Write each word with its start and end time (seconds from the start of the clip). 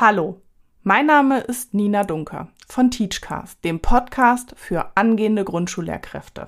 Hallo, 0.00 0.40
mein 0.84 1.06
Name 1.06 1.40
ist 1.40 1.74
Nina 1.74 2.04
Dunker 2.04 2.46
von 2.68 2.92
Teachcast, 2.92 3.64
dem 3.64 3.80
Podcast 3.80 4.54
für 4.56 4.92
angehende 4.94 5.42
Grundschullehrkräfte. 5.42 6.46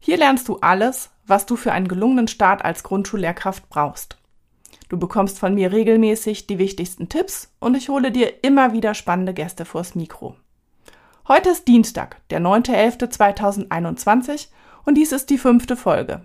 Hier 0.00 0.16
lernst 0.16 0.48
du 0.48 0.56
alles, 0.56 1.10
was 1.28 1.46
du 1.46 1.54
für 1.54 1.70
einen 1.70 1.86
gelungenen 1.86 2.26
Start 2.26 2.64
als 2.64 2.82
Grundschullehrkraft 2.82 3.68
brauchst. 3.68 4.18
Du 4.88 4.98
bekommst 4.98 5.38
von 5.38 5.54
mir 5.54 5.70
regelmäßig 5.70 6.48
die 6.48 6.58
wichtigsten 6.58 7.08
Tipps 7.08 7.54
und 7.60 7.76
ich 7.76 7.88
hole 7.88 8.10
dir 8.10 8.42
immer 8.42 8.72
wieder 8.72 8.94
spannende 8.94 9.32
Gäste 9.32 9.64
vors 9.64 9.94
Mikro. 9.94 10.34
Heute 11.28 11.50
ist 11.50 11.68
Dienstag, 11.68 12.16
der 12.30 12.40
9.11.2021 12.40 14.48
und 14.84 14.96
dies 14.96 15.12
ist 15.12 15.30
die 15.30 15.38
fünfte 15.38 15.76
Folge. 15.76 16.22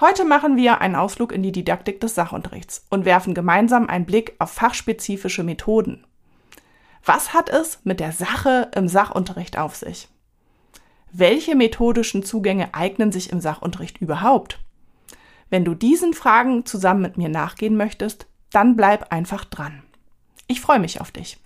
Heute 0.00 0.24
machen 0.24 0.56
wir 0.56 0.80
einen 0.80 0.96
Ausflug 0.96 1.30
in 1.30 1.42
die 1.42 1.52
Didaktik 1.52 2.00
des 2.00 2.14
Sachunterrichts 2.14 2.86
und 2.88 3.04
werfen 3.04 3.34
gemeinsam 3.34 3.86
einen 3.86 4.06
Blick 4.06 4.34
auf 4.38 4.50
fachspezifische 4.50 5.42
Methoden. 5.42 6.06
Was 7.04 7.34
hat 7.34 7.50
es 7.50 7.80
mit 7.84 8.00
der 8.00 8.12
Sache 8.12 8.70
im 8.74 8.88
Sachunterricht 8.88 9.58
auf 9.58 9.76
sich? 9.76 10.08
Welche 11.12 11.54
methodischen 11.54 12.22
Zugänge 12.22 12.72
eignen 12.72 13.12
sich 13.12 13.30
im 13.30 13.42
Sachunterricht 13.42 13.98
überhaupt? 13.98 14.58
Wenn 15.50 15.66
du 15.66 15.74
diesen 15.74 16.14
Fragen 16.14 16.64
zusammen 16.64 17.02
mit 17.02 17.18
mir 17.18 17.28
nachgehen 17.28 17.76
möchtest, 17.76 18.26
dann 18.52 18.76
bleib 18.76 19.12
einfach 19.12 19.44
dran. 19.44 19.82
Ich 20.46 20.62
freue 20.62 20.78
mich 20.78 21.02
auf 21.02 21.10
dich. 21.10 21.36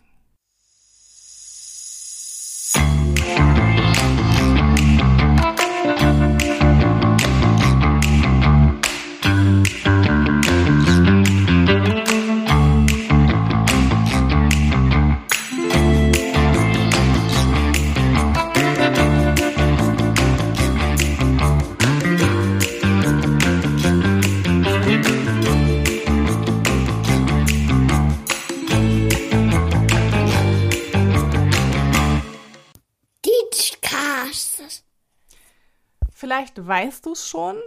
Vielleicht 36.25 36.67
weißt 36.67 37.05
du 37.05 37.13
es 37.13 37.29
schon. 37.29 37.59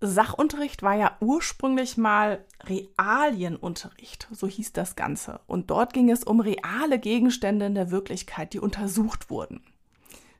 Sachunterricht 0.00 0.82
war 0.82 0.94
ja 0.94 1.18
ursprünglich 1.20 1.98
mal 1.98 2.42
Realienunterricht, 2.64 4.26
so 4.30 4.46
hieß 4.46 4.72
das 4.72 4.96
Ganze. 4.96 5.40
Und 5.46 5.68
dort 5.68 5.92
ging 5.92 6.10
es 6.10 6.24
um 6.24 6.40
reale 6.40 6.98
Gegenstände 6.98 7.66
in 7.66 7.74
der 7.74 7.90
Wirklichkeit, 7.90 8.54
die 8.54 8.58
untersucht 8.58 9.28
wurden. 9.28 9.60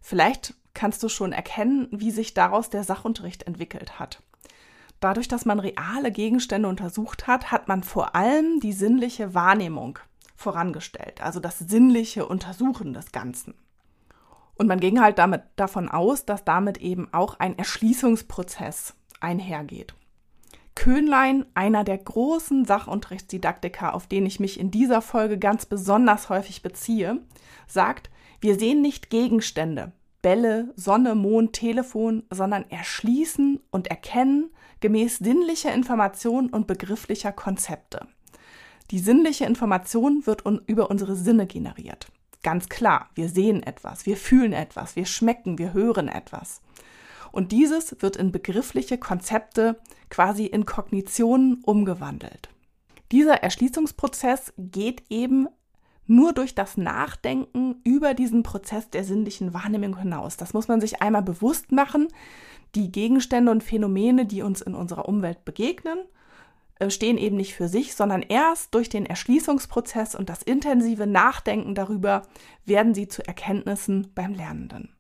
Vielleicht 0.00 0.54
kannst 0.72 1.02
du 1.02 1.10
schon 1.10 1.32
erkennen, 1.32 1.88
wie 1.90 2.12
sich 2.12 2.32
daraus 2.32 2.70
der 2.70 2.82
Sachunterricht 2.82 3.42
entwickelt 3.42 3.98
hat. 3.98 4.22
Dadurch, 4.98 5.28
dass 5.28 5.44
man 5.44 5.60
reale 5.60 6.10
Gegenstände 6.10 6.66
untersucht 6.66 7.26
hat, 7.26 7.52
hat 7.52 7.68
man 7.68 7.82
vor 7.82 8.14
allem 8.14 8.60
die 8.60 8.72
sinnliche 8.72 9.34
Wahrnehmung 9.34 9.98
vorangestellt, 10.34 11.20
also 11.20 11.40
das 11.40 11.58
sinnliche 11.58 12.24
Untersuchen 12.24 12.94
des 12.94 13.12
Ganzen. 13.12 13.52
Und 14.58 14.66
man 14.66 14.80
ging 14.80 15.00
halt 15.00 15.18
damit 15.18 15.42
davon 15.56 15.88
aus, 15.88 16.26
dass 16.26 16.44
damit 16.44 16.78
eben 16.78 17.08
auch 17.12 17.38
ein 17.38 17.56
Erschließungsprozess 17.56 18.94
einhergeht. 19.20 19.94
Köhnlein, 20.74 21.46
einer 21.54 21.82
der 21.82 21.98
großen 21.98 22.64
Sachunterrichtsdidaktiker, 22.64 23.94
auf 23.94 24.06
den 24.06 24.26
ich 24.26 24.38
mich 24.38 24.60
in 24.60 24.70
dieser 24.70 25.00
Folge 25.00 25.38
ganz 25.38 25.66
besonders 25.66 26.28
häufig 26.28 26.62
beziehe, 26.62 27.20
sagt, 27.66 28.10
wir 28.40 28.58
sehen 28.58 28.80
nicht 28.80 29.10
Gegenstände, 29.10 29.92
Bälle, 30.22 30.72
Sonne, 30.76 31.14
Mond, 31.14 31.52
Telefon, 31.52 32.24
sondern 32.30 32.68
erschließen 32.70 33.60
und 33.70 33.88
erkennen 33.88 34.50
gemäß 34.80 35.18
sinnlicher 35.18 35.72
Information 35.74 36.48
und 36.50 36.66
begrifflicher 36.66 37.32
Konzepte. 37.32 38.06
Die 38.90 38.98
sinnliche 38.98 39.44
Information 39.44 40.26
wird 40.26 40.46
un 40.46 40.62
über 40.66 40.90
unsere 40.90 41.16
Sinne 41.16 41.46
generiert. 41.46 42.08
Ganz 42.42 42.68
klar, 42.68 43.10
wir 43.14 43.28
sehen 43.28 43.62
etwas, 43.62 44.06
wir 44.06 44.16
fühlen 44.16 44.52
etwas, 44.52 44.96
wir 44.96 45.06
schmecken, 45.06 45.58
wir 45.58 45.72
hören 45.72 46.08
etwas. 46.08 46.60
Und 47.32 47.52
dieses 47.52 48.00
wird 48.00 48.16
in 48.16 48.32
begriffliche 48.32 48.98
Konzepte, 48.98 49.78
quasi 50.08 50.46
in 50.46 50.64
Kognitionen 50.64 51.62
umgewandelt. 51.64 52.48
Dieser 53.12 53.42
Erschließungsprozess 53.42 54.52
geht 54.56 55.02
eben 55.10 55.48
nur 56.06 56.32
durch 56.32 56.54
das 56.54 56.76
Nachdenken 56.76 57.76
über 57.84 58.14
diesen 58.14 58.42
Prozess 58.42 58.88
der 58.90 59.04
sinnlichen 59.04 59.52
Wahrnehmung 59.52 59.98
hinaus. 59.98 60.36
Das 60.36 60.54
muss 60.54 60.68
man 60.68 60.80
sich 60.80 61.02
einmal 61.02 61.22
bewusst 61.22 61.70
machen. 61.70 62.08
Die 62.74 62.90
Gegenstände 62.90 63.50
und 63.50 63.62
Phänomene, 63.62 64.24
die 64.24 64.42
uns 64.42 64.62
in 64.62 64.74
unserer 64.74 65.08
Umwelt 65.08 65.44
begegnen, 65.44 65.98
stehen 66.88 67.18
eben 67.18 67.36
nicht 67.36 67.54
für 67.54 67.68
sich, 67.68 67.94
sondern 67.94 68.22
erst 68.22 68.74
durch 68.74 68.88
den 68.88 69.06
Erschließungsprozess 69.06 70.14
und 70.14 70.28
das 70.28 70.42
intensive 70.42 71.06
Nachdenken 71.06 71.74
darüber 71.74 72.22
werden 72.64 72.94
sie 72.94 73.08
zu 73.08 73.26
Erkenntnissen 73.26 74.12
beim 74.14 74.34
Lernenden. 74.34 74.94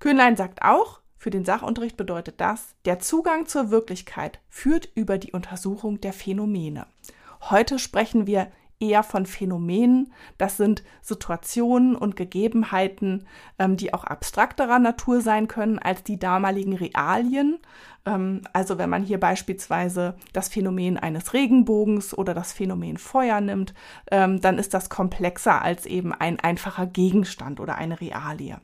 Köhnlein 0.00 0.36
sagt 0.36 0.62
auch, 0.62 1.00
für 1.16 1.30
den 1.30 1.44
Sachunterricht 1.44 1.96
bedeutet 1.96 2.40
das, 2.40 2.74
der 2.86 2.98
Zugang 2.98 3.46
zur 3.46 3.70
Wirklichkeit 3.70 4.40
führt 4.48 4.88
über 4.94 5.18
die 5.18 5.32
Untersuchung 5.32 6.00
der 6.00 6.14
Phänomene. 6.14 6.86
Heute 7.42 7.78
sprechen 7.78 8.26
wir 8.26 8.50
eher 8.80 9.02
von 9.02 9.26
Phänomenen. 9.26 10.12
Das 10.38 10.56
sind 10.56 10.82
Situationen 11.02 11.94
und 11.94 12.16
Gegebenheiten, 12.16 13.26
ähm, 13.58 13.76
die 13.76 13.94
auch 13.94 14.04
abstrakterer 14.04 14.78
Natur 14.78 15.20
sein 15.20 15.46
können 15.46 15.78
als 15.78 16.02
die 16.02 16.18
damaligen 16.18 16.74
Realien. 16.74 17.58
Ähm, 18.06 18.42
also 18.52 18.78
wenn 18.78 18.90
man 18.90 19.02
hier 19.02 19.20
beispielsweise 19.20 20.16
das 20.32 20.48
Phänomen 20.48 20.96
eines 20.96 21.34
Regenbogens 21.34 22.16
oder 22.16 22.34
das 22.34 22.52
Phänomen 22.52 22.96
Feuer 22.96 23.40
nimmt, 23.40 23.74
ähm, 24.10 24.40
dann 24.40 24.58
ist 24.58 24.74
das 24.74 24.88
komplexer 24.88 25.62
als 25.62 25.86
eben 25.86 26.12
ein 26.12 26.40
einfacher 26.40 26.86
Gegenstand 26.86 27.60
oder 27.60 27.76
eine 27.76 28.00
Realie. 28.00 28.56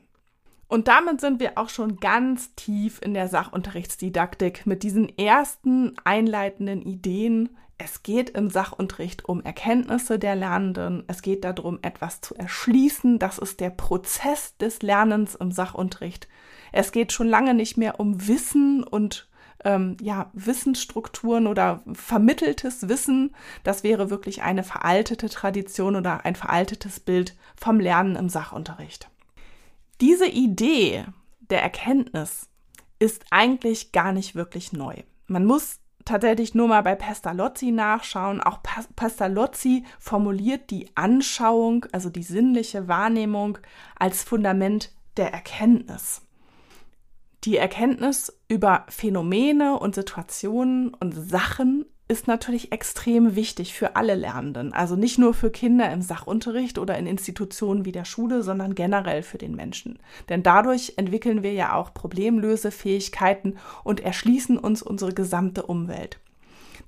Und 0.69 0.89
damit 0.89 1.21
sind 1.21 1.39
wir 1.39 1.57
auch 1.57 1.69
schon 1.69 1.97
ganz 1.97 2.53
tief 2.55 2.99
in 3.01 3.13
der 3.13 3.29
Sachunterrichtsdidaktik 3.29 4.65
mit 4.65 4.83
diesen 4.83 5.17
ersten 5.17 5.93
einleitenden 6.03 6.81
Ideen 6.81 7.55
es 7.77 8.01
geht 8.01 8.31
im 8.31 8.49
Sachunterricht 8.49 9.25
um 9.25 9.41
Erkenntnisse 9.41 10.17
der 10.17 10.35
Lernenden. 10.35 11.03
Es 11.07 11.21
geht 11.21 11.43
darum, 11.43 11.77
etwas 11.83 12.21
zu 12.21 12.33
erschließen. 12.35 13.19
Das 13.19 13.37
ist 13.37 13.59
der 13.59 13.69
Prozess 13.69 14.57
des 14.57 14.81
Lernens 14.81 15.35
im 15.35 15.51
Sachunterricht. 15.51 16.27
Es 16.71 16.91
geht 16.91 17.11
schon 17.11 17.27
lange 17.27 17.53
nicht 17.53 17.77
mehr 17.77 17.99
um 17.99 18.27
Wissen 18.27 18.83
und 18.83 19.29
ähm, 19.63 19.97
ja, 20.01 20.31
Wissensstrukturen 20.33 21.45
oder 21.45 21.83
vermitteltes 21.93 22.89
Wissen. 22.89 23.35
Das 23.63 23.83
wäre 23.83 24.09
wirklich 24.09 24.41
eine 24.41 24.63
veraltete 24.63 25.29
Tradition 25.29 25.95
oder 25.95 26.25
ein 26.25 26.35
veraltetes 26.35 26.99
Bild 26.99 27.35
vom 27.55 27.79
Lernen 27.79 28.15
im 28.15 28.29
Sachunterricht. 28.29 29.09
Diese 30.01 30.27
Idee 30.27 31.05
der 31.39 31.61
Erkenntnis 31.61 32.49
ist 32.99 33.25
eigentlich 33.29 33.91
gar 33.91 34.13
nicht 34.13 34.33
wirklich 34.33 34.73
neu. 34.73 34.95
Man 35.27 35.45
muss 35.45 35.79
tatsächlich 36.07 36.55
nur 36.55 36.67
mal 36.67 36.81
bei 36.81 36.95
Pestalozzi 36.95 37.71
nachschauen. 37.71 38.41
Auch 38.41 38.59
Pestalozzi 38.95 39.83
formuliert 39.99 40.69
die 40.71 40.89
Anschauung, 40.95 41.85
also 41.91 42.09
die 42.09 42.23
sinnliche 42.23 42.87
Wahrnehmung, 42.87 43.57
als 43.97 44.23
Fundament 44.23 44.91
der 45.17 45.33
Erkenntnis. 45.33 46.21
Die 47.43 47.57
Erkenntnis 47.57 48.37
über 48.47 48.85
Phänomene 48.89 49.79
und 49.79 49.95
Situationen 49.95 50.93
und 50.93 51.13
Sachen 51.13 51.85
ist 52.09 52.27
natürlich 52.27 52.71
extrem 52.71 53.35
wichtig 53.35 53.73
für 53.73 53.95
alle 53.97 54.15
Lernenden. 54.15 54.71
Also 54.71 54.95
nicht 54.95 55.17
nur 55.17 55.33
für 55.33 55.51
Kinder 55.51 55.91
im 55.91 56.01
Sachunterricht 56.01 56.79
oder 56.79 56.97
in 56.97 57.05
Institutionen 57.05 57.83
wie 57.83 57.91
der 57.91 58.05
Schule, 58.05 58.43
sondern 58.43 58.75
generell 58.75 59.23
für 59.23 59.37
den 59.37 59.55
Menschen. 59.55 59.99
Denn 60.29 60.41
dadurch 60.41 60.93
entwickeln 60.95 61.43
wir 61.43 61.53
ja 61.53 61.73
auch 61.73 61.93
Problemlösefähigkeiten 61.93 63.57
und 63.83 63.99
erschließen 63.99 64.57
uns 64.57 64.81
unsere 64.81 65.13
gesamte 65.13 65.63
Umwelt. 65.63 66.19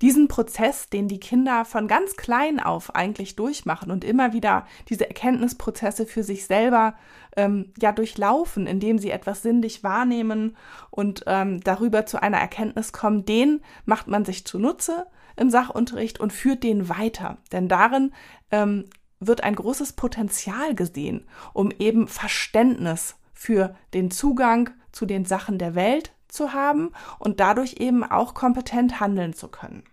Diesen 0.02 0.30
Prozess, 0.30 0.88
den 0.88 1.10
die 1.10 1.20
Kinder 1.20 1.66
von 1.66 1.90
ganz 1.90 2.16
klein 2.16 2.62
auf 2.62 2.96
eigentlich 2.96 3.36
durchmachen 3.36 3.92
und 3.92 4.06
immer 4.06 4.32
wieder 4.32 4.66
diese 4.88 5.06
Erkenntnisprozesse 5.08 6.06
für 6.06 6.24
sich 6.24 6.46
selber 6.46 6.96
ähm, 7.36 7.74
ja 7.82 7.92
durchlaufen, 7.92 8.66
indem 8.66 8.98
sie 8.98 9.12
etwas 9.12 9.42
sinnlich 9.42 9.84
wahrnehmen 9.84 10.56
und 10.90 11.26
ähm, 11.28 11.60
darüber 11.62 12.06
zu 12.06 12.22
einer 12.22 12.38
Erkenntnis 12.38 12.94
kommen, 12.94 13.26
den 13.26 13.62
macht 13.86 14.08
man 14.08 14.24
sich 14.24 14.46
zunutze 14.46 15.06
im 15.40 15.50
Sachunterricht 15.50 16.20
und 16.20 16.34
führt 16.34 16.64
den 16.64 16.90
weiter. 16.90 17.38
Denn 17.52 17.68
darin 17.68 18.12
ähm, 18.52 18.86
wird 19.20 19.44
ein 19.44 19.56
großes 19.56 19.94
Potenzial 19.94 20.76
gesehen, 20.76 21.28
um 21.54 21.72
eben 21.72 22.08
Verständnis 22.08 23.16
für 23.34 23.76
den 23.94 24.12
Zugang 24.12 24.70
zu 24.92 25.06
den 25.06 25.26
Sachen 25.26 25.58
der 25.58 25.76
Welt 25.76 26.12
zu 26.28 26.54
haben 26.54 26.92
und 27.20 27.40
dadurch 27.40 27.76
eben 27.80 28.04
auch 28.04 28.34
kompetent 28.34 29.00
handeln 29.00 29.34
zu 29.34 29.48
können. 29.48 29.84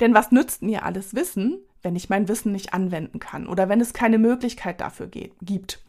Denn 0.00 0.14
was 0.14 0.32
nützt 0.32 0.62
mir 0.62 0.84
alles 0.84 1.14
Wissen, 1.14 1.58
wenn 1.82 1.96
ich 1.96 2.08
mein 2.08 2.28
Wissen 2.28 2.52
nicht 2.52 2.74
anwenden 2.74 3.18
kann 3.18 3.46
oder 3.46 3.68
wenn 3.68 3.80
es 3.80 3.92
keine 3.92 4.18
Möglichkeit 4.18 4.80
dafür 4.80 5.08
gibt. 5.08 5.82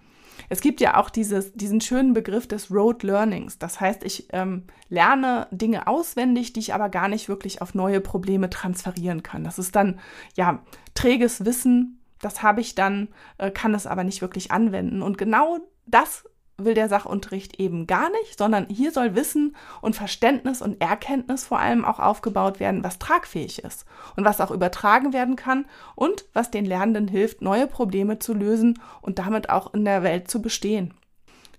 Es 0.50 0.62
gibt 0.62 0.81
ja 0.81 0.98
auch 0.98 1.10
dieses, 1.10 1.54
diesen 1.54 1.80
schönen 1.80 2.13
Begriff 2.13 2.48
des 2.48 2.72
Road 2.72 3.04
Learnings. 3.04 3.60
Das 3.60 3.80
heißt, 3.80 4.04
ich 4.04 4.28
ähm, 4.34 4.63
lerne 4.90 5.48
Dinge 5.51 5.88
auswendig, 5.88 6.54
die 6.54 6.60
ich 6.60 6.74
aber 6.74 6.90
gar 6.90 7.07
nicht 7.07 7.30
wirklich 7.30 7.62
auf 7.62 7.75
neue 7.75 8.01
Probleme 8.01 8.50
transferieren 8.50 9.24
kann. 9.24 9.44
Das 9.44 9.60
ist 9.60 9.75
dann 9.75 10.00
ja 10.36 10.63
träges 10.96 11.46
Wissen, 11.46 12.00
das 12.19 12.42
habe 12.44 12.62
ich 12.62 12.75
dann, 12.75 13.10
äh, 13.38 13.51
kann 13.51 13.74
es 13.74 13.88
aber 13.88 14.04
nicht 14.04 14.22
wirklich 14.22 14.51
anwenden. 14.51 15.01
Und 15.01 15.18
genau 15.18 15.60
das 15.86 16.25
will 16.66 16.74
der 16.74 16.90
Sachunterricht 16.90 17.60
eben 17.60 17.88
gar 17.88 18.10
nicht, 18.10 18.38
sondern 18.38 18.68
hier 18.70 18.92
soll 18.92 19.16
Wissen 19.16 19.56
und 19.82 19.96
Verständnis 19.96 20.62
und 20.62 20.82
Erkenntnis 20.82 21.46
vor 21.46 21.60
allem 21.60 21.86
auch 21.86 22.00
aufgebaut 22.00 22.60
werden, 22.60 22.84
was 22.84 23.00
tragfähig 23.00 23.64
ist 23.64 23.86
und 24.16 24.26
was 24.26 24.42
auch 24.42 24.52
übertragen 24.52 25.14
werden 25.14 25.36
kann 25.36 25.66
und 25.96 26.26
was 26.34 26.52
den 26.52 26.66
Lernenden 26.66 27.08
hilft, 27.08 27.42
neue 27.42 27.68
Probleme 27.68 28.20
zu 28.20 28.34
lösen 28.34 28.80
und 29.02 29.20
damit 29.20 29.50
auch 29.50 29.74
in 29.74 29.86
der 29.86 30.04
Welt 30.04 30.30
zu 30.30 30.42
bestehen. 30.42 30.94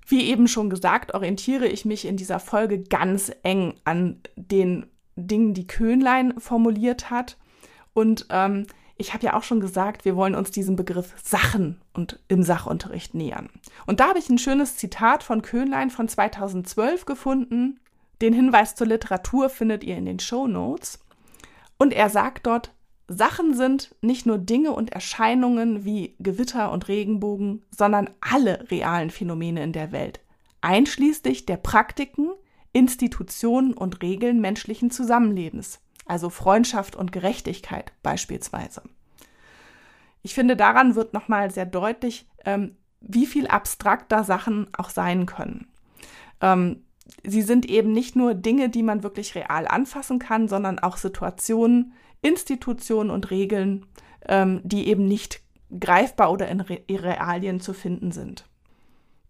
Wie 0.06 0.24
eben 0.24 0.48
schon 0.48 0.70
gesagt, 0.70 1.14
orientiere 1.14 1.66
ich 1.66 1.84
mich 1.84 2.04
in 2.04 2.16
dieser 2.16 2.40
Folge 2.40 2.80
ganz 2.80 3.30
eng 3.42 3.74
an 3.84 4.20
den 4.34 4.86
Dingen, 5.14 5.54
die 5.54 5.66
Köhnlein 5.66 6.34
formuliert 6.38 7.10
hat. 7.10 7.36
Und 7.92 8.26
ähm, 8.30 8.66
ich 9.00 9.14
habe 9.14 9.24
ja 9.24 9.34
auch 9.34 9.42
schon 9.42 9.60
gesagt, 9.60 10.04
wir 10.04 10.14
wollen 10.14 10.34
uns 10.34 10.50
diesem 10.50 10.76
Begriff 10.76 11.14
Sachen 11.24 11.80
und 11.94 12.20
im 12.28 12.42
Sachunterricht 12.42 13.14
nähern. 13.14 13.48
Und 13.86 13.98
da 13.98 14.10
habe 14.10 14.18
ich 14.18 14.28
ein 14.28 14.36
schönes 14.36 14.76
Zitat 14.76 15.22
von 15.22 15.40
Köhnlein 15.40 15.88
von 15.88 16.06
2012 16.06 17.06
gefunden. 17.06 17.80
Den 18.20 18.34
Hinweis 18.34 18.74
zur 18.74 18.86
Literatur 18.86 19.48
findet 19.48 19.84
ihr 19.84 19.96
in 19.96 20.04
den 20.04 20.20
Show 20.20 20.46
Notes. 20.46 20.98
Und 21.78 21.94
er 21.94 22.10
sagt 22.10 22.46
dort, 22.46 22.74
Sachen 23.08 23.54
sind 23.54 23.96
nicht 24.02 24.26
nur 24.26 24.36
Dinge 24.36 24.72
und 24.72 24.92
Erscheinungen 24.92 25.86
wie 25.86 26.14
Gewitter 26.18 26.70
und 26.70 26.86
Regenbogen, 26.86 27.62
sondern 27.74 28.10
alle 28.20 28.70
realen 28.70 29.08
Phänomene 29.08 29.64
in 29.64 29.72
der 29.72 29.92
Welt, 29.92 30.20
einschließlich 30.60 31.46
der 31.46 31.56
Praktiken, 31.56 32.32
Institutionen 32.74 33.72
und 33.72 34.02
Regeln 34.02 34.42
menschlichen 34.42 34.90
Zusammenlebens 34.90 35.80
also 36.10 36.28
Freundschaft 36.28 36.96
und 36.96 37.12
Gerechtigkeit 37.12 37.92
beispielsweise. 38.02 38.82
Ich 40.22 40.34
finde, 40.34 40.56
daran 40.56 40.96
wird 40.96 41.14
nochmal 41.14 41.50
sehr 41.50 41.66
deutlich, 41.66 42.28
ähm, 42.44 42.76
wie 43.00 43.26
viel 43.26 43.46
abstrakter 43.46 44.24
Sachen 44.24 44.68
auch 44.76 44.90
sein 44.90 45.24
können. 45.24 45.68
Ähm, 46.40 46.82
sie 47.24 47.42
sind 47.42 47.64
eben 47.64 47.92
nicht 47.92 48.16
nur 48.16 48.34
Dinge, 48.34 48.68
die 48.68 48.82
man 48.82 49.02
wirklich 49.02 49.34
real 49.34 49.66
anfassen 49.66 50.18
kann, 50.18 50.48
sondern 50.48 50.78
auch 50.80 50.96
Situationen, 50.96 51.92
Institutionen 52.22 53.10
und 53.10 53.30
Regeln, 53.30 53.86
ähm, 54.28 54.60
die 54.64 54.88
eben 54.88 55.06
nicht 55.06 55.40
greifbar 55.78 56.32
oder 56.32 56.48
in 56.48 56.60
Re 56.60 56.80
Realien 56.90 57.60
zu 57.60 57.72
finden 57.72 58.10
sind. 58.10 58.44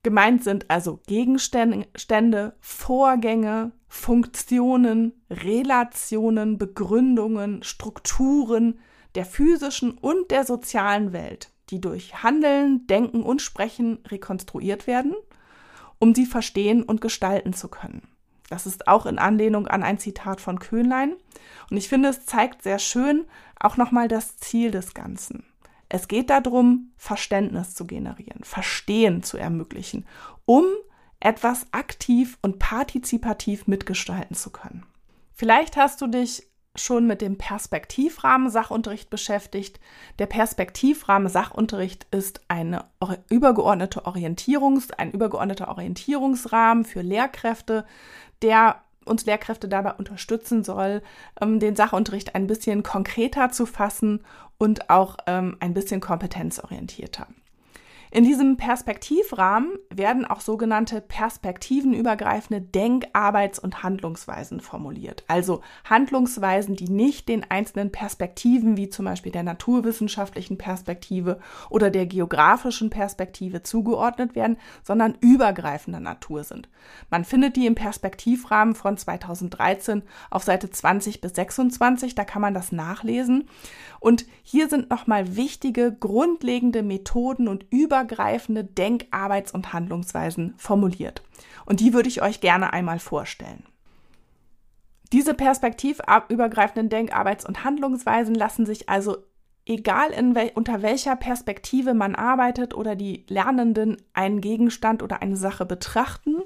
Gemeint 0.03 0.43
sind 0.43 0.71
also 0.71 0.99
Gegenstände, 1.07 2.55
Vorgänge, 2.61 3.73
Funktionen, 3.93 5.21
Relationen, 5.29 6.59
Begründungen, 6.59 7.65
Strukturen 7.65 8.79
der 9.17 9.27
physischen 9.27 9.99
und 9.99 10.31
der 10.31 10.45
sozialen 10.45 11.13
Welt, 11.13 11.51
die 11.71 11.81
durch 11.81 12.23
Handeln, 12.23 12.87
Denken 12.87 13.25
und 13.25 13.43
Sprechen 13.43 13.99
rekonstruiert 14.07 14.87
werden, 14.87 15.15
um 15.99 16.15
sie 16.15 16.25
verstehen 16.25 16.85
und 16.85 17.01
gestalten 17.01 17.53
zu 17.53 17.69
können. 17.69 18.07
Das 18.49 18.65
ist 18.65 18.87
auch 18.87 19.07
in 19.07 19.19
Anlehnung 19.19 19.67
an 19.67 19.83
ein 19.83 19.99
Zitat 19.99 20.41
von 20.41 20.61
Köhnlein. 20.61 21.15
Und 21.69 21.77
ich 21.77 21.89
finde, 21.89 22.11
es 22.11 22.25
zeigt 22.25 22.63
sehr 22.63 22.79
schön 22.79 23.27
auch 23.59 23.77
nochmal 23.77 24.07
das 24.07 24.37
Ziel 24.37 24.71
des 24.71 24.95
Ganzen. 24.95 25.45
Es 25.89 26.07
geht 26.07 26.31
darum, 26.31 26.93
Verständnis 26.97 27.75
zu 27.75 27.87
generieren, 27.87 28.45
Verstehen 28.45 29.25
zu 29.25 29.37
ermöglichen, 29.37 30.07
um 30.47 30.65
etwas 31.21 31.67
aktiv 31.73 32.39
und 32.43 32.59
partizipativ 32.59 33.67
mitgestalten 33.67 34.35
zu 34.35 34.51
können. 34.51 34.85
Vielleicht 35.33 35.77
hast 35.77 36.01
du 36.01 36.07
dich 36.07 36.51
schon 36.77 37.07
mit 37.07 37.21
dem 37.21 37.37
Perspektivrahmen 37.37 38.49
Sachunterricht 38.49 39.11
beschäftigt. 39.11 39.81
Der 40.19 40.27
Perspektivrahmen 40.27 41.29
Sachunterricht 41.29 42.07
ist 42.11 42.41
eine 42.49 42.85
übergeordnete 43.29 44.07
Orientierungs, 44.07 44.91
ein 44.93 45.11
übergeordneter 45.11 45.69
Orientierungsrahmen 45.69 46.85
für 46.85 47.03
Lehrkräfte, 47.03 47.85
der 48.43 48.83
uns 49.05 49.27
Lehrkräfte 49.27 49.69
dabei 49.69 49.95
unterstützen 49.95 50.63
soll, 50.63 51.03
ähm, 51.41 51.59
den 51.59 51.75
Sachunterricht 51.75 52.35
ein 52.35 52.47
bisschen 52.47 52.83
konkreter 52.83 53.51
zu 53.51 53.67
fassen 53.67 54.25
und 54.59 54.91
auch 54.91 55.17
ähm, 55.27 55.57
ein 55.61 55.75
bisschen 55.75 56.01
kompetenzorientierter. 56.01 57.27
In 58.13 58.25
diesem 58.25 58.57
Perspektivrahmen 58.57 59.71
werden 59.89 60.25
auch 60.25 60.41
sogenannte 60.41 61.01
perspektivenübergreifende 61.01 62.61
Denk-, 62.61 63.07
Arbeits- 63.13 63.61
und 63.61 63.85
Handlungsweisen 63.85 64.61
formuliert. 64.61 65.23
Also 65.29 65.61
Handlungsweisen, 65.85 66.75
die 66.75 66.89
nicht 66.89 67.29
den 67.29 67.49
einzelnen 67.49 67.93
Perspektiven, 67.93 68.77
wie 68.77 68.89
zum 68.89 69.05
Beispiel 69.05 69.31
der 69.31 69.45
naturwissenschaftlichen 69.45 70.59
Perspektive 70.59 71.39
oder 71.69 71.91
der 71.91 72.07
geografischen 72.07 72.91
Perspektive 72.91 73.63
zugeordnet 73.63 74.35
werden, 74.35 74.57
sondern 74.83 75.17
übergreifender 75.21 76.01
Natur 76.01 76.43
sind. 76.43 76.69
Man 77.11 77.25
findet 77.25 77.55
die 77.55 77.67
im 77.67 77.77
Perspektivrahmen 77.77 78.75
von 78.75 78.97
2013 78.97 80.03
auf 80.31 80.43
Seite 80.43 80.69
20 80.69 81.21
bis 81.21 81.37
26, 81.37 82.17
da 82.17 82.25
kann 82.25 82.43
man 82.43 82.55
das 82.55 82.73
nachlesen. 82.73 83.49
Und 84.01 84.27
hier 84.43 84.69
sind 84.69 84.91
nochmal 84.91 85.37
wichtige, 85.37 85.93
grundlegende 85.93 86.83
Methoden 86.83 87.47
und 87.47 87.67
übergreifende 88.01 88.65
Denk-, 88.65 89.07
Arbeits- 89.11 89.53
und 89.53 89.73
Handlungsweisen 89.73 90.55
formuliert. 90.57 91.23
Und 91.67 91.81
die 91.81 91.93
würde 91.93 92.09
ich 92.09 92.23
euch 92.23 92.41
gerne 92.41 92.73
einmal 92.73 92.99
vorstellen. 92.99 93.65
Diese 95.13 95.35
perspektivübergreifenden 95.35 96.89
Denk-, 96.89 97.15
Arbeits- 97.15 97.45
und 97.45 97.65
Handlungsweisen 97.65 98.35
lassen 98.35 98.65
sich 98.65 98.89
also, 98.89 99.19
egal 99.67 100.11
wel 100.35 100.53
unter 100.55 100.83
welcher 100.83 101.17
Perspektive 101.17 101.95
man 101.95 102.15
arbeitet 102.15 102.75
oder 102.75 102.97
die 102.97 103.27
Lernenden 103.29 103.97
einen 104.15 104.41
Gegenstand 104.41 105.03
oder 105.03 105.21
eine 105.21 105.37
Sache 105.37 105.67
betrachten, 105.67 106.43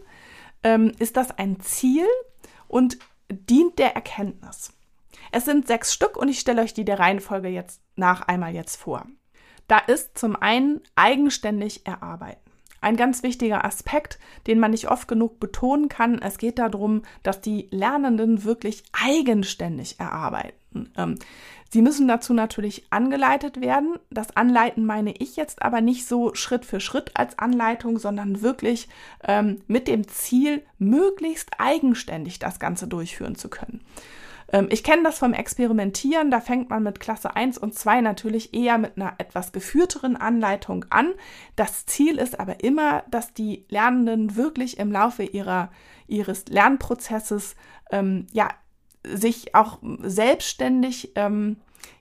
ähm, 0.62 0.93
ist 0.99 1.17
das 1.17 1.31
ein 1.39 1.61
Ziel 1.61 2.06
und 2.69 2.99
dient 3.31 3.79
der 3.79 3.95
Erkenntnis. 3.95 4.73
Es 5.31 5.45
sind 5.45 5.67
sechs 5.67 5.93
Stück 5.93 6.17
und 6.17 6.29
ich 6.29 6.41
stelle 6.41 6.62
euch 6.62 6.75
die 6.75 6.85
der 6.85 6.99
Reihenfolge 6.99 7.49
jetzt 7.49 7.81
nach 7.97 8.23
einmal 8.23 8.55
jetzt 8.55 8.77
vor. 8.77 9.06
Da 9.69 9.78
ist 9.78 10.19
zum 10.19 10.37
einen 10.37 10.81
eigenständig 10.94 11.86
erarbeiten. 11.86 12.41
Ein 12.84 12.96
ganz 12.96 13.22
wichtiger 13.22 13.65
Aspekt, 13.65 14.19
den 14.46 14.58
man 14.58 14.72
nicht 14.72 14.91
oft 14.91 15.08
genug 15.08 15.41
betonen 15.41 15.89
kann. 15.89 16.20
Es 16.20 16.36
geht 16.36 16.58
darum, 16.58 17.00
dass 17.22 17.41
die 17.41 17.67
Lernenden 17.70 18.44
wirklich 18.44 18.82
eigenständig 18.93 19.98
erarbeiten. 19.98 20.93
Ähm, 20.94 21.19
sie 21.70 21.81
müssen 21.81 22.06
dazu 22.08 22.34
natürlich 22.34 22.84
angeleitet 22.91 23.62
werden. 23.62 23.94
Das 24.10 24.36
Anleiten 24.36 24.84
meine 24.84 25.12
ich 25.17 25.36
jetzt 25.36 25.62
aber 25.62 25.81
nicht 25.81 26.06
so 26.06 26.34
Schritt 26.34 26.67
für 26.67 26.79
Schritt 26.79 27.12
als 27.15 27.39
Anleitung, 27.39 27.98
sondern 27.98 28.43
wirklich 28.43 28.89
ähm, 29.27 29.62
mit 29.67 29.89
dem 29.89 30.06
Ziel, 30.06 30.62
möglichst 30.77 31.53
eigenständig 31.58 32.39
das 32.39 32.58
Ganze 32.58 32.86
durchführen 32.86 33.34
zu 33.34 33.48
können. 33.48 33.81
Ähm, 34.55 34.69
ich 34.70 34.84
kenne 34.84 35.03
das 35.03 35.19
vom 35.19 35.34
Experimentieren, 35.34 36.31
da 36.31 36.41
fängt 36.41 36.70
man 36.70 36.84
mit 36.84 37.01
Klasse 37.01 37.34
1 37.34 37.58
und 37.58 37.75
2 37.75 38.01
natürlich 38.01 38.55
eher 38.55 38.79
mit 38.79 38.96
einer 38.96 39.15
etwas 39.19 39.51
geführteren 39.53 40.17
Anleitung 40.17 40.87
an. 40.91 41.13
Das 41.56 41.84
Ziel 41.87 42.19
ist 42.19 42.39
aber 42.39 42.63
immer, 42.63 43.03
dass 43.11 43.34
die 43.34 43.67
Lernenden 43.69 44.37
wirklich 44.37 44.79
im 44.79 44.93
Laufe 44.93 45.25
ihrer, 45.25 45.70
ihres 46.06 46.46
Lernprozesses 46.46 47.56
ähm, 47.91 48.29
ja, 48.32 48.49
sich 49.03 49.55
auch 49.56 49.81
selbstständig 50.03 51.13
ähm, 51.17 51.56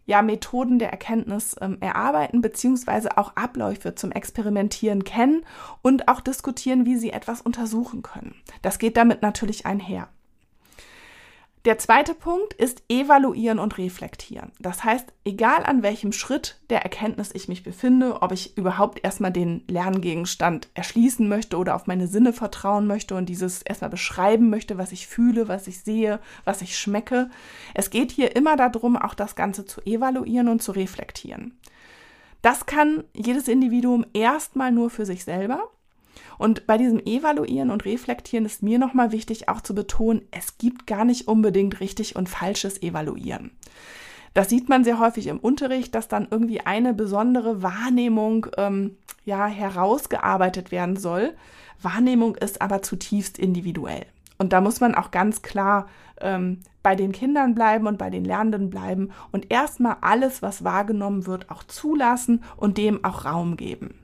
ja, 0.05 0.21
Methoden 0.21 0.79
der 0.79 0.91
Erkenntnis 0.91 1.55
ähm, 1.59 1.77
erarbeiten, 1.81 2.41
beziehungsweise 2.41 3.17
auch 3.17 3.35
Abläufe 3.35 3.95
zum 3.95 4.11
Experimentieren 4.11 5.03
kennen 5.03 5.43
und 5.81 6.07
auch 6.07 6.21
diskutieren, 6.21 6.85
wie 6.85 6.97
sie 6.97 7.11
etwas 7.11 7.41
untersuchen 7.41 8.03
können. 8.03 8.35
Das 8.61 8.79
geht 8.79 8.95
damit 8.95 9.21
natürlich 9.21 9.65
einher. 9.65 10.07
Der 11.65 11.77
zweite 11.77 12.13
Punkt 12.13 12.51
ist 12.53 12.83
evaluieren 12.89 13.57
und 13.57 13.77
reflektieren. 13.77 14.51
Das 14.59 14.83
heißt, 14.83 15.13
egal 15.23 15.63
an 15.63 15.81
welchem 15.81 16.11
Schritt 16.11 16.59
der 16.69 16.81
Erkenntnis 16.81 17.31
ich 17.33 17.47
mich 17.47 17.63
befinde, 17.63 18.21
ob 18.21 18.33
ich 18.33 18.57
überhaupt 18.57 19.01
erstmal 19.01 19.31
den 19.31 19.63
Lerngegenstand 19.69 20.67
erschließen 20.73 21.25
möchte 21.25 21.55
oder 21.55 21.75
auf 21.75 21.87
meine 21.87 22.07
Sinne 22.07 22.33
vertrauen 22.33 22.85
möchte 22.85 23.15
und 23.15 23.29
dieses 23.29 23.61
erstmal 23.61 23.89
beschreiben 23.89 24.49
möchte, 24.49 24.77
was 24.77 24.91
ich 24.91 25.07
fühle, 25.07 25.47
was 25.47 25.67
ich 25.67 25.79
sehe, 25.79 26.19
was 26.43 26.61
ich 26.61 26.77
schmecke. 26.77 27.29
Es 27.73 27.89
geht 27.91 28.11
hier 28.11 28.35
immer 28.35 28.57
darum, 28.57 28.97
auch 28.97 29.13
das 29.13 29.35
Ganze 29.35 29.63
zu 29.63 29.79
evaluieren 29.85 30.49
und 30.49 30.61
zu 30.61 30.73
reflektieren. 30.73 31.57
Das 32.41 32.65
kann 32.65 33.05
jedes 33.13 33.47
Individuum 33.47 34.05
erstmal 34.11 34.73
nur 34.73 34.89
für 34.89 35.05
sich 35.05 35.23
selber. 35.23 35.69
Und 36.37 36.67
bei 36.67 36.77
diesem 36.77 36.99
Evaluieren 36.99 37.71
und 37.71 37.85
Reflektieren 37.85 38.45
ist 38.45 38.63
mir 38.63 38.79
nochmal 38.79 39.11
wichtig 39.11 39.49
auch 39.49 39.61
zu 39.61 39.75
betonen, 39.75 40.23
es 40.31 40.57
gibt 40.57 40.87
gar 40.87 41.05
nicht 41.05 41.27
unbedingt 41.27 41.79
richtig 41.79 42.15
und 42.15 42.29
falsches 42.29 42.81
Evaluieren. 42.81 43.51
Das 44.33 44.49
sieht 44.49 44.67
man 44.67 44.83
sehr 44.83 44.99
häufig 44.99 45.27
im 45.27 45.39
Unterricht, 45.39 45.93
dass 45.93 46.07
dann 46.07 46.27
irgendwie 46.29 46.61
eine 46.61 46.93
besondere 46.93 47.61
Wahrnehmung 47.61 48.47
ähm, 48.57 48.97
ja 49.25 49.45
herausgearbeitet 49.45 50.71
werden 50.71 50.97
soll. 50.97 51.33
Wahrnehmung 51.81 52.35
ist 52.35 52.61
aber 52.61 52.81
zutiefst 52.81 53.37
individuell. 53.37 54.05
Und 54.39 54.51
da 54.51 54.61
muss 54.61 54.79
man 54.79 54.95
auch 54.95 55.11
ganz 55.11 55.41
klar 55.43 55.87
ähm, 56.19 56.59
bei 56.81 56.95
den 56.95 57.11
Kindern 57.11 57.53
bleiben 57.53 57.87
und 57.87 57.97
bei 57.97 58.09
den 58.09 58.25
Lernenden 58.25 58.69
bleiben 58.69 59.11
und 59.31 59.51
erstmal 59.51 59.97
alles, 60.01 60.41
was 60.41 60.63
wahrgenommen 60.63 61.27
wird, 61.27 61.49
auch 61.51 61.63
zulassen 61.63 62.43
und 62.57 62.77
dem 62.77 63.05
auch 63.05 63.25
Raum 63.25 63.55
geben. 63.55 63.95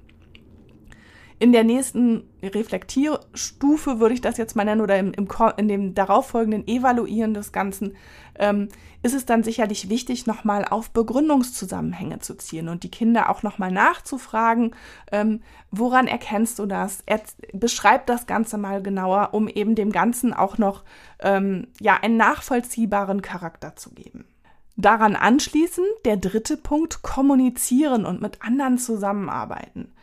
In 1.41 1.53
der 1.53 1.63
nächsten 1.63 2.23
Reflektierstufe 2.43 4.01
würde 4.01 4.13
ich 4.13 4.19
das 4.19 4.37
jetzt 4.37 4.57
mal 4.57 4.65
nennen 4.65 4.81
oder 4.81 4.99
im, 4.99 5.13
im, 5.13 5.27
in 5.55 5.67
dem 5.69 5.95
darauffolgenden 5.95 6.67
Evaluieren 6.67 7.33
des 7.33 7.53
Ganzen 7.53 7.95
ähm, 8.37 8.67
ist 9.03 9.15
es 9.15 9.25
dann 9.25 9.43
sicherlich 9.43 9.87
wichtig, 9.87 10.27
nochmal 10.27 10.65
auf 10.65 10.91
Begründungszusammenhänge 10.91 12.19
zu 12.19 12.35
ziehen 12.35 12.67
und 12.67 12.83
die 12.83 12.91
Kinder 12.91 13.29
auch 13.29 13.43
nochmal 13.43 13.71
nachzufragen, 13.71 14.75
ähm, 15.13 15.41
woran 15.71 16.07
erkennst 16.07 16.59
du 16.59 16.65
das? 16.65 17.03
Er, 17.05 17.21
beschreib 17.53 18.05
das 18.07 18.27
Ganze 18.27 18.57
mal 18.57 18.83
genauer, 18.83 19.29
um 19.31 19.47
eben 19.47 19.75
dem 19.75 19.93
Ganzen 19.93 20.33
auch 20.33 20.57
noch 20.57 20.83
ähm, 21.19 21.67
ja, 21.79 21.95
einen 21.95 22.17
nachvollziehbaren 22.17 23.21
Charakter 23.21 23.77
zu 23.77 23.91
geben. 23.91 24.25
Daran 24.75 25.15
anschließend 25.15 25.87
der 26.03 26.17
dritte 26.17 26.57
Punkt, 26.57 27.01
kommunizieren 27.01 28.05
und 28.05 28.21
mit 28.21 28.41
anderen 28.41 28.77
zusammenarbeiten. 28.77 29.93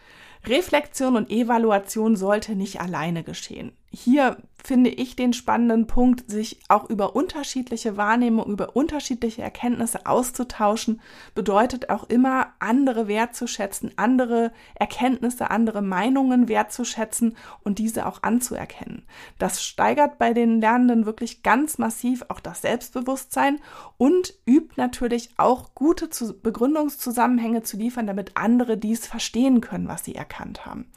Reflexion 0.48 1.16
und 1.16 1.30
Evaluation 1.30 2.16
sollte 2.16 2.54
nicht 2.54 2.80
alleine 2.80 3.22
geschehen. 3.22 3.72
Hier 3.90 4.36
finde 4.66 4.90
ich 4.90 5.14
den 5.14 5.32
spannenden 5.32 5.86
Punkt, 5.86 6.28
sich 6.28 6.58
auch 6.68 6.90
über 6.90 7.14
unterschiedliche 7.14 7.96
Wahrnehmungen, 7.96 8.52
über 8.52 8.74
unterschiedliche 8.74 9.40
Erkenntnisse 9.40 10.06
auszutauschen, 10.06 11.00
bedeutet 11.36 11.88
auch 11.88 12.04
immer, 12.08 12.48
andere 12.58 13.06
wertzuschätzen, 13.06 13.92
andere 13.96 14.52
Erkenntnisse, 14.74 15.52
andere 15.52 15.82
Meinungen 15.82 16.48
wertzuschätzen 16.48 17.36
und 17.62 17.78
diese 17.78 18.06
auch 18.06 18.24
anzuerkennen. 18.24 19.06
Das 19.38 19.62
steigert 19.62 20.18
bei 20.18 20.34
den 20.34 20.60
Lernenden 20.60 21.06
wirklich 21.06 21.44
ganz 21.44 21.78
massiv 21.78 22.24
auch 22.28 22.40
das 22.40 22.62
Selbstbewusstsein 22.62 23.60
und 23.98 24.34
übt 24.46 24.74
natürlich 24.76 25.30
auch 25.36 25.76
gute 25.76 26.08
Begründungszusammenhänge 26.42 27.62
zu 27.62 27.76
liefern, 27.76 28.08
damit 28.08 28.32
andere 28.36 28.76
dies 28.76 29.06
verstehen 29.06 29.60
können, 29.60 29.86
was 29.86 30.04
sie 30.04 30.16
erkannt 30.16 30.66
haben. 30.66 30.90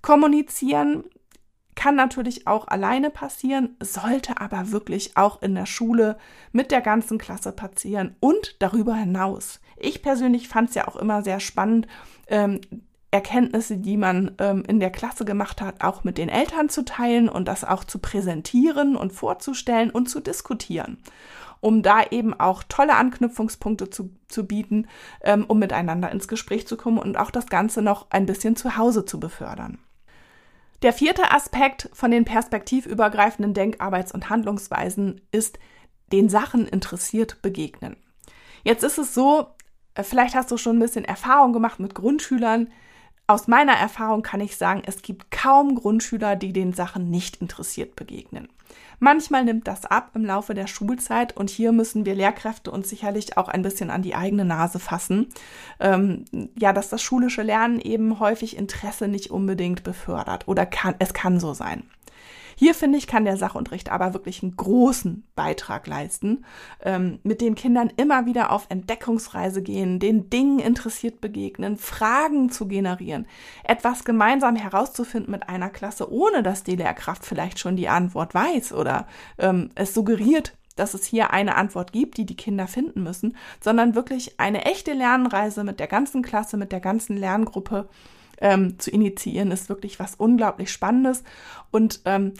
Kommunizieren 0.00 1.04
kann 1.76 1.94
natürlich 1.94 2.48
auch 2.48 2.66
alleine 2.66 3.10
passieren, 3.10 3.76
sollte 3.80 4.40
aber 4.40 4.72
wirklich 4.72 5.16
auch 5.16 5.40
in 5.42 5.54
der 5.54 5.66
Schule 5.66 6.16
mit 6.50 6.72
der 6.72 6.80
ganzen 6.80 7.18
Klasse 7.18 7.52
passieren 7.52 8.16
und 8.18 8.56
darüber 8.58 8.94
hinaus. 8.96 9.60
Ich 9.76 10.02
persönlich 10.02 10.48
fand 10.48 10.70
es 10.70 10.74
ja 10.74 10.88
auch 10.88 10.96
immer 10.96 11.22
sehr 11.22 11.38
spannend, 11.38 11.86
ähm, 12.26 12.60
Erkenntnisse, 13.12 13.76
die 13.76 13.96
man 13.96 14.32
ähm, 14.38 14.64
in 14.66 14.80
der 14.80 14.90
Klasse 14.90 15.24
gemacht 15.24 15.60
hat, 15.62 15.82
auch 15.82 16.02
mit 16.02 16.18
den 16.18 16.28
Eltern 16.28 16.68
zu 16.68 16.84
teilen 16.84 17.28
und 17.28 17.46
das 17.46 17.64
auch 17.64 17.84
zu 17.84 17.98
präsentieren 17.98 18.96
und 18.96 19.12
vorzustellen 19.12 19.90
und 19.90 20.10
zu 20.10 20.20
diskutieren, 20.20 20.98
um 21.60 21.82
da 21.82 22.02
eben 22.10 22.34
auch 22.38 22.62
tolle 22.68 22.96
Anknüpfungspunkte 22.96 23.90
zu, 23.90 24.10
zu 24.28 24.46
bieten, 24.46 24.88
ähm, 25.22 25.44
um 25.46 25.58
miteinander 25.58 26.10
ins 26.10 26.26
Gespräch 26.26 26.66
zu 26.66 26.76
kommen 26.76 26.98
und 26.98 27.16
auch 27.16 27.30
das 27.30 27.46
Ganze 27.46 27.80
noch 27.80 28.10
ein 28.10 28.26
bisschen 28.26 28.56
zu 28.56 28.76
Hause 28.76 29.04
zu 29.04 29.20
befördern. 29.20 29.78
Der 30.82 30.92
vierte 30.92 31.30
Aspekt 31.30 31.88
von 31.92 32.10
den 32.10 32.24
perspektivübergreifenden 32.24 33.54
Denkarbeits- 33.54 34.12
und 34.12 34.28
Handlungsweisen 34.28 35.20
ist 35.32 35.58
den 36.12 36.28
Sachen 36.28 36.66
interessiert 36.68 37.40
begegnen. 37.42 37.96
Jetzt 38.62 38.84
ist 38.84 38.98
es 38.98 39.14
so, 39.14 39.48
äh, 39.94 40.02
vielleicht 40.02 40.34
hast 40.34 40.50
du 40.50 40.56
schon 40.56 40.76
ein 40.76 40.80
bisschen 40.80 41.04
Erfahrung 41.04 41.52
gemacht 41.52 41.80
mit 41.80 41.94
Grundschülern, 41.94 42.68
aus 43.26 43.48
meiner 43.48 43.72
Erfahrung 43.72 44.22
kann 44.22 44.40
ich 44.40 44.56
sagen, 44.56 44.82
es 44.86 45.02
gibt 45.02 45.30
kaum 45.30 45.74
Grundschüler, 45.74 46.36
die 46.36 46.52
den 46.52 46.72
Sachen 46.72 47.10
nicht 47.10 47.36
interessiert 47.36 47.96
begegnen. 47.96 48.48
Manchmal 48.98 49.44
nimmt 49.44 49.68
das 49.68 49.84
ab 49.84 50.12
im 50.14 50.24
Laufe 50.24 50.54
der 50.54 50.66
Schulzeit 50.66 51.36
und 51.36 51.50
hier 51.50 51.72
müssen 51.72 52.06
wir 52.06 52.14
Lehrkräfte 52.14 52.70
uns 52.70 52.88
sicherlich 52.88 53.36
auch 53.36 53.48
ein 53.48 53.62
bisschen 53.62 53.90
an 53.90 54.02
die 54.02 54.14
eigene 54.14 54.44
Nase 54.44 54.78
fassen. 54.78 55.28
Ähm, 55.80 56.24
ja, 56.58 56.72
dass 56.72 56.88
das 56.88 57.02
schulische 57.02 57.42
Lernen 57.42 57.80
eben 57.80 58.20
häufig 58.20 58.56
Interesse 58.56 59.08
nicht 59.08 59.30
unbedingt 59.30 59.82
befördert 59.82 60.48
oder 60.48 60.64
kann, 60.64 60.94
es 60.98 61.12
kann 61.12 61.40
so 61.40 61.52
sein. 61.52 61.82
Hier 62.58 62.74
finde 62.74 62.96
ich, 62.96 63.06
kann 63.06 63.26
der 63.26 63.36
Sachunterricht 63.36 63.92
aber 63.92 64.14
wirklich 64.14 64.42
einen 64.42 64.56
großen 64.56 65.24
Beitrag 65.34 65.86
leisten, 65.86 66.44
ähm, 66.82 67.18
mit 67.22 67.42
den 67.42 67.54
Kindern 67.54 67.92
immer 67.96 68.24
wieder 68.24 68.50
auf 68.50 68.66
Entdeckungsreise 68.70 69.62
gehen, 69.62 69.98
den 69.98 70.30
Dingen 70.30 70.58
interessiert 70.58 71.20
begegnen, 71.20 71.76
Fragen 71.76 72.50
zu 72.50 72.66
generieren, 72.66 73.26
etwas 73.62 74.04
gemeinsam 74.04 74.56
herauszufinden 74.56 75.30
mit 75.30 75.50
einer 75.50 75.68
Klasse, 75.68 76.10
ohne 76.10 76.42
dass 76.42 76.64
die 76.64 76.76
Lehrkraft 76.76 77.26
vielleicht 77.26 77.58
schon 77.58 77.76
die 77.76 77.88
Antwort 77.88 78.34
weiß 78.34 78.72
oder 78.72 79.06
ähm, 79.38 79.68
es 79.74 79.92
suggeriert, 79.92 80.56
dass 80.76 80.94
es 80.94 81.04
hier 81.04 81.32
eine 81.32 81.56
Antwort 81.56 81.92
gibt, 81.92 82.16
die 82.16 82.26
die 82.26 82.36
Kinder 82.36 82.66
finden 82.66 83.02
müssen, 83.02 83.36
sondern 83.60 83.94
wirklich 83.94 84.38
eine 84.40 84.64
echte 84.64 84.94
Lernreise 84.94 85.62
mit 85.62 85.78
der 85.78 85.88
ganzen 85.88 86.22
Klasse, 86.22 86.56
mit 86.56 86.72
der 86.72 86.80
ganzen 86.80 87.18
Lerngruppe 87.18 87.88
ähm, 88.40 88.78
zu 88.78 88.90
initiieren, 88.90 89.50
ist 89.50 89.68
wirklich 89.68 89.98
was 89.98 90.14
unglaublich 90.14 90.70
Spannendes. 90.70 91.24
Und 91.70 92.00
ähm, 92.04 92.34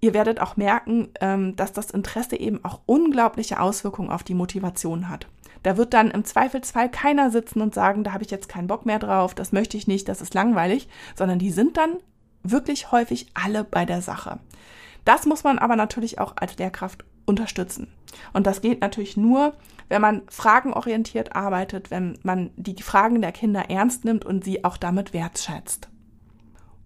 ihr 0.00 0.14
werdet 0.14 0.40
auch 0.40 0.56
merken, 0.56 1.08
ähm, 1.20 1.56
dass 1.56 1.72
das 1.72 1.90
Interesse 1.90 2.36
eben 2.36 2.64
auch 2.64 2.80
unglaubliche 2.86 3.60
Auswirkungen 3.60 4.10
auf 4.10 4.22
die 4.22 4.34
Motivation 4.34 5.08
hat. 5.08 5.26
Da 5.62 5.76
wird 5.76 5.92
dann 5.92 6.10
im 6.10 6.24
Zweifelsfall 6.24 6.90
keiner 6.90 7.30
sitzen 7.30 7.60
und 7.60 7.74
sagen, 7.74 8.02
da 8.02 8.12
habe 8.12 8.24
ich 8.24 8.30
jetzt 8.30 8.48
keinen 8.48 8.66
Bock 8.66 8.86
mehr 8.86 8.98
drauf, 8.98 9.34
das 9.34 9.52
möchte 9.52 9.76
ich 9.76 9.86
nicht, 9.86 10.08
das 10.08 10.22
ist 10.22 10.32
langweilig, 10.32 10.88
sondern 11.14 11.38
die 11.38 11.50
sind 11.50 11.76
dann 11.76 11.96
wirklich 12.42 12.92
häufig 12.92 13.26
alle 13.34 13.64
bei 13.64 13.84
der 13.84 14.00
Sache. 14.00 14.38
Das 15.04 15.26
muss 15.26 15.44
man 15.44 15.58
aber 15.58 15.76
natürlich 15.76 16.18
auch 16.18 16.34
als 16.36 16.56
Lehrkraft 16.56 17.04
unterstützen. 17.26 17.88
Und 18.32 18.46
das 18.46 18.62
geht 18.62 18.80
natürlich 18.80 19.16
nur, 19.16 19.52
wenn 19.90 20.00
man 20.00 20.22
fragenorientiert 20.30 21.36
arbeitet, 21.36 21.90
wenn 21.90 22.16
man 22.22 22.50
die 22.56 22.80
Fragen 22.80 23.20
der 23.20 23.32
Kinder 23.32 23.68
ernst 23.68 24.04
nimmt 24.04 24.24
und 24.24 24.44
sie 24.44 24.64
auch 24.64 24.78
damit 24.78 25.12
wertschätzt. 25.12 25.88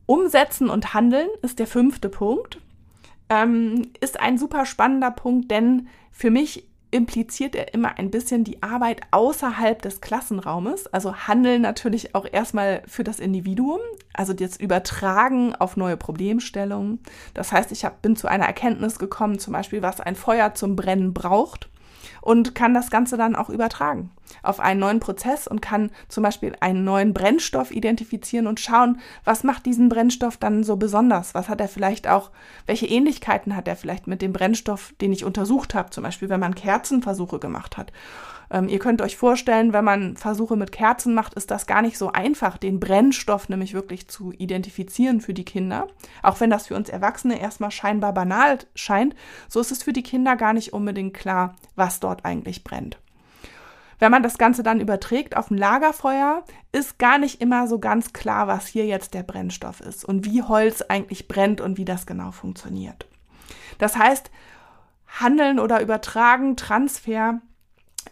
Umsetzen 0.06 0.68
und 0.68 0.94
handeln 0.94 1.28
ist 1.42 1.58
der 1.58 1.66
fünfte 1.66 2.08
Punkt. 2.08 2.60
Ähm, 3.28 3.90
ist 4.00 4.18
ein 4.20 4.38
super 4.38 4.66
spannender 4.66 5.10
Punkt, 5.10 5.50
denn 5.50 5.88
für 6.10 6.30
mich 6.30 6.68
impliziert 6.90 7.56
er 7.56 7.74
immer 7.74 7.98
ein 7.98 8.10
bisschen 8.10 8.44
die 8.44 8.62
Arbeit 8.62 9.02
außerhalb 9.10 9.82
des 9.82 10.00
Klassenraumes. 10.00 10.86
Also 10.86 11.14
Handeln 11.14 11.60
natürlich 11.60 12.14
auch 12.14 12.26
erstmal 12.30 12.82
für 12.86 13.04
das 13.04 13.18
Individuum, 13.18 13.80
also 14.14 14.32
das 14.32 14.56
Übertragen 14.56 15.54
auf 15.56 15.76
neue 15.76 15.96
Problemstellungen. 15.96 17.00
Das 17.34 17.52
heißt, 17.52 17.72
ich 17.72 17.84
hab, 17.84 18.00
bin 18.00 18.16
zu 18.16 18.28
einer 18.28 18.46
Erkenntnis 18.46 18.98
gekommen, 18.98 19.38
zum 19.38 19.52
Beispiel, 19.52 19.82
was 19.82 20.00
ein 20.00 20.14
Feuer 20.14 20.54
zum 20.54 20.76
Brennen 20.76 21.12
braucht 21.12 21.68
und 22.20 22.54
kann 22.54 22.74
das 22.74 22.90
Ganze 22.90 23.16
dann 23.16 23.36
auch 23.36 23.48
übertragen 23.48 24.10
auf 24.42 24.60
einen 24.60 24.80
neuen 24.80 25.00
Prozess 25.00 25.46
und 25.46 25.60
kann 25.60 25.90
zum 26.08 26.22
Beispiel 26.22 26.54
einen 26.60 26.84
neuen 26.84 27.14
Brennstoff 27.14 27.70
identifizieren 27.70 28.46
und 28.46 28.60
schauen, 28.60 29.00
was 29.24 29.44
macht 29.44 29.66
diesen 29.66 29.88
Brennstoff 29.88 30.36
dann 30.36 30.64
so 30.64 30.76
besonders? 30.76 31.34
Was 31.34 31.48
hat 31.48 31.60
er 31.60 31.68
vielleicht 31.68 32.08
auch, 32.08 32.30
welche 32.66 32.86
Ähnlichkeiten 32.86 33.56
hat 33.56 33.68
er 33.68 33.76
vielleicht 33.76 34.06
mit 34.06 34.22
dem 34.22 34.32
Brennstoff, 34.32 34.94
den 35.00 35.12
ich 35.12 35.24
untersucht 35.24 35.74
habe, 35.74 35.90
zum 35.90 36.04
Beispiel 36.04 36.28
wenn 36.28 36.40
man 36.40 36.54
Kerzenversuche 36.54 37.38
gemacht 37.38 37.76
hat. 37.76 37.92
Ähm, 38.54 38.68
ihr 38.68 38.78
könnt 38.78 39.02
euch 39.02 39.16
vorstellen, 39.16 39.72
wenn 39.72 39.84
man 39.84 40.16
Versuche 40.16 40.54
mit 40.54 40.70
Kerzen 40.70 41.12
macht, 41.12 41.34
ist 41.34 41.50
das 41.50 41.66
gar 41.66 41.82
nicht 41.82 41.98
so 41.98 42.12
einfach, 42.12 42.56
den 42.56 42.78
Brennstoff 42.78 43.48
nämlich 43.48 43.74
wirklich 43.74 44.06
zu 44.06 44.32
identifizieren 44.32 45.20
für 45.20 45.34
die 45.34 45.44
Kinder. 45.44 45.88
Auch 46.22 46.38
wenn 46.38 46.50
das 46.50 46.68
für 46.68 46.76
uns 46.76 46.88
Erwachsene 46.88 47.40
erstmal 47.40 47.72
scheinbar 47.72 48.14
banal 48.14 48.60
scheint, 48.76 49.16
so 49.48 49.58
ist 49.58 49.72
es 49.72 49.82
für 49.82 49.92
die 49.92 50.04
Kinder 50.04 50.36
gar 50.36 50.52
nicht 50.52 50.72
unbedingt 50.72 51.14
klar, 51.14 51.56
was 51.74 51.98
dort 51.98 52.24
eigentlich 52.24 52.62
brennt. 52.62 53.00
Wenn 53.98 54.12
man 54.12 54.22
das 54.22 54.38
Ganze 54.38 54.62
dann 54.62 54.80
überträgt 54.80 55.36
auf 55.36 55.50
ein 55.50 55.58
Lagerfeuer, 55.58 56.44
ist 56.70 57.00
gar 57.00 57.18
nicht 57.18 57.40
immer 57.40 57.66
so 57.66 57.80
ganz 57.80 58.12
klar, 58.12 58.46
was 58.46 58.68
hier 58.68 58.86
jetzt 58.86 59.14
der 59.14 59.24
Brennstoff 59.24 59.80
ist 59.80 60.04
und 60.04 60.26
wie 60.26 60.42
Holz 60.42 60.82
eigentlich 60.82 61.26
brennt 61.26 61.60
und 61.60 61.76
wie 61.76 61.84
das 61.84 62.06
genau 62.06 62.30
funktioniert. 62.30 63.08
Das 63.78 63.96
heißt, 63.96 64.30
Handeln 65.08 65.58
oder 65.58 65.80
Übertragen, 65.80 66.56
Transfer 66.56 67.40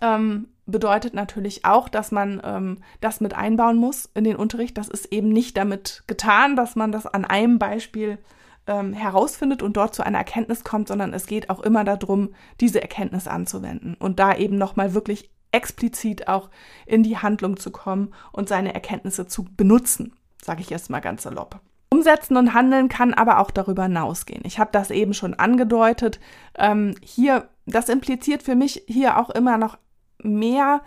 ähm, 0.01 0.49
bedeutet 0.67 1.15
natürlich 1.15 1.65
auch, 1.65 1.89
dass 1.89 2.13
man 2.13 2.41
ähm, 2.45 2.79
das 3.01 3.21
mit 3.21 3.35
einbauen 3.35 3.77
muss 3.77 4.09
in 4.15 4.25
den 4.25 4.37
Unterricht. 4.37 4.79
Das 4.79 4.89
ist 4.89 5.07
eben 5.13 5.29
nicht 5.29 5.57
damit 5.57 6.05
getan, 6.07 6.57
dass 6.57 6.77
man 6.77 6.93
das 6.93 7.07
an 7.07 7.25
einem 7.25 7.59
Beispiel 7.59 8.19
ähm, 8.67 8.93
herausfindet 8.93 9.63
und 9.63 9.77
dort 9.77 9.95
zu 9.95 10.05
einer 10.05 10.19
Erkenntnis 10.19 10.65
kommt, 10.65 10.89
sondern 10.89 11.13
es 11.13 11.27
geht 11.27 11.51
auch 11.51 11.61
immer 11.61 11.85
darum, 11.85 12.31
diese 12.61 12.81
Erkenntnis 12.81 13.27
anzuwenden 13.27 13.97
und 13.99 14.21
da 14.21 14.35
eben 14.37 14.57
nochmal 14.57 14.95
wirklich 14.95 15.31
explizit 15.51 16.29
auch 16.29 16.49
in 16.87 17.03
die 17.03 17.19
Handlung 17.19 17.57
zu 17.57 17.71
kommen 17.71 18.13
und 18.33 18.49
seine 18.49 18.73
Erkenntnisse 18.73 19.27
zu 19.27 19.45
benutzen, 19.45 20.15
sage 20.41 20.63
ich 20.63 20.71
jetzt 20.71 20.91
mal 20.91 21.01
ganz 21.01 21.25
salopp. 21.25 21.61
Umsetzen 21.91 22.39
und 22.39 22.55
Handeln 22.55 22.89
kann 22.89 23.13
aber 23.13 23.39
auch 23.39 23.51
darüber 23.51 23.83
hinausgehen. 23.83 24.41
Ich 24.47 24.59
habe 24.59 24.71
das 24.73 24.91
eben 24.91 25.13
schon 25.13 25.35
angedeutet. 25.35 26.21
Ähm, 26.57 26.95
hier, 27.03 27.49
das 27.67 27.89
impliziert 27.89 28.43
für 28.43 28.55
mich 28.55 28.83
hier 28.87 29.19
auch 29.19 29.31
immer 29.31 29.59
noch 29.59 29.79
mehr 30.23 30.83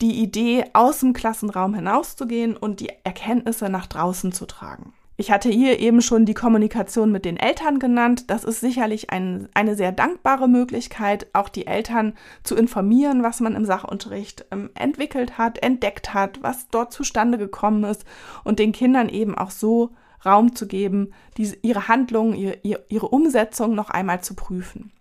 die 0.00 0.20
Idee, 0.20 0.64
aus 0.72 1.00
dem 1.00 1.12
Klassenraum 1.12 1.74
hinauszugehen 1.74 2.56
und 2.56 2.80
die 2.80 2.90
Erkenntnisse 3.04 3.68
nach 3.68 3.86
draußen 3.86 4.32
zu 4.32 4.46
tragen. 4.46 4.92
Ich 5.16 5.30
hatte 5.30 5.50
hier 5.50 5.78
eben 5.78 6.00
schon 6.00 6.24
die 6.24 6.34
Kommunikation 6.34 7.12
mit 7.12 7.24
den 7.24 7.36
Eltern 7.36 7.78
genannt. 7.78 8.30
Das 8.30 8.42
ist 8.42 8.60
sicherlich 8.60 9.10
ein, 9.10 9.48
eine 9.54 9.76
sehr 9.76 9.92
dankbare 9.92 10.48
Möglichkeit, 10.48 11.28
auch 11.32 11.48
die 11.48 11.66
Eltern 11.66 12.14
zu 12.42 12.56
informieren, 12.56 13.22
was 13.22 13.40
man 13.40 13.54
im 13.54 13.64
Sachunterricht 13.64 14.46
ähm, 14.50 14.70
entwickelt 14.74 15.38
hat, 15.38 15.62
entdeckt 15.62 16.14
hat, 16.14 16.42
was 16.42 16.68
dort 16.68 16.92
zustande 16.92 17.38
gekommen 17.38 17.84
ist 17.84 18.04
und 18.42 18.58
den 18.58 18.72
Kindern 18.72 19.08
eben 19.08 19.36
auch 19.36 19.50
so 19.50 19.90
Raum 20.24 20.56
zu 20.56 20.66
geben, 20.66 21.12
diese, 21.36 21.56
ihre 21.62 21.88
Handlungen, 21.88 22.34
ihre, 22.34 22.58
ihre 22.88 23.08
Umsetzung 23.08 23.74
noch 23.74 23.90
einmal 23.90 24.22
zu 24.22 24.34
prüfen. 24.34 24.92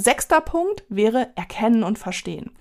Sechster 0.00 0.40
Punkt 0.40 0.84
wäre 0.88 1.28
Erkennen 1.34 1.82
und 1.82 1.98
Verstehen 1.98 2.52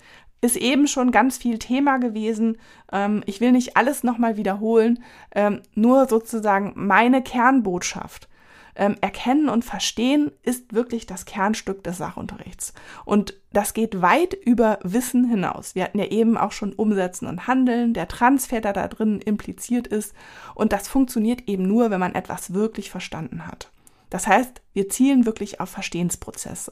ist 0.42 0.56
eben 0.56 0.88
schon 0.88 1.12
ganz 1.12 1.38
viel 1.38 1.58
Thema 1.58 1.98
gewesen. 1.98 2.58
Ähm, 2.92 3.24
ich 3.26 3.42
will 3.42 3.52
nicht 3.52 3.76
alles 3.76 4.04
nochmal 4.04 4.38
wiederholen, 4.38 5.04
ähm, 5.34 5.62
nur 5.74 6.08
sozusagen 6.08 6.74
meine 6.76 7.24
Kernbotschaft. 7.24 8.28
Ähm, 8.76 8.96
erkennen 9.02 9.50
und 9.50 9.66
verstehen 9.66 10.32
ist 10.44 10.72
wirklich 10.72 11.08
das 11.08 11.26
Kernstück 11.26 11.84
des 11.84 11.98
Sachunterrichts. 11.98 12.74
Und 13.06 13.34
das 13.52 13.74
geht 13.74 14.04
weit 14.04 14.36
über 14.36 14.78
Wissen 14.84 15.28
hinaus. 15.28 15.74
Wir 15.74 15.86
hatten 15.86 15.98
ja 15.98 16.06
eben 16.06 16.38
auch 16.38 16.52
schon 16.52 16.74
Umsetzen 16.74 17.26
und 17.26 17.48
Handeln, 17.48 17.96
der 17.96 18.08
Transfer, 18.08 18.62
der 18.62 18.74
da 18.74 18.88
drin 18.88 19.20
impliziert 19.20 19.88
ist. 19.88 20.14
Und 20.54 20.74
das 20.74 20.88
funktioniert 20.88 21.48
eben 21.48 21.68
nur, 21.68 21.90
wenn 21.90 22.00
man 22.00 22.14
etwas 22.14 22.54
wirklich 22.54 22.92
verstanden 22.92 23.48
hat. 23.48 23.72
Das 24.12 24.28
heißt, 24.28 24.62
wir 24.74 24.90
zielen 24.90 25.26
wirklich 25.26 25.60
auf 25.60 25.70
Verstehensprozesse. 25.70 26.72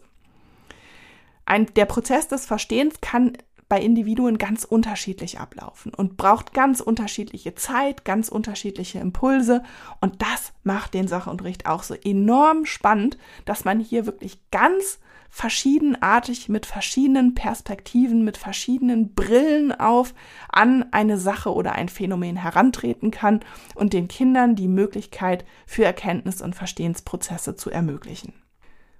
Ein, 1.45 1.67
der 1.75 1.85
Prozess 1.85 2.27
des 2.27 2.45
Verstehens 2.45 3.01
kann 3.01 3.37
bei 3.67 3.81
Individuen 3.81 4.37
ganz 4.37 4.63
unterschiedlich 4.63 5.39
ablaufen 5.39 5.93
und 5.93 6.17
braucht 6.17 6.53
ganz 6.53 6.81
unterschiedliche 6.81 7.55
Zeit, 7.55 8.05
ganz 8.05 8.29
unterschiedliche 8.29 8.99
Impulse. 8.99 9.63
Und 10.01 10.21
das 10.21 10.53
macht 10.63 10.93
den 10.93 11.07
Sachunterricht 11.07 11.65
auch 11.65 11.83
so 11.83 11.95
enorm 11.95 12.65
spannend, 12.65 13.17
dass 13.45 13.65
man 13.65 13.79
hier 13.79 14.05
wirklich 14.05 14.39
ganz 14.51 14.99
verschiedenartig 15.29 16.47
mit 16.47 16.65
verschiedenen 16.65 17.33
Perspektiven, 17.33 18.23
mit 18.23 18.37
verschiedenen 18.37 19.13
Brillen 19.15 19.73
auf 19.73 20.13
an 20.49 20.85
eine 20.91 21.17
Sache 21.17 21.53
oder 21.53 21.73
ein 21.73 21.89
Phänomen 21.89 22.37
herantreten 22.37 23.11
kann 23.11 23.41
und 23.73 23.91
den 23.93 24.07
Kindern 24.07 24.55
die 24.55 24.69
Möglichkeit 24.69 25.43
für 25.65 25.83
Erkenntnis- 25.83 26.41
und 26.41 26.55
Verstehensprozesse 26.55 27.55
zu 27.55 27.69
ermöglichen. 27.69 28.33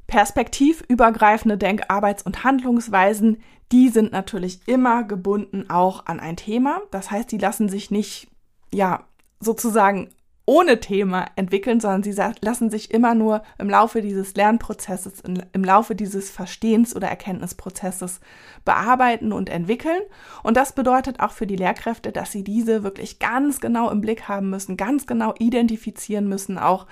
Perspektivübergreifende 0.08 1.58
Denk-, 1.58 1.90
Arbeits- 1.90 2.24
und 2.24 2.44
Handlungsweisen, 2.44 3.42
die 3.72 3.90
sind 3.90 4.12
natürlich 4.12 4.68
immer 4.68 5.04
gebunden 5.04 5.70
auch 5.70 6.06
an 6.06 6.20
ein 6.20 6.38
Thema. 6.38 6.82
Das 6.92 7.12
heißt, 7.12 7.32
die 7.32 7.38
lassen 7.38 7.70
sich 7.70 7.92
nicht, 7.92 8.28
ja, 8.72 9.06
sozusagen 9.40 10.10
ohne 10.48 10.80
Thema 10.80 11.26
entwickeln, 11.36 11.80
sondern 11.80 12.04
sie 12.04 12.16
lassen 12.42 12.70
sich 12.70 12.92
immer 12.92 13.16
nur 13.16 13.42
im 13.58 13.68
Laufe 13.68 14.02
dieses 14.02 14.36
Lernprozesses, 14.36 15.22
im 15.22 15.64
Laufe 15.64 15.96
dieses 15.96 16.30
Verstehens- 16.30 16.96
oder 16.96 17.08
Erkenntnisprozesses 17.08 18.20
bearbeiten 18.64 19.32
und 19.32 19.50
entwickeln. 19.50 20.02
Und 20.44 20.56
das 20.56 20.74
bedeutet 20.74 21.20
auch 21.20 21.32
für 21.32 21.48
die 21.48 21.56
Lehrkräfte, 21.56 22.12
dass 22.12 22.32
sie 22.32 22.44
diese 22.44 22.84
wirklich 22.84 23.18
ganz 23.18 23.60
genau 23.60 23.90
im 23.90 24.02
Blick 24.02 24.28
haben 24.28 24.52
müssen, 24.52 24.78
ganz 24.78 25.08
genau 25.08 25.34
identifizieren 25.40 26.28
müssen 26.28 26.60
auch 26.60 26.86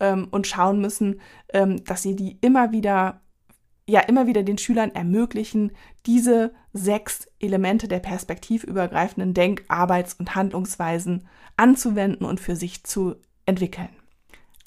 ähm, 0.00 0.28
und 0.30 0.46
schauen 0.46 0.80
müssen, 0.80 1.20
ähm, 1.52 1.84
dass 1.84 2.02
sie 2.02 2.16
die 2.16 2.38
immer 2.40 2.72
wieder 2.72 3.20
ja 3.88 4.00
immer 4.00 4.26
wieder 4.26 4.42
den 4.42 4.58
Schülern 4.58 4.94
ermöglichen, 4.94 5.72
diese 6.04 6.52
sechs 6.74 7.26
Elemente 7.40 7.88
der 7.88 8.00
perspektivübergreifenden 8.00 9.32
Denk-, 9.32 9.64
Arbeits- 9.68 10.12
und 10.12 10.34
Handlungsweisen 10.34 11.26
anzuwenden 11.56 12.26
und 12.26 12.38
für 12.38 12.54
sich 12.54 12.84
zu 12.84 13.16
entwickeln. 13.46 13.88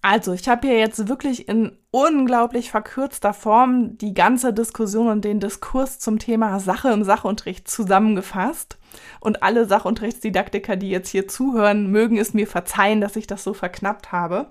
Also, 0.03 0.33
ich 0.33 0.49
habe 0.49 0.67
hier 0.67 0.79
jetzt 0.79 1.07
wirklich 1.07 1.47
in 1.47 1.77
unglaublich 1.91 2.71
verkürzter 2.71 3.33
Form 3.35 3.99
die 3.99 4.15
ganze 4.15 4.51
Diskussion 4.51 5.09
und 5.09 5.23
den 5.23 5.39
Diskurs 5.39 5.99
zum 5.99 6.17
Thema 6.17 6.59
Sache 6.59 6.89
im 6.89 7.03
Sachunterricht 7.03 7.69
zusammengefasst. 7.69 8.79
Und 9.19 9.43
alle 9.43 9.65
Sachunterrichtsdidaktiker, 9.65 10.75
die 10.75 10.89
jetzt 10.89 11.09
hier 11.09 11.27
zuhören, 11.27 11.91
mögen 11.91 12.17
es 12.17 12.33
mir 12.33 12.47
verzeihen, 12.47 12.99
dass 12.99 13.15
ich 13.15 13.27
das 13.27 13.43
so 13.43 13.53
verknappt 13.53 14.11
habe. 14.11 14.47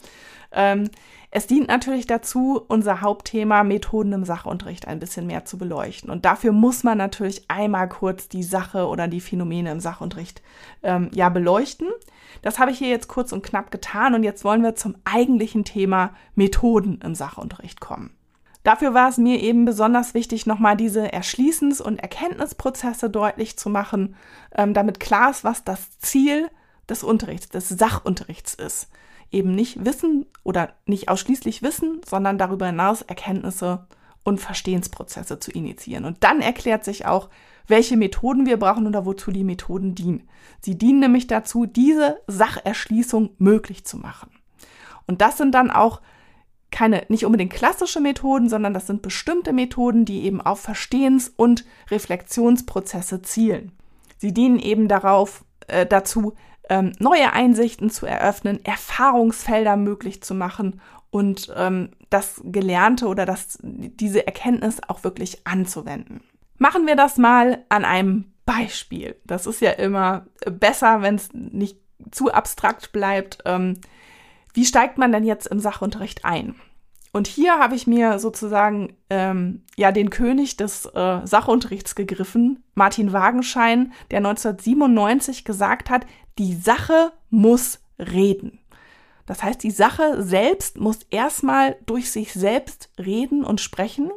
Ähm, 0.53 0.91
es 1.33 1.47
dient 1.47 1.69
natürlich 1.69 2.07
dazu, 2.07 2.61
unser 2.67 3.03
Hauptthema 3.03 3.63
Methoden 3.63 4.13
im 4.13 4.25
Sachunterricht 4.25 4.89
ein 4.89 4.99
bisschen 4.99 5.29
mehr 5.29 5.45
zu 5.45 5.59
beleuchten. 5.59 6.11
Und 6.11 6.25
dafür 6.25 6.51
muss 6.51 6.83
man 6.83 6.99
natürlich 6.99 7.45
einmal 7.49 7.89
kurz 7.89 8.29
die 8.29 8.43
Sache 8.43 8.89
oder 8.89 9.07
die 9.07 9.21
Phänomene 9.21 9.71
im 9.71 9.79
Sachunterricht 9.79 10.43
ähm, 10.83 11.09
ja 11.15 11.29
beleuchten. 11.29 11.87
Das 12.43 12.59
habe 12.59 12.73
ich 12.73 12.79
hier 12.79 12.89
jetzt 12.89 13.07
kurz 13.07 13.33
und 13.33 13.43
knapp 13.43 13.71
getan 13.71 14.15
und 14.15 14.25
jetzt 14.25 14.45
wollen 14.45 14.63
wir 14.63 14.75
zum 14.75 14.97
eigentlichen 15.05 15.65
Thema 15.65 16.15
Methoden 16.35 17.01
im 17.05 17.15
Sachunterricht 17.15 17.81
kommen. 17.81 18.11
Dafür 18.65 18.93
war 18.93 19.09
es 19.09 19.17
mir 19.17 19.41
eben 19.41 19.65
besonders 19.65 20.15
wichtig, 20.15 20.47
nochmal 20.47 20.77
diese 20.77 21.13
Erschließens- 21.13 21.81
und 21.81 21.99
Erkenntnisprozesse 22.01 23.09
deutlich 23.09 23.57
zu 23.57 23.71
machen, 23.71 24.17
ähm, 24.55 24.75
damit 24.75 24.99
klar 24.99 25.31
ist, 25.31 25.45
was 25.45 25.65
das 25.65 25.99
Ziel 25.99 26.49
des 26.89 27.05
Unterrichts, 27.05 27.49
des 27.51 27.69
Sachunterrichts 27.69 28.55
ist 28.55 28.89
eben 29.31 29.55
nicht 29.55 29.85
Wissen 29.85 30.27
oder 30.43 30.75
nicht 30.87 31.09
ausschließlich 31.09 31.63
Wissen, 31.63 32.01
sondern 32.09 32.39
darüber 32.39 32.67
hinaus 32.67 33.03
Erkenntnisse 33.03 33.87
und 34.25 34.41
Verstehensprozesse 34.41 35.39
zu 35.39 35.51
initiieren. 35.51 36.05
Und 36.05 36.23
dann 36.23 36.41
erklärt 36.41 36.85
sich 36.85 37.07
auch, 37.07 37.31
welche 37.67 37.97
Methoden 37.97 38.47
wir 38.47 38.59
brauchen 38.59 38.87
oder 38.87 39.07
wozu 39.07 39.31
die 39.31 39.45
Methoden 39.45 39.95
dienen. 39.95 40.29
Sie 40.61 40.77
dienen 40.77 41.01
nämlich 41.01 41.27
dazu, 41.27 41.67
diese 41.67 42.21
Sacherschließung 42.27 43.31
möglich 43.39 43.85
zu 43.85 43.97
machen. 43.97 44.31
Und 45.07 45.21
das 45.21 45.39
sind 45.39 45.55
dann 45.55 45.71
auch 45.71 46.01
keine, 46.71 47.05
nicht 47.09 47.25
unbedingt 47.25 47.53
klassische 47.53 48.01
Methoden, 48.01 48.49
sondern 48.49 48.75
das 48.75 48.87
sind 48.87 49.03
bestimmte 49.03 49.53
Methoden, 49.53 50.05
die 50.05 50.23
eben 50.23 50.41
auf 50.41 50.61
Verstehens- 50.61 51.33
und 51.35 51.65
Reflexionsprozesse 51.91 53.23
zielen. 53.23 53.73
Sie 54.19 54.33
dienen 54.33 54.59
eben 54.59 54.87
darauf, 54.87 55.45
äh, 55.67 55.87
dazu, 55.87 56.35
ähm, 56.71 56.93
neue 56.99 57.33
Einsichten 57.35 57.91
zu 57.91 58.07
eröffnen, 58.07 58.65
Erfahrungsfelder 58.65 59.77
möglich 59.77 60.23
zu 60.23 60.35
machen 60.35 60.81
und 61.11 61.53
ähm, 61.57 61.91
das 62.09 62.41
Gelernte 62.45 63.09
oder 63.09 63.27
das, 63.27 63.59
diese 63.63 64.27
Erkenntnis 64.27 64.81
auch 64.89 65.05
wirklich 65.05 65.47
anzuwenden. 65.47 66.23
Machen 66.57 66.87
wir 66.87 66.97
das 66.97 67.19
mal 67.19 67.65
an 67.69 67.85
einem 67.85 68.33
Beispiel. 68.47 69.17
Das 69.25 69.47
ist 69.47 69.61
ja 69.61 69.73
immer 69.73 70.27
besser, 70.47 71.03
wenn 71.03 71.17
es 71.17 71.33
nicht 71.33 71.79
zu 72.11 72.33
abstrakt 72.33 72.93
bleibt. 72.93 73.39
Ähm, 73.45 73.81
wie 74.55 74.65
steigt 74.65 74.97
man 74.97 75.13
denn 75.13 75.25
jetzt 75.25 75.47
im 75.47 75.61
Sachunterricht 75.61 76.25
ein? 76.25 76.55
Und 77.13 77.27
hier 77.27 77.59
habe 77.59 77.75
ich 77.75 77.89
mir 77.89 78.21
sozusagen 78.21 78.95
ähm, 79.09 79.65
ja 79.77 79.91
den 79.91 80.11
König 80.11 80.57
des 80.57 80.87
äh, 80.87 81.21
Sachunterrichts 81.25 81.97
gegriffen, 81.97 82.63
Martin 82.75 83.13
Wagenschein, 83.13 83.93
der 84.13 84.19
1997 84.19 85.45
gesagt 85.45 85.91
hat, 85.91 86.07
die 86.41 86.55
Sache 86.55 87.13
muss 87.29 87.81
reden. 87.99 88.61
Das 89.27 89.43
heißt, 89.43 89.63
die 89.63 89.71
Sache 89.71 90.23
selbst 90.23 90.81
muss 90.81 91.01
erstmal 91.11 91.77
durch 91.85 92.11
sich 92.11 92.33
selbst 92.33 92.89
reden 92.99 93.45
und 93.45 93.61
sprechen. 93.61 94.11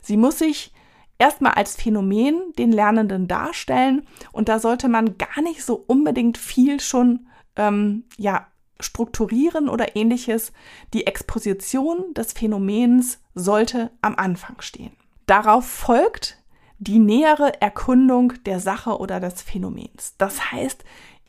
Sie 0.00 0.16
muss 0.16 0.38
sich 0.38 0.72
erstmal 1.18 1.54
als 1.54 1.74
Phänomen 1.74 2.40
den 2.56 2.70
Lernenden 2.70 3.26
darstellen 3.26 4.06
und 4.30 4.48
da 4.48 4.60
sollte 4.60 4.88
man 4.88 5.18
gar 5.18 5.42
nicht 5.42 5.64
so 5.64 5.82
unbedingt 5.88 6.38
viel 6.38 6.78
schon 6.78 7.26
ähm, 7.56 8.04
ja 8.16 8.46
strukturieren 8.78 9.68
oder 9.68 9.96
ähnliches. 9.96 10.52
Die 10.94 11.08
Exposition 11.08 12.14
des 12.14 12.32
Phänomens 12.32 13.18
sollte 13.34 13.90
am 14.02 14.14
Anfang 14.14 14.60
stehen. 14.60 14.92
Darauf 15.26 15.66
folgt 15.66 16.38
die 16.78 17.00
nähere 17.00 17.60
Erkundung 17.60 18.34
der 18.44 18.60
Sache 18.60 18.98
oder 18.98 19.18
des 19.18 19.42
Phänomens. 19.42 20.14
Das 20.18 20.52
heißt, 20.52 20.84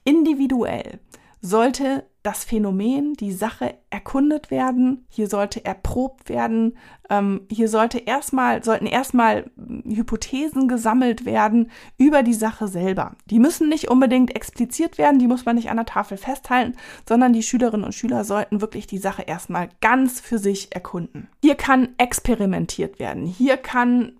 individuell 0.07 1.01
sollte 1.41 2.05
das 2.23 2.43
Phänomen, 2.43 3.13
die 3.13 3.31
Sache 3.31 3.75
erkundet 3.89 4.51
werden. 4.51 5.05
Hier 5.09 5.27
sollte 5.27 5.63
erprobt 5.63 6.29
werden. 6.29 6.77
Ähm, 7.09 7.41
hier 7.49 7.69
sollte 7.69 7.99
erstmal, 7.99 8.63
sollten 8.63 8.85
erstmal 8.85 9.51
Hypothesen 9.85 10.67
gesammelt 10.67 11.25
werden 11.25 11.71
über 11.97 12.23
die 12.23 12.33
Sache 12.33 12.67
selber. 12.67 13.15
Die 13.27 13.39
müssen 13.39 13.69
nicht 13.69 13.89
unbedingt 13.89 14.35
expliziert 14.35 14.97
werden, 14.97 15.19
die 15.19 15.27
muss 15.27 15.45
man 15.45 15.55
nicht 15.55 15.69
an 15.69 15.77
der 15.77 15.85
Tafel 15.85 16.17
festhalten, 16.17 16.75
sondern 17.07 17.33
die 17.33 17.43
Schülerinnen 17.43 17.85
und 17.85 17.95
Schüler 17.95 18.23
sollten 18.23 18.61
wirklich 18.61 18.87
die 18.87 18.97
Sache 18.97 19.21
erstmal 19.21 19.69
ganz 19.79 20.19
für 20.19 20.39
sich 20.39 20.73
erkunden. 20.73 21.29
Hier 21.41 21.55
kann 21.55 21.89
experimentiert 21.97 22.99
werden. 22.99 23.25
Hier 23.25 23.57
kann 23.57 24.13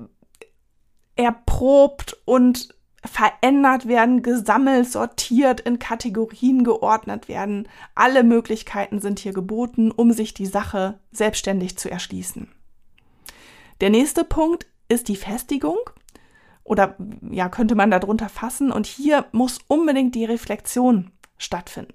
erprobt 1.16 2.16
und 2.26 2.77
verändert 3.08 3.88
werden, 3.88 4.22
gesammelt, 4.22 4.92
sortiert, 4.92 5.60
in 5.60 5.80
Kategorien 5.80 6.64
geordnet 6.64 7.28
werden. 7.28 7.68
Alle 7.96 8.24
Möglichkeiten 8.24 9.00
sind 9.00 9.20
hier 9.20 9.34
geboten, 9.34 9.92
um 9.92 10.12
sich 10.12 10.34
die 10.34 10.46
Sache 10.46 11.00
selbstständig 11.12 11.78
zu 11.78 11.90
erschließen. 11.90 12.52
Der 13.82 13.90
nächste 13.90 14.24
Punkt 14.24 14.68
ist 14.90 15.08
die 15.08 15.16
Festigung. 15.16 15.78
oder 16.64 16.96
ja, 17.32 17.48
könnte 17.48 17.76
man 17.76 17.92
darunter 17.92 18.30
fassen. 18.30 18.72
Und 18.72 18.86
hier 18.86 19.26
muss 19.32 19.60
unbedingt 19.68 20.16
die 20.16 20.26
Reflexion 20.26 21.12
stattfinden. 21.38 21.94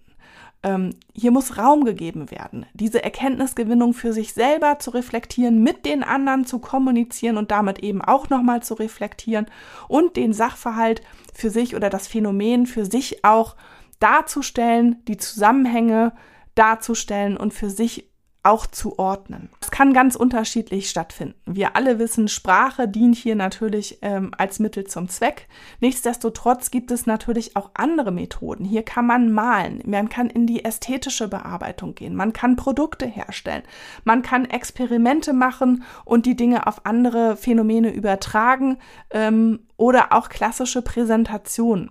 Ähm, 0.64 0.94
hier 1.12 1.32
muss 1.32 1.58
Raum 1.58 1.84
gegeben 1.84 2.30
werden, 2.30 2.66
diese 2.72 3.02
Erkenntnisgewinnung 3.02 3.94
für 3.94 4.12
sich 4.12 4.32
selber 4.32 4.78
zu 4.78 4.90
reflektieren, 4.90 5.62
mit 5.62 5.84
den 5.84 6.04
anderen 6.04 6.46
zu 6.46 6.60
kommunizieren 6.60 7.36
und 7.36 7.50
damit 7.50 7.80
eben 7.80 8.00
auch 8.00 8.30
nochmal 8.30 8.62
zu 8.62 8.74
reflektieren 8.74 9.46
und 9.88 10.16
den 10.16 10.32
Sachverhalt 10.32 11.02
für 11.34 11.50
sich 11.50 11.74
oder 11.74 11.90
das 11.90 12.06
Phänomen 12.06 12.66
für 12.66 12.84
sich 12.84 13.24
auch 13.24 13.56
darzustellen, 13.98 15.02
die 15.08 15.16
Zusammenhänge 15.16 16.12
darzustellen 16.54 17.36
und 17.36 17.52
für 17.52 17.70
sich 17.70 18.11
auch 18.42 18.66
zu 18.66 18.98
ordnen. 18.98 19.50
Das 19.60 19.70
kann 19.70 19.92
ganz 19.92 20.16
unterschiedlich 20.16 20.90
stattfinden. 20.90 21.34
Wir 21.46 21.76
alle 21.76 21.98
wissen, 21.98 22.26
Sprache 22.26 22.88
dient 22.88 23.16
hier 23.16 23.36
natürlich 23.36 23.98
ähm, 24.02 24.32
als 24.36 24.58
Mittel 24.58 24.84
zum 24.84 25.08
Zweck. 25.08 25.48
Nichtsdestotrotz 25.80 26.72
gibt 26.72 26.90
es 26.90 27.06
natürlich 27.06 27.54
auch 27.56 27.70
andere 27.74 28.10
Methoden. 28.10 28.64
Hier 28.64 28.82
kann 28.82 29.06
man 29.06 29.32
malen, 29.32 29.80
man 29.86 30.08
kann 30.08 30.28
in 30.28 30.46
die 30.46 30.64
ästhetische 30.64 31.28
Bearbeitung 31.28 31.94
gehen, 31.94 32.16
man 32.16 32.32
kann 32.32 32.56
Produkte 32.56 33.06
herstellen, 33.06 33.62
man 34.04 34.22
kann 34.22 34.44
Experimente 34.44 35.32
machen 35.32 35.84
und 36.04 36.26
die 36.26 36.36
Dinge 36.36 36.66
auf 36.66 36.84
andere 36.84 37.36
Phänomene 37.36 37.92
übertragen 37.92 38.78
ähm, 39.10 39.60
oder 39.76 40.12
auch 40.12 40.28
klassische 40.28 40.82
Präsentationen 40.82 41.90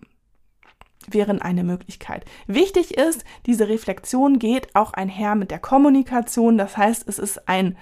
wären 1.10 1.42
eine 1.42 1.64
Möglichkeit. 1.64 2.26
Wichtig 2.48 2.98
ist, 2.98 3.24
diese 3.46 3.68
Reflexion 3.70 4.40
geht 4.40 4.76
auch 4.76 4.94
einher 4.94 5.36
mit 5.36 5.52
der 5.52 5.60
Kommunikation. 5.60 6.58
Das 6.58 6.78
heißt, 6.78 7.08
es 7.08 7.20
ist 7.20 7.48
ein, 7.48 7.78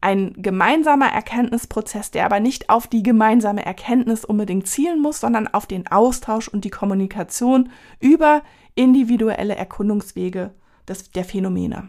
ein 0.00 0.34
gemeinsamer 0.36 1.08
Erkenntnisprozess, 1.08 2.10
der 2.10 2.24
aber 2.26 2.40
nicht 2.40 2.70
auf 2.70 2.86
die 2.86 3.02
gemeinsame 3.02 3.64
Erkenntnis 3.64 4.24
unbedingt 4.24 4.66
zielen 4.66 5.00
muss, 5.00 5.20
sondern 5.20 5.48
auf 5.48 5.66
den 5.66 5.86
Austausch 5.86 6.48
und 6.48 6.64
die 6.64 6.70
Kommunikation 6.70 7.70
über 8.00 8.42
individuelle 8.74 9.54
Erkundungswege 9.54 10.52
des, 10.88 11.10
der 11.10 11.24
Phänomene. 11.24 11.88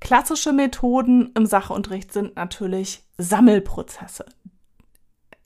Klassische 0.00 0.52
Methoden 0.52 1.30
im 1.36 1.44
Sachunterricht 1.44 2.12
sind 2.12 2.36
natürlich 2.36 3.04
Sammelprozesse. 3.18 4.24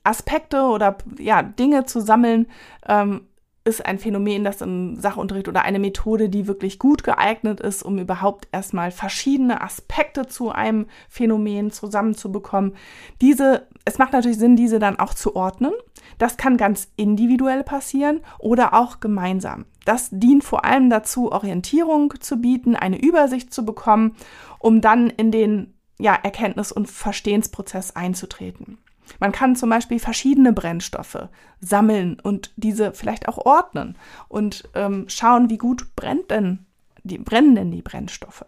Aspekte 0.05 0.63
oder 0.63 0.99
ja, 1.19 1.43
Dinge 1.43 1.87
zu 1.87 2.01
sammeln, 2.01 2.47
ähm, 2.87 3.27
ist 3.65 3.87
ein 3.87 3.99
Phänomen, 3.99 4.45
das 4.45 4.61
im 4.61 4.97
Sachunterricht 4.97 5.49
oder 5.49 5.63
eine 5.63 5.79
Methode, 5.79 6.29
die 6.29 6.47
wirklich 6.47 6.79
gut 6.79 7.03
geeignet 7.03 7.61
ist, 7.61 7.83
um 7.83 7.99
überhaupt 7.99 8.47
erstmal 8.53 8.91
verschiedene 8.91 9.63
Aspekte 9.63 10.27
zu 10.27 10.51
einem 10.51 10.87
Phänomen 11.09 11.71
zusammenzubekommen. 11.71 12.75
Diese, 13.23 13.67
es 13.87 13.97
macht 13.97 14.13
natürlich 14.13 14.39
Sinn, 14.39 14.57
diese 14.57 14.79
dann 14.79 14.99
auch 14.99 15.15
zu 15.15 15.35
ordnen. 15.35 15.73
Das 16.19 16.37
kann 16.37 16.59
ganz 16.59 16.89
individuell 16.97 17.65
passieren 17.65 18.21
oder 18.39 18.75
auch 18.75 19.01
gemeinsam. 19.01 19.65
Das 19.87 20.11
dient 20.13 20.45
vor 20.45 20.67
allem 20.67 20.91
dazu, 20.91 21.33
Orientierung 21.33 22.13
zu 22.21 22.37
bieten, 22.37 22.77
eine 22.77 23.01
Übersicht 23.01 23.53
zu 23.53 23.65
bekommen, 23.65 24.15
um 24.59 24.83
dann 24.83 25.09
in 25.09 25.31
den 25.31 25.75
ja, 25.99 26.15
Erkenntnis- 26.15 26.73
und 26.73 26.91
Verstehensprozess 26.91 27.97
einzutreten. 27.97 28.79
Man 29.21 29.33
kann 29.33 29.57
zum 29.57 29.71
Beispiel 29.71 29.99
verschiedene 29.99 30.53
Brennstoffe 30.53 31.29
sammeln 31.61 32.19
und 32.23 32.53
diese 32.57 32.93
vielleicht 32.93 33.29
auch 33.29 33.39
ordnen 33.39 33.97
und 34.29 34.69
ähm, 34.75 35.05
schauen, 35.09 35.51
wie 35.51 35.59
gut 35.59 35.95
brennt 35.97 36.31
denn 36.31 36.67
die, 37.03 37.19
brennen 37.19 37.55
denn 37.55 37.71
die 37.71 37.83
Brennstoffe. 37.83 38.45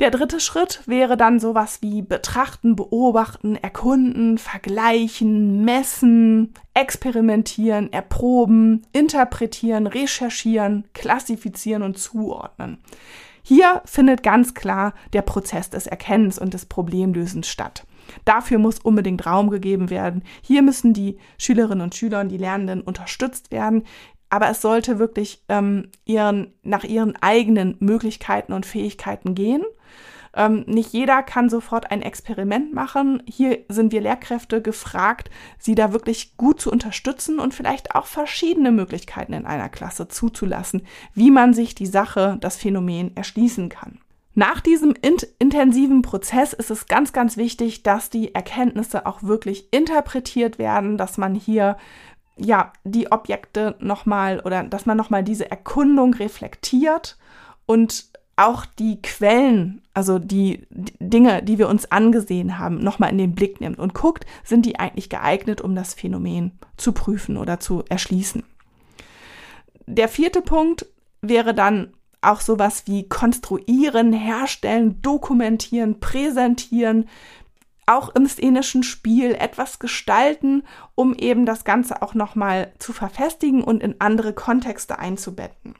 Der 0.00 0.10
dritte 0.10 0.40
Schritt 0.40 0.82
wäre 0.86 1.16
dann 1.16 1.38
sowas 1.38 1.78
wie 1.80 2.02
betrachten, 2.02 2.74
beobachten, 2.74 3.56
erkunden, 3.56 4.38
vergleichen, 4.38 5.64
messen, 5.64 6.54
experimentieren, 6.74 7.92
erproben, 7.92 8.82
interpretieren, 8.92 9.86
recherchieren, 9.86 10.88
klassifizieren 10.92 11.82
und 11.82 11.98
zuordnen. 11.98 12.78
Hier 13.44 13.82
findet 13.84 14.22
ganz 14.22 14.54
klar 14.54 14.94
der 15.12 15.22
Prozess 15.22 15.70
des 15.70 15.86
Erkennens 15.86 16.38
und 16.38 16.54
des 16.54 16.66
Problemlösens 16.66 17.48
statt. 17.48 17.84
Dafür 18.24 18.58
muss 18.58 18.78
unbedingt 18.78 19.26
Raum 19.26 19.50
gegeben 19.50 19.90
werden. 19.90 20.22
Hier 20.42 20.62
müssen 20.62 20.92
die 20.92 21.18
Schülerinnen 21.38 21.82
und 21.82 21.94
Schüler 21.94 22.20
und 22.20 22.28
die 22.28 22.38
Lernenden 22.38 22.80
unterstützt 22.80 23.50
werden. 23.50 23.84
Aber 24.30 24.48
es 24.48 24.62
sollte 24.62 24.98
wirklich 24.98 25.42
ähm, 25.48 25.90
ihren, 26.04 26.54
nach 26.62 26.84
ihren 26.84 27.16
eigenen 27.20 27.76
Möglichkeiten 27.80 28.52
und 28.52 28.64
Fähigkeiten 28.64 29.34
gehen. 29.34 29.62
Ähm, 30.34 30.64
nicht 30.66 30.92
jeder 30.92 31.22
kann 31.22 31.50
sofort 31.50 31.90
ein 31.90 32.02
Experiment 32.02 32.72
machen. 32.72 33.22
Hier 33.26 33.58
sind 33.68 33.92
wir 33.92 34.00
Lehrkräfte 34.00 34.62
gefragt, 34.62 35.30
sie 35.58 35.74
da 35.74 35.92
wirklich 35.92 36.36
gut 36.36 36.60
zu 36.60 36.70
unterstützen 36.70 37.38
und 37.38 37.54
vielleicht 37.54 37.94
auch 37.94 38.06
verschiedene 38.06 38.72
Möglichkeiten 38.72 39.34
in 39.34 39.44
einer 39.44 39.68
Klasse 39.68 40.08
zuzulassen, 40.08 40.86
wie 41.14 41.30
man 41.30 41.52
sich 41.52 41.74
die 41.74 41.86
Sache, 41.86 42.38
das 42.40 42.56
Phänomen 42.56 43.14
erschließen 43.16 43.68
kann. 43.68 43.98
Nach 44.34 44.60
diesem 44.60 44.94
int 45.02 45.26
intensiven 45.38 46.00
Prozess 46.02 46.52
ist 46.54 46.70
es 46.70 46.86
ganz, 46.86 47.12
ganz 47.12 47.36
wichtig, 47.36 47.82
dass 47.82 48.08
die 48.08 48.34
Erkenntnisse 48.34 49.04
auch 49.04 49.22
wirklich 49.22 49.72
interpretiert 49.72 50.58
werden, 50.58 50.96
dass 50.96 51.18
man 51.18 51.34
hier 51.34 51.76
ja 52.36 52.72
die 52.84 53.12
Objekte 53.12 53.76
nochmal 53.78 54.40
oder 54.40 54.64
dass 54.64 54.86
man 54.86 54.96
nochmal 54.96 55.22
diese 55.22 55.50
Erkundung 55.50 56.14
reflektiert 56.14 57.18
und 57.66 58.06
auch 58.36 58.64
die 58.64 59.02
Quellen, 59.02 59.82
also 59.92 60.18
die, 60.18 60.66
die 60.70 60.94
Dinge, 60.98 61.42
die 61.42 61.58
wir 61.58 61.68
uns 61.68 61.92
angesehen 61.92 62.58
haben, 62.58 62.78
nochmal 62.78 63.10
in 63.10 63.18
den 63.18 63.34
Blick 63.34 63.60
nimmt 63.60 63.78
und 63.78 63.92
guckt, 63.92 64.24
sind 64.42 64.64
die 64.64 64.78
eigentlich 64.78 65.10
geeignet, 65.10 65.60
um 65.60 65.74
das 65.74 65.92
Phänomen 65.92 66.52
zu 66.78 66.92
prüfen 66.92 67.36
oder 67.36 67.60
zu 67.60 67.84
erschließen. 67.90 68.42
Der 69.86 70.08
vierte 70.08 70.40
Punkt 70.40 70.86
wäre 71.20 71.54
dann 71.54 71.92
auch 72.22 72.40
sowas 72.40 72.84
wie 72.86 73.08
konstruieren, 73.08 74.12
herstellen, 74.12 75.02
dokumentieren, 75.02 76.00
präsentieren, 76.00 77.08
auch 77.86 78.14
im 78.14 78.26
szenischen 78.26 78.82
Spiel 78.82 79.34
etwas 79.34 79.78
gestalten, 79.78 80.62
um 80.94 81.14
eben 81.14 81.46
das 81.46 81.64
Ganze 81.64 82.00
auch 82.00 82.14
nochmal 82.14 82.72
zu 82.78 82.92
verfestigen 82.92 83.62
und 83.62 83.82
in 83.82 84.00
andere 84.00 84.32
Kontexte 84.32 84.98
einzubetten. 84.98 85.74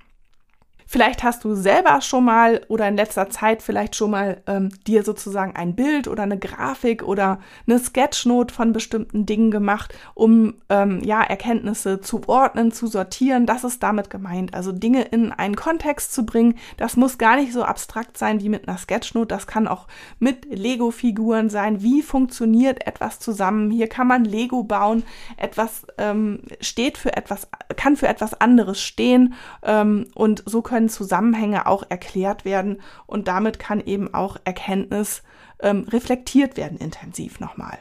Vielleicht 0.93 1.23
hast 1.23 1.45
du 1.45 1.55
selber 1.55 2.03
schon 2.03 2.25
mal 2.25 2.61
oder 2.69 2.87
in 2.87 2.97
letzter 2.97 3.31
Zeit 3.31 3.63
vielleicht 3.63 3.97
schon 3.97 4.11
mal 4.11 4.43
ähm, 4.47 4.69
dir 4.87 5.05
sozusagen 5.05 5.57
ein 5.57 5.75
Bild 5.75 6.07
oder 6.07 6.25
eine 6.25 6.39
Grafik 6.39 7.03
oder 7.03 7.39
eine 7.67 7.79
Sketchnote 7.79 8.53
von 8.53 8.75
bestimmten 8.75 9.25
Dingen 9.25 9.51
gemacht, 9.51 9.95
um 10.13 10.53
ähm, 10.69 11.01
ja 11.03 11.23
Erkenntnisse 11.23 12.03
zu 12.03 12.21
ordnen, 12.29 12.73
zu 12.73 12.89
sortieren. 12.89 13.47
Das 13.47 13.65
ist 13.65 13.83
damit 13.83 14.11
gemeint. 14.11 14.53
Also 14.53 14.71
Dinge 14.71 15.01
in 15.05 15.33
einen 15.33 15.57
Kontext 15.57 16.13
zu 16.13 16.27
bringen. 16.27 16.57
Das 16.77 16.99
muss 16.99 17.17
gar 17.17 17.37
nicht 17.37 17.55
so 17.55 17.65
abstrakt 17.65 18.19
sein 18.19 18.43
wie 18.43 18.51
mit 18.51 18.69
einer 18.69 18.77
Sketchnote. 18.77 19.29
Das 19.29 19.47
kann 19.47 19.69
auch 19.69 19.87
mit 20.19 20.45
Lego-Figuren 20.45 21.49
sein. 21.49 21.81
Wie 21.81 22.03
funktioniert 22.03 22.87
etwas 22.87 23.19
zusammen? 23.19 23.71
Hier 23.71 23.89
kann 23.89 24.09
man 24.09 24.27
Lego 24.27 24.63
bauen. 24.63 25.05
Etwas 25.39 25.87
ähm, 25.97 26.43
steht 26.61 26.99
für 26.99 27.17
etwas, 27.17 27.49
kann 27.77 27.97
für 27.97 28.09
etwas 28.09 28.39
anderes 28.43 28.79
stehen 28.79 29.33
ähm, 29.63 30.09
und 30.15 30.43
so 30.45 30.61
können 30.61 30.82
können 30.83 30.89
Zusammenhänge 30.89 31.67
auch 31.67 31.85
erklärt 31.89 32.45
werden 32.45 32.81
und 33.07 33.29
damit 33.29 33.61
kann 33.61 33.81
eben 33.81 34.13
auch 34.13 34.37
Erkenntnis 34.45 35.23
ähm, 35.61 35.87
reflektiert 35.89 36.57
werden 36.57 36.77
intensiv 36.79 37.39
nochmal. 37.39 37.79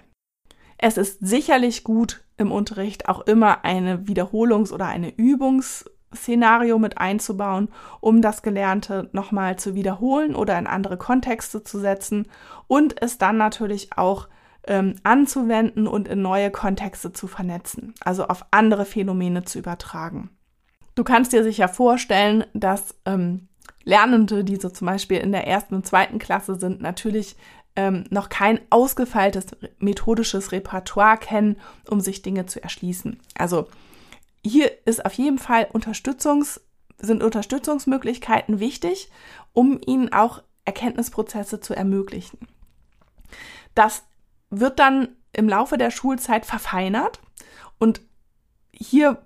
Es 0.78 0.98
ist 0.98 1.18
sicherlich 1.22 1.84
gut 1.84 2.24
im 2.38 2.52
Unterricht 2.52 3.10
auch 3.10 3.22
immer 3.22 3.66
eine 3.66 4.06
Wiederholungs- 4.06 4.72
oder 4.72 4.86
eine 4.86 5.16
Übungsszenario 5.16 6.78
mit 6.78 7.00
einzubauen, 7.00 7.70
um 8.02 8.22
das 8.22 8.44
Gelernte 8.44 9.10
nochmal 9.14 9.58
zu 9.58 9.74
wiederholen 9.74 10.36
oder 10.36 10.60
in 10.60 10.68
andere 10.68 10.98
Kontexte 10.98 11.64
zu 11.64 11.80
setzen 11.80 12.28
und 12.68 13.02
es 13.02 13.18
dann 13.18 13.38
natürlich 13.38 13.98
auch 13.98 14.28
ähm, 14.68 14.96
anzuwenden 15.02 15.88
und 15.88 16.08
in 16.08 16.22
neue 16.22 16.52
Kontexte 16.52 17.12
zu 17.14 17.28
vernetzen, 17.28 17.96
also 18.02 18.28
auf 18.28 18.46
andere 18.52 18.86
Phänomene 18.86 19.44
zu 19.44 19.58
übertragen. 19.58 20.30
Du 20.95 21.04
kannst 21.04 21.34
dir 21.34 21.43
sicher 21.43 21.69
vorstellen, 21.69 22.45
dass 22.54 22.95
ähm, 23.06 23.47
Lernende, 23.84 24.43
die 24.43 24.58
so 24.58 24.69
zum 24.69 24.88
Beispiel 24.88 25.17
in 25.17 25.32
der 25.32 25.47
ersten 25.47 25.75
und 25.75 25.86
zweiten 25.86 26.19
Klasse 26.19 26.60
sind, 26.60 26.82
natürlich 26.82 27.36
ähm, 27.75 28.06
noch 28.10 28.30
kein 28.30 28.60
ausgefeiltes 28.69 29.47
methodisches 29.80 30.51
Repertoire 30.51 31.17
kennen, 31.17 31.58
um 31.89 32.01
sich 32.01 32.21
Dinge 32.21 32.45
zu 32.45 32.62
erschließen. 32.62 33.19
Also 33.38 33.67
hier 34.43 34.71
ist 34.86 35.06
auf 35.06 35.13
jeden 35.13 35.39
Fall 35.39 35.67
Unterstützungs, 35.71 36.62
sind 36.97 37.23
Unterstützungsmöglichkeiten 37.23 38.60
wichtig, 38.60 39.10
um 39.54 39.80
ihnen 39.86 40.12
auch 40.12 40.43
Erkenntnisprozesse 40.65 41.60
zu 41.60 41.73
ermöglichen. 41.73 42.39
Das 43.73 44.04
wird 44.49 44.80
dann 44.80 45.10
im 45.34 45.47
Laufe 45.47 45.77
der 45.77 45.91
Schulzeit 45.91 46.45
verfeinert 46.45 47.19
und 47.80 48.01
hier 48.73 49.25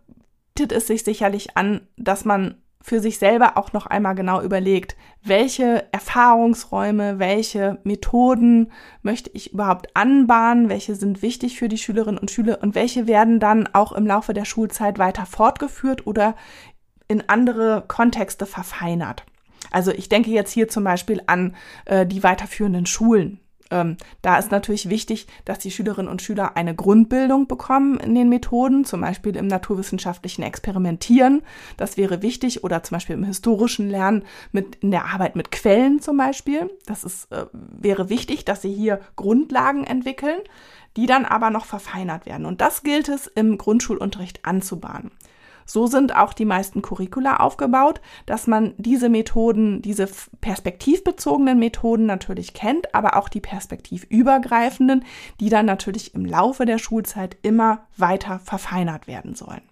bietet 0.55 0.71
es 0.71 0.87
sich 0.87 1.03
sicherlich 1.03 1.57
an, 1.57 1.81
dass 1.97 2.25
man 2.25 2.55
für 2.81 2.99
sich 2.99 3.17
selber 3.17 3.57
auch 3.57 3.73
noch 3.73 3.87
einmal 3.87 4.15
genau 4.15 4.41
überlegt, 4.41 4.95
welche 5.23 5.91
Erfahrungsräume, 5.91 7.17
welche 7.19 7.79
Methoden 7.83 8.71
möchte 9.01 9.31
ich 9.33 9.53
überhaupt 9.53 9.87
anbahnen, 9.95 10.69
welche 10.69 10.95
sind 10.95 11.21
wichtig 11.21 11.57
für 11.57 11.67
die 11.67 11.79
Schülerinnen 11.79 12.19
und 12.19 12.29
Schüler 12.29 12.59
und 12.61 12.75
welche 12.75 13.07
werden 13.07 13.39
dann 13.39 13.67
auch 13.73 13.91
im 13.91 14.05
Laufe 14.05 14.33
der 14.33 14.45
Schulzeit 14.45 14.99
weiter 14.99 15.25
fortgeführt 15.25 16.05
oder 16.05 16.35
in 17.07 17.27
andere 17.27 17.83
Kontexte 17.87 18.45
verfeinert. 18.45 19.23
Also 19.71 19.91
ich 19.91 20.07
denke 20.07 20.29
jetzt 20.29 20.51
hier 20.51 20.67
zum 20.67 20.83
Beispiel 20.83 21.21
an 21.25 21.55
äh, 21.85 22.05
die 22.05 22.23
weiterführenden 22.23 22.85
Schulen. 22.85 23.39
Ähm, 23.71 23.97
da 24.21 24.37
ist 24.37 24.51
natürlich 24.51 24.89
wichtig, 24.89 25.27
dass 25.43 25.59
die 25.59 25.71
Schülerinnen 25.71 26.09
und 26.09 26.21
Schüler 26.21 26.55
eine 26.55 26.75
Grundbildung 26.75 27.47
bekommen 27.47 27.99
in 27.99 28.13
den 28.13 28.29
Methoden, 28.29 28.85
zum 28.85 29.01
Beispiel 29.01 29.35
im 29.35 29.47
naturwissenschaftlichen 29.47 30.43
Experimentieren. 30.43 31.41
Das 31.77 31.97
wäre 31.97 32.21
wichtig 32.21 32.63
oder 32.63 32.83
zum 32.83 32.95
Beispiel 32.95 33.15
im 33.15 33.23
historischen 33.23 33.89
Lernen 33.89 34.23
mit 34.51 34.75
in 34.77 34.91
der 34.91 35.05
Arbeit 35.05 35.35
mit 35.35 35.51
Quellen 35.51 35.99
zum 35.99 36.17
Beispiel. 36.17 36.69
Das 36.85 37.03
ist, 37.03 37.31
äh, 37.31 37.45
wäre 37.51 38.09
wichtig, 38.09 38.45
dass 38.45 38.61
sie 38.61 38.73
hier 38.73 39.01
Grundlagen 39.15 39.83
entwickeln, 39.83 40.39
die 40.95 41.07
dann 41.07 41.25
aber 41.25 41.49
noch 41.49 41.65
verfeinert 41.65 42.25
werden. 42.25 42.45
Und 42.45 42.61
das 42.61 42.83
gilt 42.83 43.09
es 43.09 43.27
im 43.27 43.57
Grundschulunterricht 43.57 44.45
anzubahnen. 44.45 45.11
So 45.65 45.87
sind 45.87 46.15
auch 46.15 46.33
die 46.33 46.45
meisten 46.45 46.81
Curricula 46.81 47.37
aufgebaut, 47.37 47.99
dass 48.27 48.45
man 48.45 48.75
diese 48.77 49.09
Methoden, 49.09 49.81
diese 49.81 50.07
perspektivbezogenen 50.39 51.57
Methoden 51.57 52.05
natürlich 52.05 52.53
kennt, 52.53 52.93
aber 52.93 53.17
auch 53.17 53.29
die 53.29 53.41
perspektivübergreifenden, 53.41 55.03
die 55.39 55.49
dann 55.49 55.65
natürlich 55.65 56.13
im 56.13 56.23
Laufe 56.23 56.65
der 56.65 56.77
Schulzeit 56.77 57.37
immer 57.41 57.87
weiter 57.97 58.39
verfeinert 58.39 59.07
werden 59.07 59.33
sollen. 59.33 59.63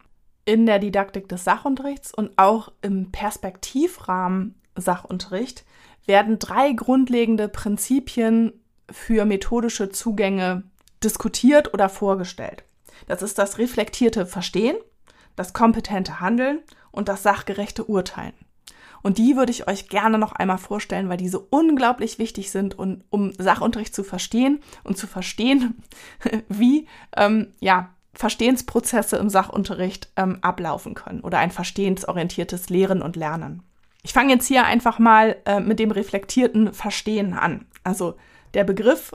In 0.45 0.65
der 0.65 0.79
Didaktik 0.79 1.29
des 1.29 1.43
Sachunterrichts 1.43 2.13
und 2.13 2.31
auch 2.37 2.71
im 2.81 3.11
Perspektivrahmen 3.11 4.55
Sachunterricht 4.75 5.63
werden 6.05 6.39
drei 6.39 6.73
grundlegende 6.73 7.47
Prinzipien 7.47 8.51
für 8.91 9.25
methodische 9.25 9.89
Zugänge 9.89 10.63
diskutiert 11.03 11.73
oder 11.73 11.87
vorgestellt. 11.87 12.63
Das 13.07 13.21
ist 13.21 13.37
das 13.37 13.57
reflektierte 13.57 14.25
Verstehen, 14.25 14.75
das 15.35 15.53
kompetente 15.53 16.19
Handeln 16.19 16.59
und 16.91 17.09
das 17.09 17.23
sachgerechte 17.23 17.85
Urteilen. 17.85 18.33
Und 19.03 19.17
die 19.17 19.35
würde 19.35 19.51
ich 19.51 19.67
euch 19.67 19.89
gerne 19.89 20.17
noch 20.17 20.31
einmal 20.31 20.57
vorstellen, 20.57 21.09
weil 21.09 21.17
diese 21.17 21.39
unglaublich 21.39 22.19
wichtig 22.19 22.51
sind, 22.51 22.79
und, 22.79 23.03
um 23.09 23.33
Sachunterricht 23.33 23.93
zu 23.93 24.03
verstehen 24.03 24.61
und 24.83 24.97
zu 24.97 25.07
verstehen, 25.07 25.83
wie 26.47 26.87
ähm, 27.15 27.53
ja, 27.59 27.89
Verstehensprozesse 28.13 29.17
im 29.17 29.29
Sachunterricht 29.29 30.09
ähm, 30.15 30.37
ablaufen 30.41 30.93
können 30.93 31.19
oder 31.19 31.39
ein 31.39 31.51
verstehensorientiertes 31.51 32.69
Lehren 32.69 33.01
und 33.01 33.15
Lernen. 33.15 33.63
Ich 34.03 34.13
fange 34.13 34.33
jetzt 34.33 34.47
hier 34.47 34.65
einfach 34.65 34.99
mal 34.99 35.35
äh, 35.45 35.59
mit 35.59 35.79
dem 35.79 35.91
reflektierten 35.91 36.73
Verstehen 36.73 37.33
an. 37.33 37.65
Also 37.83 38.15
der 38.53 38.63
Begriff 38.63 39.11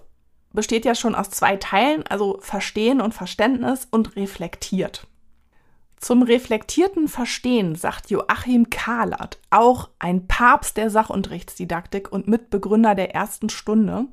besteht 0.52 0.85
ja 0.85 0.94
schon 0.94 1.14
aus 1.14 1.31
zwei 1.31 1.57
Teilen, 1.57 2.04
also 2.09 2.38
Verstehen 2.40 3.00
und 3.00 3.14
Verständnis 3.14 3.87
und 3.90 4.16
reflektiert. 4.16 5.07
Zum 6.00 6.22
reflektierten 6.22 7.08
Verstehen 7.08 7.74
sagt 7.74 8.11
Joachim 8.11 8.70
Kahlert, 8.70 9.38
auch 9.50 9.90
ein 9.98 10.26
Papst 10.28 10.76
der 10.76 10.90
Sachunterrichtsdidaktik 10.90 12.12
und 12.12 12.28
Mitbegründer 12.28 12.94
der 12.94 13.14
ersten 13.14 13.48
Stunde. 13.48 14.06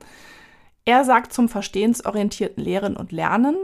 Er 0.83 1.03
sagt 1.03 1.33
zum 1.33 1.47
verstehensorientierten 1.47 2.63
Lehren 2.63 2.97
und 2.97 3.11
Lernen, 3.11 3.55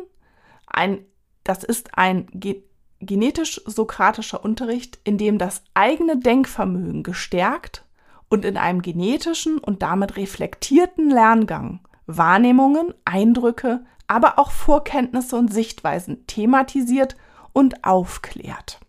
ein, 0.67 0.99
das 1.43 1.63
ist 1.63 1.97
ein 1.97 2.27
ge 2.33 2.63
genetisch-sokratischer 3.03 4.45
Unterricht, 4.45 4.99
in 5.03 5.17
dem 5.17 5.39
das 5.39 5.63
eigene 5.73 6.17
Denkvermögen 6.17 7.01
gestärkt 7.01 7.83
und 8.29 8.45
in 8.45 8.57
einem 8.57 8.83
genetischen 8.83 9.57
und 9.57 9.81
damit 9.81 10.17
reflektierten 10.17 11.09
Lerngang 11.09 11.79
Wahrnehmungen, 12.05 12.93
Eindrücke, 13.03 13.83
aber 14.05 14.37
auch 14.37 14.51
Vorkenntnisse 14.51 15.35
und 15.35 15.51
Sichtweisen 15.51 16.27
thematisiert 16.27 17.15
und 17.53 17.83
aufklärt. 17.83 18.79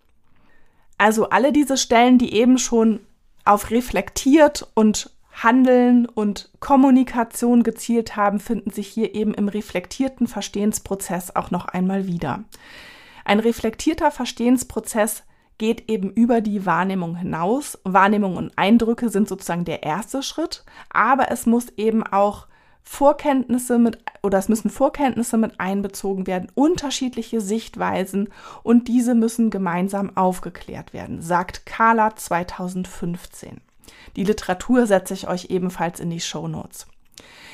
Also 0.99 1.31
alle 1.31 1.53
diese 1.53 1.77
Stellen, 1.77 2.19
die 2.19 2.35
eben 2.35 2.59
schon 2.59 3.01
auf 3.45 3.71
reflektiert 3.71 4.69
und 4.75 5.11
Handeln 5.33 6.07
und 6.07 6.51
Kommunikation 6.61 7.63
gezielt 7.63 8.17
haben, 8.17 8.39
finden 8.39 8.71
sich 8.71 8.89
hier 8.89 9.15
eben 9.15 9.35
im 9.35 9.49
reflektierten 9.49 10.27
Verstehensprozess 10.27 11.35
auch 11.35 11.51
noch 11.51 11.65
einmal 11.67 12.07
wieder. 12.07 12.45
Ein 13.25 13.41
reflektierter 13.41 14.11
Verstehensprozess 14.11 15.23
geht 15.59 15.89
eben 15.91 16.11
über 16.11 16.41
die 16.41 16.67
Wahrnehmung 16.67 17.17
hinaus. 17.17 17.79
Wahrnehmung 17.85 18.37
und 18.37 18.53
Eindrücke 18.57 19.09
sind 19.09 19.29
sozusagen 19.29 19.65
der 19.65 19.83
erste 19.83 20.23
Schritt, 20.23 20.65
aber 20.91 21.31
es 21.31 21.47
muss 21.47 21.69
eben 21.77 22.03
auch 22.03 22.47
Vorkenntnisse 22.83 23.79
mit 23.79 23.99
oder 24.23 24.39
es 24.39 24.49
müssen 24.49 24.71
Vorkenntnisse 24.71 25.37
mit 25.37 25.59
einbezogen 25.59 26.27
werden, 26.27 26.51
unterschiedliche 26.55 27.41
Sichtweisen 27.41 28.29
und 28.63 28.89
diese 28.89 29.15
müssen 29.15 29.51
gemeinsam 29.51 30.17
aufgeklärt 30.17 30.93
werden, 30.93 31.21
sagt 31.21 31.67
Carla 31.67 32.15
2015. 32.15 33.61
Die 34.17 34.25
Literatur 34.25 34.87
setze 34.87 35.15
ich 35.15 35.29
euch 35.29 35.47
ebenfalls 35.47 36.01
in 36.01 36.11
die 36.11 36.21
Show 36.21 36.49
Notes. 36.49 36.87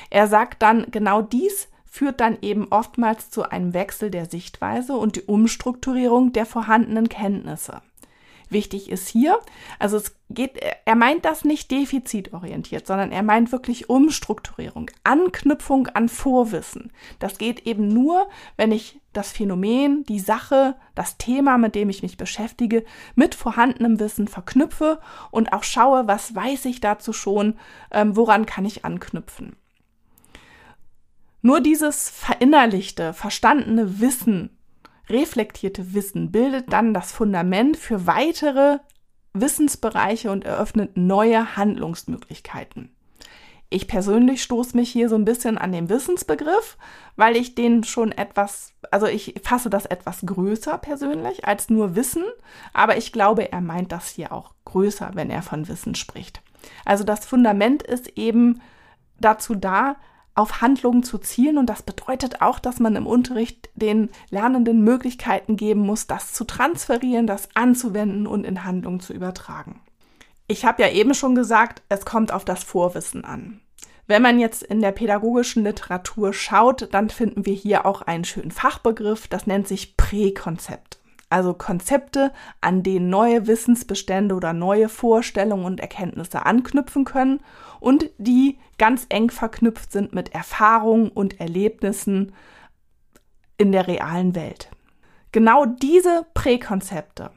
Er 0.09 0.27
sagt 0.27 0.61
dann, 0.61 0.87
genau 0.91 1.21
dies 1.21 1.69
führt 1.85 2.19
dann 2.19 2.37
eben 2.41 2.67
oftmals 2.69 3.29
zu 3.29 3.49
einem 3.49 3.73
Wechsel 3.73 4.11
der 4.11 4.25
Sichtweise 4.25 4.93
und 4.93 5.15
die 5.15 5.23
Umstrukturierung 5.23 6.33
der 6.33 6.45
vorhandenen 6.45 7.09
Kenntnisse 7.09 7.81
wichtig 8.49 8.89
ist 8.89 9.07
hier. 9.07 9.39
Also 9.79 9.97
es 9.97 10.15
geht, 10.29 10.59
er 10.85 10.95
meint 10.95 11.25
das 11.25 11.43
nicht 11.43 11.71
defizitorientiert, 11.71 12.85
sondern 12.87 13.11
er 13.11 13.23
meint 13.23 13.51
wirklich 13.51 13.89
Umstrukturierung, 13.89 14.91
Anknüpfung 15.03 15.87
an 15.87 16.09
Vorwissen. 16.09 16.91
Das 17.19 17.37
geht 17.37 17.65
eben 17.65 17.87
nur, 17.87 18.27
wenn 18.57 18.71
ich 18.71 19.01
das 19.13 19.31
Phänomen, 19.31 20.03
die 20.03 20.19
Sache, 20.19 20.75
das 20.95 21.17
Thema, 21.17 21.57
mit 21.57 21.75
dem 21.75 21.89
ich 21.89 22.03
mich 22.03 22.17
beschäftige, 22.17 22.85
mit 23.15 23.35
vorhandenem 23.35 23.99
Wissen 23.99 24.27
verknüpfe 24.27 24.99
und 25.31 25.51
auch 25.53 25.63
schaue, 25.63 26.07
was 26.07 26.35
weiß 26.35 26.65
ich 26.65 26.79
dazu 26.79 27.13
schon, 27.13 27.57
ähm, 27.91 28.15
woran 28.15 28.45
kann 28.45 28.65
ich 28.65 28.85
anknüpfen. 28.85 29.55
Nur 31.41 31.61
dieses 31.61 32.09
verinnerlichte, 32.09 33.13
verstandene 33.13 34.01
Wissen 34.01 34.58
reflektierte 35.09 35.93
Wissen 35.93 36.31
bildet 36.31 36.71
dann 36.71 36.93
das 36.93 37.11
Fundament 37.11 37.77
für 37.77 38.07
weitere 38.07 38.79
Wissensbereiche 39.33 40.31
und 40.31 40.45
eröffnet 40.45 40.97
neue 40.97 41.55
Handlungsmöglichkeiten. 41.55 42.91
Ich 43.71 43.87
persönlich 43.87 44.41
stoße 44.41 44.75
mich 44.75 44.89
hier 44.89 45.09
so 45.09 45.15
ein 45.15 45.25
bisschen 45.25 45.59
an 45.59 45.71
den 45.71 45.89
Wissensbegriff, 45.89 46.75
weil 47.15 47.35
ich 47.35 47.53
den 47.53 47.83
schon 47.83 48.11
etwas, 48.11 48.73
also 48.89 49.05
ich 49.05 49.35
fasse 49.43 49.69
das 49.69 49.85
etwas 49.85 50.21
größer 50.25 50.79
persönlich 50.79 51.45
als 51.45 51.69
nur 51.69 51.95
Wissen, 51.95 52.23
aber 52.73 52.97
ich 52.97 53.11
glaube, 53.11 53.51
er 53.51 53.61
meint 53.61 53.91
das 53.91 54.09
hier 54.09 54.31
auch 54.31 54.55
größer, 54.65 55.11
wenn 55.13 55.29
er 55.29 55.43
von 55.43 55.67
Wissen 55.67 55.93
spricht. 55.93 56.41
Also 56.83 57.03
das 57.03 57.25
Fundament 57.25 57.83
ist 57.83 58.17
eben 58.17 58.59
dazu 59.19 59.53
da, 59.53 59.97
auf 60.39 60.61
Handlungen 60.61 61.03
zu 61.03 61.17
zielen. 61.17 61.57
Und 61.57 61.67
das 61.67 61.83
bedeutet 61.83 62.41
auch, 62.41 62.59
dass 62.59 62.79
man 62.79 62.95
im 62.95 63.05
Unterricht 63.05 63.69
den 63.75 64.09
Lernenden 64.29 64.83
Möglichkeiten 64.83 65.57
geben 65.57 65.81
muss, 65.81 66.07
das 66.07 66.33
zu 66.33 66.45
transferieren, 66.45 67.27
das 67.27 67.49
anzuwenden 67.53 68.25
und 68.25 68.45
in 68.45 68.63
Handlungen 68.63 69.01
zu 69.01 69.13
übertragen. 69.13 69.81
Ich 70.47 70.65
habe 70.65 70.81
ja 70.81 70.89
eben 70.89 71.13
schon 71.13 71.35
gesagt, 71.35 71.83
es 71.89 72.05
kommt 72.05 72.31
auf 72.31 72.45
das 72.45 72.63
Vorwissen 72.63 73.23
an. 73.23 73.59
Wenn 74.07 74.23
man 74.23 74.39
jetzt 74.39 74.63
in 74.63 74.81
der 74.81 74.91
pädagogischen 74.91 75.63
Literatur 75.63 76.33
schaut, 76.33 76.91
dann 76.91 77.11
finden 77.11 77.45
wir 77.45 77.53
hier 77.53 77.85
auch 77.85 78.01
einen 78.01 78.23
schönen 78.23 78.49
Fachbegriff, 78.49 79.27
das 79.27 79.45
nennt 79.45 79.67
sich 79.67 79.97
Präkonzept 79.97 80.99
also 81.29 81.53
Konzepte, 81.53 82.31
an 82.59 82.83
denen 82.83 83.09
neue 83.09 83.47
Wissensbestände 83.47 84.35
oder 84.35 84.53
neue 84.53 84.89
Vorstellungen 84.89 85.65
und 85.65 85.79
Erkenntnisse 85.79 86.45
anknüpfen 86.45 87.05
können 87.05 87.39
und 87.79 88.09
die 88.17 88.57
ganz 88.77 89.05
eng 89.09 89.29
verknüpft 89.29 89.91
sind 89.91 90.13
mit 90.13 90.33
Erfahrungen 90.33 91.09
und 91.09 91.39
Erlebnissen 91.39 92.33
in 93.57 93.71
der 93.71 93.87
realen 93.87 94.35
Welt. 94.35 94.69
Genau 95.31 95.65
diese 95.65 96.25
Präkonzepte, 96.33 97.31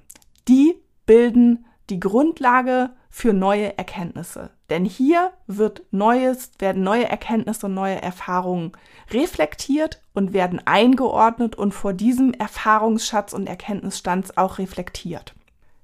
die 0.48 0.74
bilden 1.04 1.66
die 1.90 2.00
Grundlage 2.00 2.90
für 3.10 3.34
neue 3.34 3.76
Erkenntnisse. 3.76 4.50
Denn 4.70 4.86
hier 4.86 5.32
wird 5.46 5.82
Neues, 5.90 6.52
werden 6.58 6.82
neue 6.82 7.06
Erkenntnisse 7.06 7.66
und 7.66 7.74
neue 7.74 8.00
Erfahrungen 8.00 8.72
reflektiert 9.10 10.00
und 10.14 10.32
werden 10.32 10.62
eingeordnet 10.64 11.54
und 11.54 11.72
vor 11.74 11.92
diesem 11.92 12.32
Erfahrungsschatz 12.32 13.34
und 13.34 13.46
Erkenntnisstand 13.46 14.38
auch 14.38 14.56
reflektiert. 14.56 15.34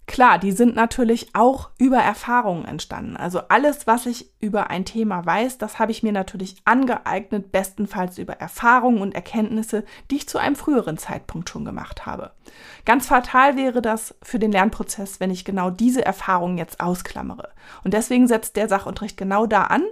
Klar, 0.09 0.38
die 0.38 0.53
sind 0.53 0.75
natürlich 0.75 1.35
auch 1.35 1.68
über 1.77 1.99
Erfahrungen 1.99 2.64
entstanden. 2.64 3.18
Also 3.18 3.40
alles, 3.51 3.87
was 3.87 4.07
ich 4.07 4.33
über 4.40 4.71
ein 4.71 4.87
Thema 4.87 5.25
weiß, 5.25 5.59
das 5.59 5.79
habe 5.79 5.92
ich 5.92 6.03
mir 6.03 6.12
natürlich 6.12 6.57
angeeignet, 6.64 7.53
bestenfalls 7.53 8.16
über 8.16 8.33
Erfahrungen 8.33 9.03
und 9.03 9.14
Erkenntnisse, 9.14 9.85
die 10.11 10.16
ich 10.16 10.29
zu 10.29 10.38
einem 10.38 10.57
früheren 10.57 10.97
Zeitpunkt 10.97 11.51
schon 11.51 11.66
gemacht 11.66 12.07
habe. 12.07 12.31
Ganz 12.87 13.07
fatal 13.07 13.57
wäre 13.57 13.83
das 13.83 14.14
für 14.23 14.38
den 14.38 14.51
Lernprozess, 14.51 15.21
wenn 15.21 15.31
ich 15.31 15.44
genau 15.44 15.68
diese 15.68 16.07
Erfahrungen 16.07 16.57
jetzt 16.57 16.81
ausklammere. 16.81 17.51
Und 17.85 17.92
deswegen 17.92 18.27
setzt 18.27 18.57
der 18.57 18.66
Sachunterricht 18.66 19.18
genau 19.18 19.47
da 19.47 19.64
an. 19.64 19.85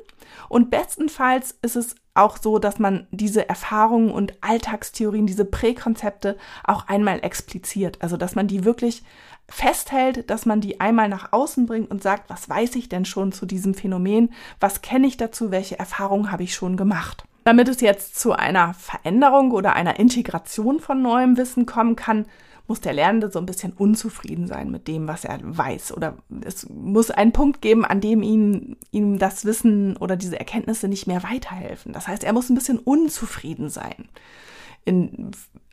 Und 0.48 0.70
bestenfalls 0.70 1.58
ist 1.60 1.76
es 1.76 1.94
auch 2.14 2.38
so, 2.38 2.58
dass 2.58 2.78
man 2.78 3.06
diese 3.10 3.48
Erfahrungen 3.48 4.10
und 4.10 4.32
Alltagstheorien, 4.40 5.26
diese 5.26 5.44
Präkonzepte 5.44 6.38
auch 6.64 6.88
einmal 6.88 7.20
expliziert. 7.22 7.98
Also, 8.00 8.16
dass 8.16 8.34
man 8.34 8.46
die 8.46 8.64
wirklich 8.64 9.04
festhält, 9.48 10.28
dass 10.30 10.46
man 10.46 10.60
die 10.60 10.80
einmal 10.80 11.08
nach 11.08 11.32
außen 11.32 11.66
bringt 11.66 11.90
und 11.90 12.02
sagt, 12.02 12.28
was 12.28 12.48
weiß 12.48 12.74
ich 12.76 12.88
denn 12.88 13.04
schon 13.04 13.32
zu 13.32 13.46
diesem 13.46 13.74
Phänomen? 13.74 14.30
Was 14.60 14.82
kenne 14.82 15.06
ich 15.06 15.16
dazu? 15.16 15.50
Welche 15.50 15.78
Erfahrungen 15.78 16.32
habe 16.32 16.42
ich 16.42 16.54
schon 16.54 16.76
gemacht? 16.76 17.24
Damit 17.44 17.68
es 17.68 17.80
jetzt 17.80 18.18
zu 18.18 18.32
einer 18.32 18.74
Veränderung 18.74 19.52
oder 19.52 19.74
einer 19.74 20.00
Integration 20.00 20.80
von 20.80 21.00
neuem 21.00 21.36
Wissen 21.36 21.64
kommen 21.64 21.94
kann, 21.94 22.26
muss 22.66 22.80
der 22.80 22.92
Lernende 22.92 23.30
so 23.30 23.38
ein 23.38 23.46
bisschen 23.46 23.72
unzufrieden 23.72 24.48
sein 24.48 24.70
mit 24.70 24.88
dem, 24.88 25.06
was 25.06 25.24
er 25.24 25.38
weiß. 25.40 25.96
Oder 25.96 26.16
es 26.44 26.68
muss 26.68 27.12
einen 27.12 27.30
Punkt 27.30 27.62
geben, 27.62 27.84
an 27.84 28.00
dem 28.00 28.24
ihm, 28.24 28.76
ihm 28.90 29.18
das 29.20 29.44
Wissen 29.44 29.96
oder 29.96 30.16
diese 30.16 30.38
Erkenntnisse 30.38 30.88
nicht 30.88 31.06
mehr 31.06 31.22
weiterhelfen. 31.22 31.92
Das 31.92 32.08
heißt, 32.08 32.24
er 32.24 32.32
muss 32.32 32.50
ein 32.50 32.56
bisschen 32.56 32.78
unzufrieden 32.78 33.68
sein. 33.68 34.08
In, 34.84 35.30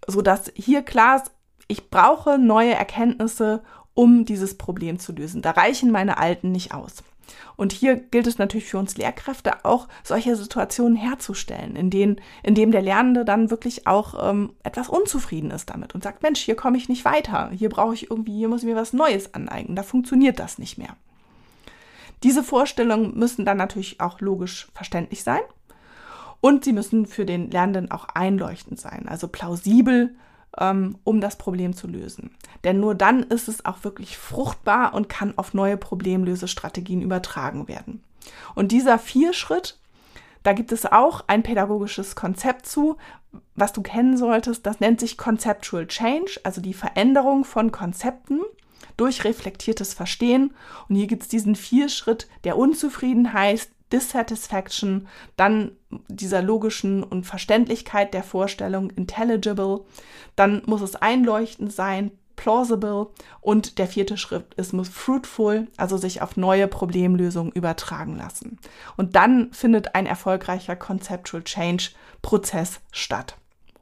sodass 0.08 0.52
hier 0.56 0.84
klar 0.84 1.18
ist, 1.18 1.32
ich 1.68 1.90
brauche 1.90 2.38
neue 2.38 2.74
Erkenntnisse, 2.74 3.64
um 3.94 4.26
dieses 4.26 4.58
Problem 4.58 5.00
zu 5.00 5.14
lösen. 5.14 5.42
Da 5.42 5.52
reichen 5.52 5.92
meine 5.92 6.18
alten 6.18 6.52
nicht 6.52 6.74
aus. 6.74 7.04
Und 7.56 7.72
hier 7.72 7.96
gilt 7.96 8.28
es 8.28 8.38
natürlich 8.38 8.66
für 8.66 8.78
uns 8.78 8.98
Lehrkräfte 8.98 9.64
auch, 9.64 9.88
solche 10.04 10.36
Situationen 10.36 10.96
herzustellen, 10.98 11.76
in 11.76 11.90
denen, 11.90 12.20
in 12.42 12.56
dem 12.56 12.72
der 12.72 12.82
Lernende 12.82 13.26
dann 13.26 13.50
wirklich 13.50 13.88
auch 13.88 14.30
ähm, 14.30 14.54
etwas 14.64 14.90
unzufrieden 14.90 15.52
ist 15.52 15.70
damit 15.70 15.96
und 15.96 16.04
sagt, 16.04 16.24
Mensch, 16.24 16.42
hier 16.42 16.56
komme 16.56 16.78
ich 16.78 16.90
nicht 16.90 17.06
weiter, 17.06 17.50
hier 17.52 17.70
brauche 17.70 17.94
ich 17.94 18.10
irgendwie, 18.10 18.38
hier 18.38 18.50
muss 18.50 18.62
ich 18.62 18.68
mir 18.68 18.76
was 18.76 18.94
Neues 18.94 19.34
aneignen, 19.34 19.76
da 19.76 19.84
funktioniert 19.84 20.40
das 20.40 20.58
nicht 20.58 20.78
mehr. 20.78 20.96
Diese 22.24 22.44
Vorstellungen 22.44 23.18
müssen 23.18 23.46
dann 23.46 23.58
natürlich 23.58 24.00
auch 24.00 24.20
logisch 24.20 24.68
verständlich 24.74 25.24
sein 25.24 25.42
und 26.42 26.64
sie 26.64 26.74
müssen 26.74 27.06
für 27.06 27.26
den 27.26 27.52
Lernenden 27.52 27.92
auch 27.92 28.06
einleuchtend 28.06 28.80
sein, 28.80 29.08
also 29.08 29.28
plausibel 29.28 30.16
um 30.56 31.22
das 31.22 31.38
Problem 31.38 31.74
zu 31.74 31.88
lösen. 31.88 32.32
Denn 32.64 32.80
nur 32.80 32.96
dann 32.96 33.24
ist 33.24 33.48
es 33.48 33.66
auch 33.66 33.84
wirklich 33.84 34.18
fruchtbar 34.18 34.94
und 34.94 35.10
kann 35.10 35.34
auf 35.38 35.54
neue 35.54 35.78
Problemlösestrategien 35.78 37.02
übertragen 37.02 37.68
werden. 37.68 38.04
Und 38.56 38.72
dieser 38.72 39.00
Vier-Schritt, 39.00 39.80
da 40.44 40.54
gibt 40.54 40.72
es 40.72 40.86
auch 40.86 41.24
ein 41.28 41.42
pädagogisches 41.42 42.16
Konzept 42.16 42.68
zu, 42.68 42.98
was 43.56 43.74
du 43.74 43.82
kennen 43.82 44.18
solltest. 44.18 44.66
Das 44.66 44.80
nennt 44.80 45.00
sich 45.00 45.18
Conceptual 45.18 45.88
Change, 45.88 46.40
also 46.44 46.62
die 46.62 46.74
Veränderung 46.74 47.46
von 47.46 47.72
Konzepten 47.72 48.42
durch 48.96 49.24
reflektiertes 49.24 49.94
Verstehen. 49.94 50.54
Und 50.88 50.96
hier 50.96 51.08
gibt 51.08 51.24
es 51.24 51.30
diesen 51.30 51.56
Vier-Schritt 51.56 52.28
der 52.44 52.58
Unzufriedenheit, 52.58 53.70
Dissatisfaction, 53.94 55.08
dann 55.38 55.72
dieser 56.10 56.42
logischen 56.42 57.04
und 57.04 57.26
Verständlichkeit 57.26 58.14
der 58.14 58.24
Vorstellung, 58.24 58.90
intelligible, 58.90 59.82
dann 60.36 60.64
muss 60.66 60.82
es 60.82 60.96
einleuchtend 60.96 61.72
sein, 61.72 62.12
plausible 62.36 63.08
und 63.42 63.78
der 63.78 63.88
vierte 63.88 64.18
Schritt 64.18 64.54
ist 64.56 64.74
muss 64.74 64.90
fruitful, 64.90 65.68
also 65.78 65.98
sich 65.98 66.22
auf 66.22 66.36
neue 66.36 66.68
Problemlösungen 66.68 67.54
übertragen 67.54 68.16
lassen. 68.18 68.60
Und 68.98 69.16
dann 69.16 69.54
findet 69.54 69.96
ein 69.96 70.08
erfolgreicher 70.08 70.76
Conceptual 70.76 71.44
Change 71.44 71.92
Prozess 72.22 72.82
statt. 72.92 73.38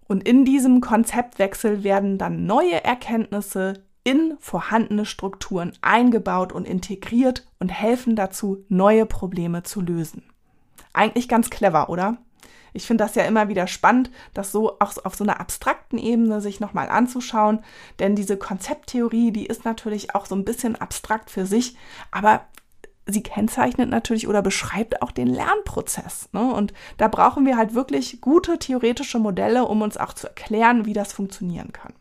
Und 0.07 0.27
in 0.27 0.43
diesem 0.43 0.81
Konzeptwechsel 0.81 1.83
werden 1.83 2.17
dann 2.17 2.45
neue 2.45 2.83
Erkenntnisse 2.83 3.81
in 4.03 4.35
vorhandene 4.39 5.05
Strukturen 5.05 5.73
eingebaut 5.81 6.51
und 6.51 6.67
integriert 6.67 7.47
und 7.59 7.69
helfen 7.69 8.15
dazu, 8.15 8.65
neue 8.69 9.05
Probleme 9.05 9.63
zu 9.63 9.81
lösen. 9.81 10.23
Eigentlich 10.93 11.27
ganz 11.27 11.49
clever, 11.49 11.89
oder? 11.89 12.17
Ich 12.73 12.87
finde 12.87 13.03
das 13.03 13.15
ja 13.15 13.23
immer 13.23 13.49
wieder 13.49 13.67
spannend, 13.67 14.11
das 14.33 14.51
so 14.51 14.79
auch 14.79 14.93
auf 15.03 15.15
so 15.15 15.23
einer 15.23 15.39
abstrakten 15.39 15.97
Ebene 15.97 16.41
sich 16.41 16.59
nochmal 16.59 16.89
anzuschauen, 16.89 17.59
denn 17.99 18.15
diese 18.15 18.37
Konzepttheorie, 18.37 19.31
die 19.31 19.45
ist 19.45 19.65
natürlich 19.65 20.15
auch 20.15 20.25
so 20.25 20.35
ein 20.35 20.45
bisschen 20.45 20.77
abstrakt 20.77 21.29
für 21.29 21.45
sich, 21.45 21.75
aber 22.11 22.45
sie 23.05 23.23
kennzeichnet 23.23 23.89
natürlich 23.89 24.27
oder 24.27 24.41
beschreibt 24.41 25.01
auch 25.01 25.11
den 25.11 25.27
Lernprozess. 25.27 26.29
Ne? 26.31 26.53
Und 26.53 26.73
da 26.97 27.07
brauchen 27.07 27.45
wir 27.45 27.57
halt 27.57 27.73
wirklich 27.73 28.21
gute 28.21 28.57
theoretische 28.57 29.19
Modelle, 29.19 29.65
um 29.65 29.81
uns 29.81 29.97
auch 29.97 30.13
zu 30.13 30.27
erklären, 30.27 30.85
wie 30.85 30.93
das 30.93 31.11
funktionieren 31.11 31.73
kann. 31.73 31.93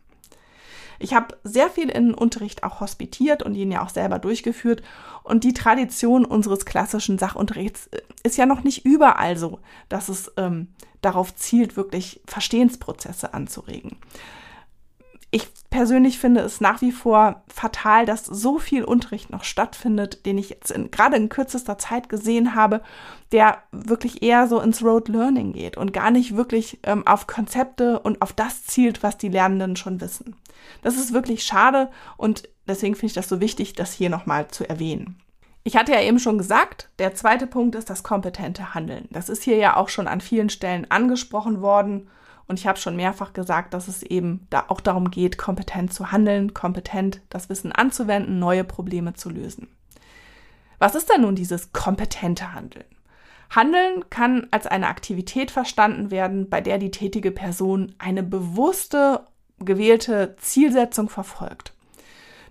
Ich 1.00 1.14
habe 1.14 1.36
sehr 1.42 1.70
viel 1.70 1.88
in 1.88 2.14
Unterricht 2.14 2.62
auch 2.62 2.80
hospitiert 2.80 3.42
und 3.42 3.54
ihn 3.54 3.72
ja 3.72 3.82
auch 3.82 3.88
selber 3.88 4.18
durchgeführt. 4.18 4.82
Und 5.24 5.44
die 5.44 5.54
Tradition 5.54 6.24
unseres 6.24 6.64
klassischen 6.64 7.18
Sachunterrichts 7.18 7.88
äh, 7.88 8.00
ist 8.22 8.36
ja 8.36 8.46
noch 8.46 8.62
nicht 8.62 8.84
überall 8.84 9.36
so, 9.36 9.58
dass 9.88 10.08
es 10.08 10.30
ähm, 10.36 10.68
darauf 11.00 11.34
zielt, 11.34 11.76
wirklich 11.76 12.20
Verstehensprozesse 12.26 13.34
anzuregen 13.34 13.96
ich 15.32 15.48
persönlich 15.70 16.18
finde 16.18 16.40
es 16.40 16.60
nach 16.60 16.80
wie 16.80 16.90
vor 16.90 17.42
fatal, 17.46 18.04
dass 18.04 18.24
so 18.24 18.58
viel 18.58 18.82
Unterricht 18.82 19.30
noch 19.30 19.44
stattfindet, 19.44 20.26
den 20.26 20.38
ich 20.38 20.50
jetzt 20.50 20.72
in, 20.72 20.90
gerade 20.90 21.16
in 21.16 21.28
kürzester 21.28 21.78
Zeit 21.78 22.08
gesehen 22.08 22.56
habe, 22.56 22.82
der 23.30 23.58
wirklich 23.70 24.22
eher 24.22 24.48
so 24.48 24.60
ins 24.60 24.82
Road 24.82 25.08
Learning 25.08 25.52
geht 25.52 25.76
und 25.76 25.92
gar 25.92 26.10
nicht 26.10 26.36
wirklich 26.36 26.80
ähm, 26.82 27.06
auf 27.06 27.28
Konzepte 27.28 28.00
und 28.00 28.22
auf 28.22 28.32
das 28.32 28.64
zielt, 28.64 29.04
was 29.04 29.18
die 29.18 29.28
Lernenden 29.28 29.76
schon 29.76 30.00
wissen. 30.00 30.34
Das 30.82 30.96
ist 30.96 31.12
wirklich 31.12 31.44
schade 31.44 31.90
und 32.16 32.48
deswegen 32.66 32.96
finde 32.96 33.06
ich 33.06 33.14
das 33.14 33.28
so 33.28 33.40
wichtig, 33.40 33.74
das 33.74 33.92
hier 33.92 34.10
nochmal 34.10 34.48
zu 34.48 34.68
erwähnen. 34.68 35.20
Ich 35.62 35.76
hatte 35.76 35.92
ja 35.92 36.00
eben 36.00 36.18
schon 36.18 36.38
gesagt, 36.38 36.88
der 36.98 37.14
zweite 37.14 37.46
Punkt 37.46 37.76
ist 37.76 37.90
das 37.90 38.02
kompetente 38.02 38.74
Handeln. 38.74 39.06
Das 39.10 39.28
ist 39.28 39.44
hier 39.44 39.56
ja 39.56 39.76
auch 39.76 39.90
schon 39.90 40.08
an 40.08 40.20
vielen 40.20 40.50
Stellen 40.50 40.90
angesprochen 40.90 41.60
worden 41.60 42.08
und 42.50 42.58
ich 42.58 42.66
habe 42.66 42.80
schon 42.80 42.96
mehrfach 42.96 43.32
gesagt, 43.32 43.74
dass 43.74 43.86
es 43.86 44.02
eben 44.02 44.44
da 44.50 44.64
auch 44.66 44.80
darum 44.80 45.12
geht, 45.12 45.38
kompetent 45.38 45.92
zu 45.92 46.10
handeln, 46.10 46.52
kompetent 46.52 47.20
das 47.30 47.48
Wissen 47.48 47.70
anzuwenden, 47.70 48.40
neue 48.40 48.64
Probleme 48.64 49.14
zu 49.14 49.30
lösen. 49.30 49.68
Was 50.80 50.96
ist 50.96 51.08
denn 51.10 51.20
nun 51.20 51.36
dieses 51.36 51.72
kompetente 51.72 52.52
Handeln? 52.52 52.86
Handeln 53.50 54.10
kann 54.10 54.48
als 54.50 54.66
eine 54.66 54.88
Aktivität 54.88 55.52
verstanden 55.52 56.10
werden, 56.10 56.50
bei 56.50 56.60
der 56.60 56.78
die 56.78 56.90
tätige 56.90 57.30
Person 57.30 57.94
eine 57.98 58.24
bewusste, 58.24 59.26
gewählte 59.60 60.34
Zielsetzung 60.40 61.08
verfolgt, 61.08 61.72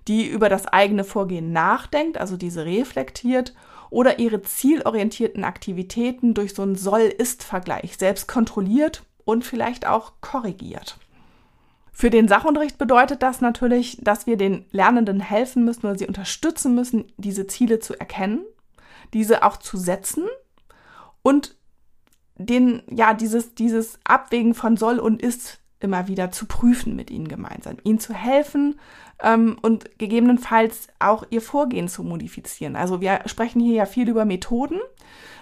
die 0.07 0.29
über 0.29 0.47
das 0.47 0.65
eigene 0.65 1.03
Vorgehen 1.03 1.51
nachdenkt, 1.51 2.17
also 2.17 2.37
diese 2.37 2.63
reflektiert 2.63 3.53
oder 3.89 4.17
ihre 4.17 4.43
zielorientierten 4.43 5.43
Aktivitäten 5.43 6.33
durch 6.33 6.53
so 6.53 6.61
einen 6.61 6.75
Soll-Ist-Vergleich 6.75 7.97
selbst 7.97 8.29
kontrolliert 8.29 9.03
und 9.29 9.45
vielleicht 9.45 9.85
auch 9.85 10.13
korrigiert. 10.21 10.97
Für 11.91 12.09
den 12.09 12.27
Sachunterricht 12.27 12.77
bedeutet 12.77 13.21
das 13.23 13.41
natürlich, 13.41 13.97
dass 14.01 14.25
wir 14.25 14.37
den 14.37 14.65
Lernenden 14.71 15.19
helfen 15.19 15.65
müssen 15.65 15.85
oder 15.85 15.97
sie 15.97 16.07
unterstützen 16.07 16.73
müssen, 16.73 17.11
diese 17.17 17.45
Ziele 17.45 17.79
zu 17.79 17.99
erkennen, 17.99 18.41
diese 19.13 19.43
auch 19.43 19.57
zu 19.57 19.77
setzen 19.77 20.25
und 21.21 21.55
den, 22.35 22.83
ja, 22.89 23.13
dieses, 23.13 23.53
dieses 23.53 23.99
Abwägen 24.05 24.53
von 24.53 24.77
soll 24.77 24.97
und 24.97 25.21
ist 25.21 25.59
immer 25.81 26.07
wieder 26.07 26.31
zu 26.31 26.45
prüfen 26.45 26.95
mit 26.95 27.11
ihnen 27.11 27.27
gemeinsam, 27.27 27.77
ihnen 27.83 27.99
zu 27.99 28.13
helfen 28.13 28.79
ähm, 29.21 29.57
und 29.61 29.97
gegebenenfalls 29.97 30.87
auch 30.99 31.23
ihr 31.29 31.41
Vorgehen 31.41 31.87
zu 31.87 32.03
modifizieren. 32.03 32.75
Also 32.75 33.01
wir 33.01 33.21
sprechen 33.25 33.61
hier 33.61 33.75
ja 33.75 33.85
viel 33.85 34.09
über 34.09 34.25
Methoden, 34.25 34.79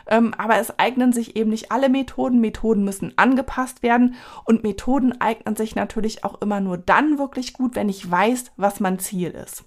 ähm, 0.07 0.33
aber 0.37 0.57
es 0.57 0.77
eignen 0.79 1.13
sich 1.13 1.35
eben 1.35 1.49
nicht 1.49 1.71
alle 1.71 1.89
Methoden. 1.89 2.39
Methoden 2.39 2.83
müssen 2.83 3.13
angepasst 3.17 3.83
werden 3.83 4.15
und 4.45 4.63
Methoden 4.63 5.19
eignen 5.21 5.55
sich 5.55 5.75
natürlich 5.75 6.23
auch 6.23 6.41
immer 6.41 6.59
nur 6.59 6.77
dann 6.77 7.17
wirklich 7.17 7.53
gut, 7.53 7.75
wenn 7.75 7.89
ich 7.89 8.09
weiß, 8.09 8.51
was 8.57 8.79
mein 8.79 8.99
Ziel 8.99 9.31
ist. 9.31 9.65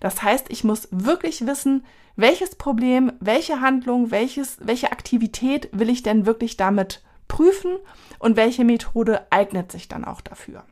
Das 0.00 0.22
heißt, 0.22 0.46
ich 0.50 0.64
muss 0.64 0.88
wirklich 0.90 1.46
wissen, 1.46 1.84
welches 2.16 2.56
Problem, 2.56 3.12
welche 3.20 3.60
Handlung, 3.60 4.10
welches, 4.10 4.58
welche 4.60 4.92
Aktivität 4.92 5.68
will 5.72 5.90
ich 5.90 6.02
denn 6.02 6.26
wirklich 6.26 6.56
damit 6.56 7.02
prüfen 7.28 7.76
und 8.18 8.36
welche 8.36 8.64
Methode 8.64 9.26
eignet 9.30 9.72
sich 9.72 9.88
dann 9.88 10.04
auch 10.04 10.20
dafür. 10.20 10.64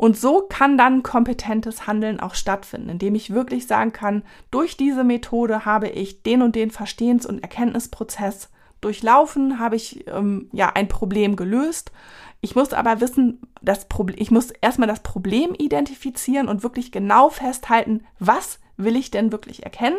Und 0.00 0.16
so 0.16 0.46
kann 0.48 0.78
dann 0.78 1.02
kompetentes 1.02 1.86
Handeln 1.86 2.20
auch 2.20 2.34
stattfinden, 2.34 2.88
indem 2.88 3.14
ich 3.14 3.34
wirklich 3.34 3.66
sagen 3.66 3.92
kann, 3.92 4.22
durch 4.50 4.78
diese 4.78 5.04
Methode 5.04 5.66
habe 5.66 5.90
ich 5.90 6.22
den 6.22 6.40
und 6.40 6.56
den 6.56 6.70
Verstehens- 6.70 7.26
und 7.26 7.42
Erkenntnisprozess 7.42 8.48
durchlaufen, 8.80 9.58
habe 9.58 9.76
ich 9.76 10.06
ähm, 10.08 10.48
ja 10.52 10.70
ein 10.70 10.88
Problem 10.88 11.36
gelöst. 11.36 11.92
Ich 12.40 12.56
muss 12.56 12.72
aber 12.72 13.02
wissen, 13.02 13.42
das 13.60 13.88
Problem, 13.88 14.16
ich 14.18 14.30
muss 14.30 14.52
erstmal 14.62 14.88
das 14.88 15.00
Problem 15.00 15.52
identifizieren 15.58 16.48
und 16.48 16.62
wirklich 16.62 16.92
genau 16.92 17.28
festhalten, 17.28 18.02
was 18.18 18.58
will 18.78 18.96
ich 18.96 19.10
denn 19.10 19.32
wirklich 19.32 19.64
erkennen? 19.64 19.98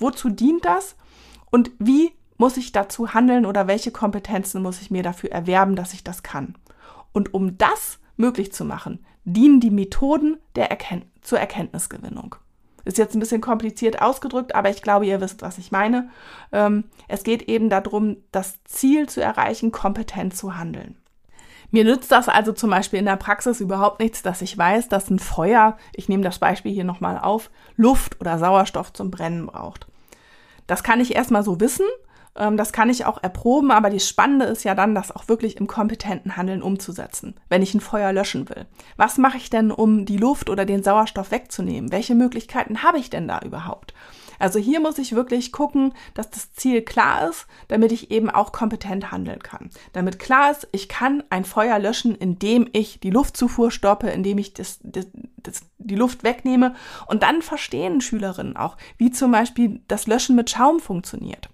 Wozu 0.00 0.30
dient 0.30 0.64
das? 0.64 0.96
Und 1.52 1.70
wie 1.78 2.10
muss 2.38 2.56
ich 2.56 2.72
dazu 2.72 3.14
handeln 3.14 3.46
oder 3.46 3.68
welche 3.68 3.92
Kompetenzen 3.92 4.62
muss 4.62 4.80
ich 4.80 4.90
mir 4.90 5.04
dafür 5.04 5.30
erwerben, 5.30 5.76
dass 5.76 5.94
ich 5.94 6.02
das 6.02 6.24
kann? 6.24 6.56
Und 7.12 7.34
um 7.34 7.56
das 7.56 8.00
möglich 8.16 8.52
zu 8.52 8.64
machen, 8.64 8.98
dienen 9.32 9.60
die 9.60 9.70
Methoden 9.70 10.38
der 10.56 10.70
Erken 10.70 11.02
zur 11.22 11.38
Erkenntnisgewinnung. 11.38 12.36
Ist 12.84 12.98
jetzt 12.98 13.14
ein 13.14 13.20
bisschen 13.20 13.42
kompliziert 13.42 14.00
ausgedrückt, 14.00 14.54
aber 14.54 14.70
ich 14.70 14.82
glaube, 14.82 15.06
ihr 15.06 15.20
wisst, 15.20 15.42
was 15.42 15.58
ich 15.58 15.70
meine. 15.70 16.08
Ähm, 16.52 16.84
es 17.06 17.22
geht 17.22 17.42
eben 17.42 17.68
darum, 17.68 18.16
das 18.32 18.62
Ziel 18.64 19.08
zu 19.08 19.22
erreichen, 19.22 19.72
kompetent 19.72 20.34
zu 20.34 20.56
handeln. 20.56 20.96
Mir 21.70 21.84
nützt 21.84 22.10
das 22.10 22.28
also 22.28 22.52
zum 22.52 22.70
Beispiel 22.70 22.98
in 22.98 23.04
der 23.04 23.16
Praxis 23.16 23.60
überhaupt 23.60 24.00
nichts, 24.00 24.22
dass 24.22 24.40
ich 24.40 24.56
weiß, 24.56 24.88
dass 24.88 25.10
ein 25.10 25.18
Feuer, 25.18 25.76
ich 25.92 26.08
nehme 26.08 26.22
das 26.22 26.38
Beispiel 26.38 26.72
hier 26.72 26.84
nochmal 26.84 27.18
auf, 27.18 27.50
Luft 27.76 28.18
oder 28.20 28.38
Sauerstoff 28.38 28.92
zum 28.94 29.10
Brennen 29.10 29.46
braucht. 29.46 29.86
Das 30.66 30.82
kann 30.82 31.00
ich 31.00 31.14
erstmal 31.14 31.42
so 31.42 31.60
wissen, 31.60 31.86
das 32.38 32.72
kann 32.72 32.88
ich 32.88 33.04
auch 33.04 33.22
erproben, 33.22 33.72
aber 33.72 33.90
das 33.90 34.06
Spannende 34.06 34.46
ist 34.46 34.62
ja 34.62 34.74
dann, 34.74 34.94
das 34.94 35.14
auch 35.14 35.28
wirklich 35.28 35.56
im 35.56 35.66
kompetenten 35.66 36.36
Handeln 36.36 36.62
umzusetzen, 36.62 37.34
wenn 37.48 37.62
ich 37.62 37.74
ein 37.74 37.80
Feuer 37.80 38.12
löschen 38.12 38.48
will. 38.48 38.66
Was 38.96 39.18
mache 39.18 39.38
ich 39.38 39.50
denn, 39.50 39.72
um 39.72 40.04
die 40.04 40.16
Luft 40.18 40.48
oder 40.48 40.64
den 40.64 40.84
Sauerstoff 40.84 41.32
wegzunehmen? 41.32 41.90
Welche 41.90 42.14
Möglichkeiten 42.14 42.82
habe 42.84 42.98
ich 42.98 43.10
denn 43.10 43.26
da 43.26 43.40
überhaupt? 43.40 43.92
Also 44.38 44.60
hier 44.60 44.78
muss 44.78 44.98
ich 44.98 45.16
wirklich 45.16 45.50
gucken, 45.50 45.92
dass 46.14 46.30
das 46.30 46.52
Ziel 46.52 46.82
klar 46.82 47.28
ist, 47.28 47.48
damit 47.66 47.90
ich 47.90 48.12
eben 48.12 48.30
auch 48.30 48.52
kompetent 48.52 49.10
handeln 49.10 49.42
kann. 49.42 49.70
Damit 49.92 50.20
klar 50.20 50.52
ist, 50.52 50.68
ich 50.70 50.88
kann 50.88 51.24
ein 51.30 51.44
Feuer 51.44 51.80
löschen, 51.80 52.14
indem 52.14 52.68
ich 52.72 53.00
die 53.00 53.10
Luftzufuhr 53.10 53.72
stoppe, 53.72 54.10
indem 54.10 54.38
ich 54.38 54.54
das, 54.54 54.78
das, 54.84 55.08
das, 55.38 55.62
die 55.78 55.96
Luft 55.96 56.22
wegnehme. 56.22 56.76
Und 57.06 57.24
dann 57.24 57.42
verstehen 57.42 58.00
Schülerinnen 58.00 58.56
auch, 58.56 58.76
wie 58.96 59.10
zum 59.10 59.32
Beispiel 59.32 59.80
das 59.88 60.06
Löschen 60.06 60.36
mit 60.36 60.50
Schaum 60.50 60.78
funktioniert 60.78 61.48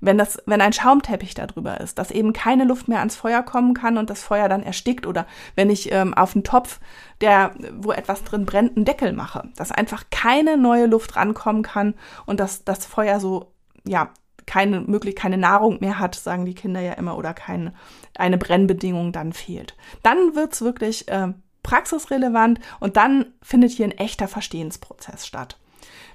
wenn 0.00 0.18
das, 0.18 0.42
wenn 0.46 0.60
ein 0.60 0.72
Schaumteppich 0.72 1.34
da 1.34 1.46
drüber 1.46 1.80
ist, 1.80 1.98
dass 1.98 2.10
eben 2.10 2.32
keine 2.32 2.64
Luft 2.64 2.88
mehr 2.88 3.00
ans 3.00 3.16
Feuer 3.16 3.42
kommen 3.42 3.74
kann 3.74 3.98
und 3.98 4.10
das 4.10 4.22
Feuer 4.22 4.48
dann 4.48 4.62
erstickt 4.62 5.06
oder 5.06 5.26
wenn 5.54 5.70
ich 5.70 5.92
ähm, 5.92 6.14
auf 6.14 6.34
einen 6.34 6.44
Topf, 6.44 6.80
der, 7.20 7.52
wo 7.76 7.92
etwas 7.92 8.24
drin 8.24 8.46
brennt, 8.46 8.76
einen 8.76 8.84
Deckel 8.84 9.12
mache, 9.12 9.48
dass 9.56 9.72
einfach 9.72 10.04
keine 10.10 10.56
neue 10.56 10.86
Luft 10.86 11.16
rankommen 11.16 11.62
kann 11.62 11.94
und 12.26 12.40
dass 12.40 12.64
das 12.64 12.86
Feuer 12.86 13.20
so, 13.20 13.52
ja, 13.84 14.10
keine 14.46 14.80
möglich 14.80 15.14
keine 15.14 15.36
Nahrung 15.36 15.78
mehr 15.80 15.98
hat, 15.98 16.14
sagen 16.14 16.46
die 16.46 16.54
Kinder 16.54 16.80
ja 16.80 16.94
immer, 16.94 17.18
oder 17.18 17.34
keine 17.34 17.74
eine 18.16 18.38
Brennbedingung 18.38 19.12
dann 19.12 19.32
fehlt. 19.32 19.76
Dann 20.02 20.34
wird's 20.34 20.62
wirklich 20.62 21.06
äh, 21.08 21.34
praxisrelevant 21.62 22.58
und 22.80 22.96
dann 22.96 23.26
findet 23.42 23.72
hier 23.72 23.84
ein 23.84 23.92
echter 23.92 24.26
Verstehensprozess 24.26 25.26
statt. 25.26 25.58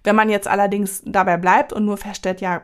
Wenn 0.04 0.16
man 0.16 0.30
jetzt 0.30 0.48
allerdings 0.48 1.02
dabei 1.06 1.38
bleibt 1.38 1.74
und 1.74 1.86
nur 1.86 1.98
feststellt, 1.98 2.42
ja, 2.42 2.62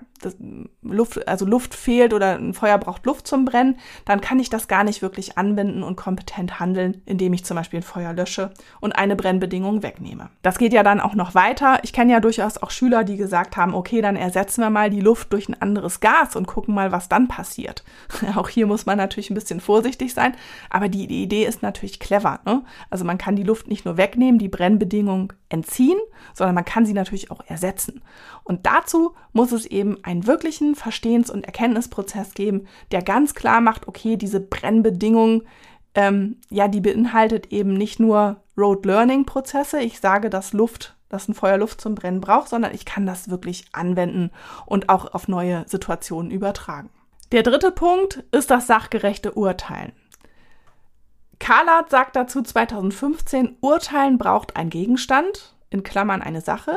Luft, 0.81 1.27
also 1.27 1.45
Luft 1.45 1.73
fehlt 1.73 2.13
oder 2.13 2.37
ein 2.37 2.53
Feuer 2.53 2.77
braucht 2.77 3.05
Luft 3.05 3.27
zum 3.27 3.45
Brennen, 3.45 3.77
dann 4.05 4.21
kann 4.21 4.39
ich 4.39 4.49
das 4.49 4.67
gar 4.67 4.83
nicht 4.83 5.01
wirklich 5.01 5.37
anwenden 5.37 5.83
und 5.83 5.95
kompetent 5.95 6.59
handeln, 6.59 7.01
indem 7.05 7.33
ich 7.33 7.45
zum 7.45 7.55
Beispiel 7.55 7.79
ein 7.79 7.83
Feuer 7.83 8.13
lösche 8.13 8.51
und 8.81 8.93
eine 8.93 9.15
Brennbedingung 9.15 9.83
wegnehme. 9.83 10.29
Das 10.41 10.57
geht 10.57 10.73
ja 10.73 10.83
dann 10.83 10.99
auch 10.99 11.15
noch 11.15 11.35
weiter. 11.35 11.79
Ich 11.83 11.93
kenne 11.93 12.11
ja 12.11 12.19
durchaus 12.19 12.57
auch 12.57 12.71
Schüler, 12.71 13.03
die 13.03 13.17
gesagt 13.17 13.55
haben, 13.55 13.73
okay, 13.73 14.01
dann 14.01 14.15
ersetzen 14.15 14.61
wir 14.61 14.69
mal 14.69 14.89
die 14.89 15.01
Luft 15.01 15.31
durch 15.33 15.47
ein 15.47 15.61
anderes 15.61 15.99
Gas 15.99 16.35
und 16.35 16.47
gucken 16.47 16.73
mal, 16.75 16.91
was 16.91 17.09
dann 17.09 17.27
passiert. 17.27 17.83
auch 18.35 18.49
hier 18.49 18.67
muss 18.67 18.85
man 18.85 18.97
natürlich 18.97 19.29
ein 19.29 19.35
bisschen 19.35 19.61
vorsichtig 19.61 20.13
sein, 20.13 20.35
aber 20.69 20.89
die, 20.89 21.07
die 21.07 21.23
Idee 21.23 21.45
ist 21.45 21.61
natürlich 21.61 21.99
clever. 21.99 22.39
Ne? 22.45 22.63
Also 22.89 23.05
man 23.05 23.17
kann 23.17 23.35
die 23.35 23.43
Luft 23.43 23.67
nicht 23.67 23.85
nur 23.85 23.97
wegnehmen, 23.97 24.39
die 24.39 24.49
Brennbedingung 24.49 25.33
entziehen, 25.49 25.99
sondern 26.33 26.55
man 26.55 26.65
kann 26.65 26.85
sie 26.85 26.93
natürlich 26.93 27.28
auch 27.31 27.41
ersetzen. 27.47 28.01
Und 28.43 28.65
dazu 28.65 29.13
muss 29.33 29.51
es 29.51 29.65
eben 29.65 30.03
einen 30.03 30.27
wirklichen 30.27 30.75
Verstehens- 30.75 31.29
und 31.29 31.45
Erkenntnisprozess 31.45 32.33
geben, 32.33 32.67
der 32.91 33.01
ganz 33.01 33.33
klar 33.33 33.61
macht, 33.61 33.87
okay, 33.87 34.17
diese 34.17 34.39
Brennbedingung, 34.39 35.43
ähm, 35.95 36.37
ja, 36.49 36.67
die 36.67 36.81
beinhaltet 36.81 37.51
eben 37.51 37.73
nicht 37.73 37.99
nur 37.99 38.37
Road 38.57 38.85
Learning 38.85 39.25
Prozesse. 39.25 39.79
Ich 39.79 39.99
sage, 39.99 40.29
dass 40.29 40.53
Luft, 40.53 40.95
dass 41.09 41.27
ein 41.27 41.33
Feuer 41.33 41.57
Luft 41.57 41.81
zum 41.81 41.95
Brennen 41.95 42.21
braucht, 42.21 42.49
sondern 42.49 42.73
ich 42.73 42.85
kann 42.85 43.05
das 43.05 43.29
wirklich 43.29 43.65
anwenden 43.71 44.31
und 44.65 44.89
auch 44.89 45.13
auf 45.13 45.27
neue 45.27 45.65
Situationen 45.67 46.31
übertragen. 46.31 46.89
Der 47.31 47.43
dritte 47.43 47.71
Punkt 47.71 48.23
ist 48.31 48.49
das 48.49 48.67
sachgerechte 48.67 49.33
Urteilen. 49.33 49.93
Carlat 51.39 51.89
sagt 51.89 52.15
dazu 52.15 52.41
2015, 52.41 53.57
Urteilen 53.61 54.17
braucht 54.17 54.55
ein 54.55 54.69
Gegenstand, 54.69 55.55
in 55.69 55.83
Klammern 55.83 56.21
eine 56.21 56.41
Sache, 56.41 56.75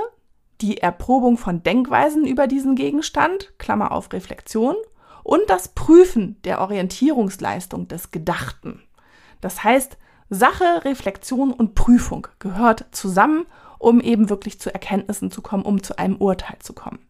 die 0.63 0.79
Erprobung 0.79 1.37
von 1.37 1.63
Denkweisen 1.63 2.25
über 2.25 2.47
diesen 2.47 2.77
Gegenstand, 2.77 3.53
Klammer 3.59 3.93
auf 3.93 4.13
Reflexion, 4.13 4.77
und 5.25 5.43
das 5.49 5.69
Prüfen 5.69 6.41
der 6.43 6.61
Orientierungsleistung 6.61 7.89
des 7.89 8.11
Gedachten. 8.11 8.83
Das 9.41 9.63
heißt, 9.63 9.99
Sache, 10.31 10.85
Reflexion 10.85 11.53
und 11.53 11.75
Prüfung 11.75 12.27
gehört 12.39 12.87
zusammen, 12.93 13.45
um 13.79 14.01
eben 14.01 14.31
wirklich 14.31 14.61
zu 14.61 14.73
Erkenntnissen 14.73 15.31
zu 15.31 15.43
kommen, 15.43 15.65
um 15.65 15.83
zu 15.83 15.99
einem 15.99 16.17
Urteil 16.17 16.59
zu 16.61 16.73
kommen. 16.73 17.01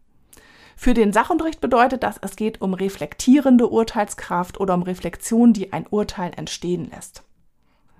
Für 0.75 0.93
den 0.93 1.13
Sachunterricht 1.13 1.61
bedeutet 1.61 2.03
das, 2.03 2.17
es 2.21 2.35
geht 2.35 2.59
um 2.61 2.73
reflektierende 2.73 3.69
Urteilskraft 3.69 4.59
oder 4.59 4.73
um 4.73 4.81
Reflexion, 4.81 5.53
die 5.53 5.71
ein 5.71 5.85
Urteil 5.87 6.31
entstehen 6.35 6.89
lässt. 6.89 7.23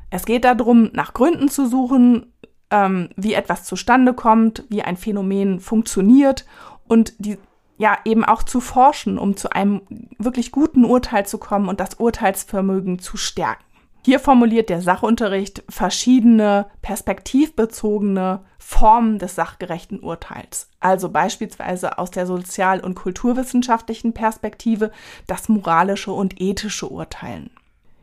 Es 0.10 0.26
geht 0.26 0.44
darum, 0.44 0.90
nach 0.94 1.14
Gründen 1.14 1.50
zu 1.50 1.68
suchen, 1.68 2.34
ähm, 2.74 3.10
wie 3.16 3.36
etwas 3.36 3.64
zustande 3.64 4.14
kommt, 4.14 4.64
wie 4.70 4.82
ein 4.82 4.98
Phänomen 4.98 5.60
funktioniert 5.60 6.46
und 6.88 7.14
die 7.20 7.38
ja 7.78 7.98
eben 8.04 8.26
auch 8.26 8.44
zu 8.44 8.60
forschen, 8.60 9.20
um 9.20 9.38
zu 9.38 9.52
einem 9.52 9.82
wirklich 10.18 10.52
guten 10.52 10.84
Urteil 10.84 11.26
zu 11.26 11.38
kommen 11.38 11.70
und 11.70 11.80
das 11.80 11.96
Urteilsvermögen 11.96 13.00
zu 13.00 13.16
stärken. 13.16 13.64
Hier 14.06 14.20
formuliert 14.20 14.70
der 14.70 14.82
Sachunterricht 14.82 15.64
verschiedene 15.70 16.66
perspektivbezogene 16.82 18.42
Formen 18.58 19.18
des 19.18 19.36
sachgerechten 19.36 20.00
Urteils. 20.00 20.70
Also 20.80 21.10
beispielsweise 21.10 21.98
aus 21.98 22.12
der 22.12 22.26
sozial- 22.26 22.82
und 22.82 22.96
kulturwissenschaftlichen 22.96 24.14
Perspektive 24.14 24.92
das 25.28 25.48
moralische 25.48 26.12
und 26.12 26.42
ethische 26.42 26.90
Urteilen. 26.90 27.52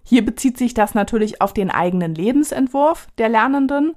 Hier 0.05 0.25
bezieht 0.25 0.57
sich 0.57 0.75
das 0.75 0.95
natürlich 0.95 1.43
auf 1.43 1.53
den 1.53 1.71
eigenen 1.71 2.15
Lebensentwurf 2.15 3.09
der 3.19 3.29
Lernenden, 3.29 3.95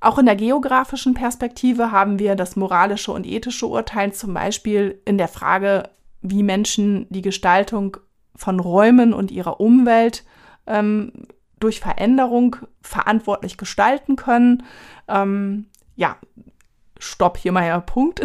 auch 0.00 0.18
in 0.18 0.26
der 0.26 0.36
geografischen 0.36 1.14
Perspektive 1.14 1.92
haben 1.92 2.18
wir 2.18 2.34
das 2.34 2.56
moralische 2.56 3.12
und 3.12 3.26
ethische 3.26 3.66
Urteilen 3.66 4.12
zum 4.12 4.32
Beispiel 4.32 5.00
in 5.04 5.18
der 5.18 5.28
Frage, 5.28 5.90
wie 6.22 6.42
Menschen 6.42 7.06
die 7.10 7.22
Gestaltung 7.22 7.98
von 8.34 8.60
Räumen 8.60 9.12
und 9.12 9.30
ihrer 9.30 9.60
Umwelt 9.60 10.24
ähm, 10.66 11.12
durch 11.58 11.80
Veränderung 11.80 12.56
verantwortlich 12.80 13.58
gestalten 13.58 14.16
können. 14.16 14.62
Ähm, 15.06 15.66
ja, 15.96 16.16
stopp, 16.98 17.36
hier 17.36 17.52
mal 17.52 17.66
ja 17.66 17.78
Punkt. 17.80 18.22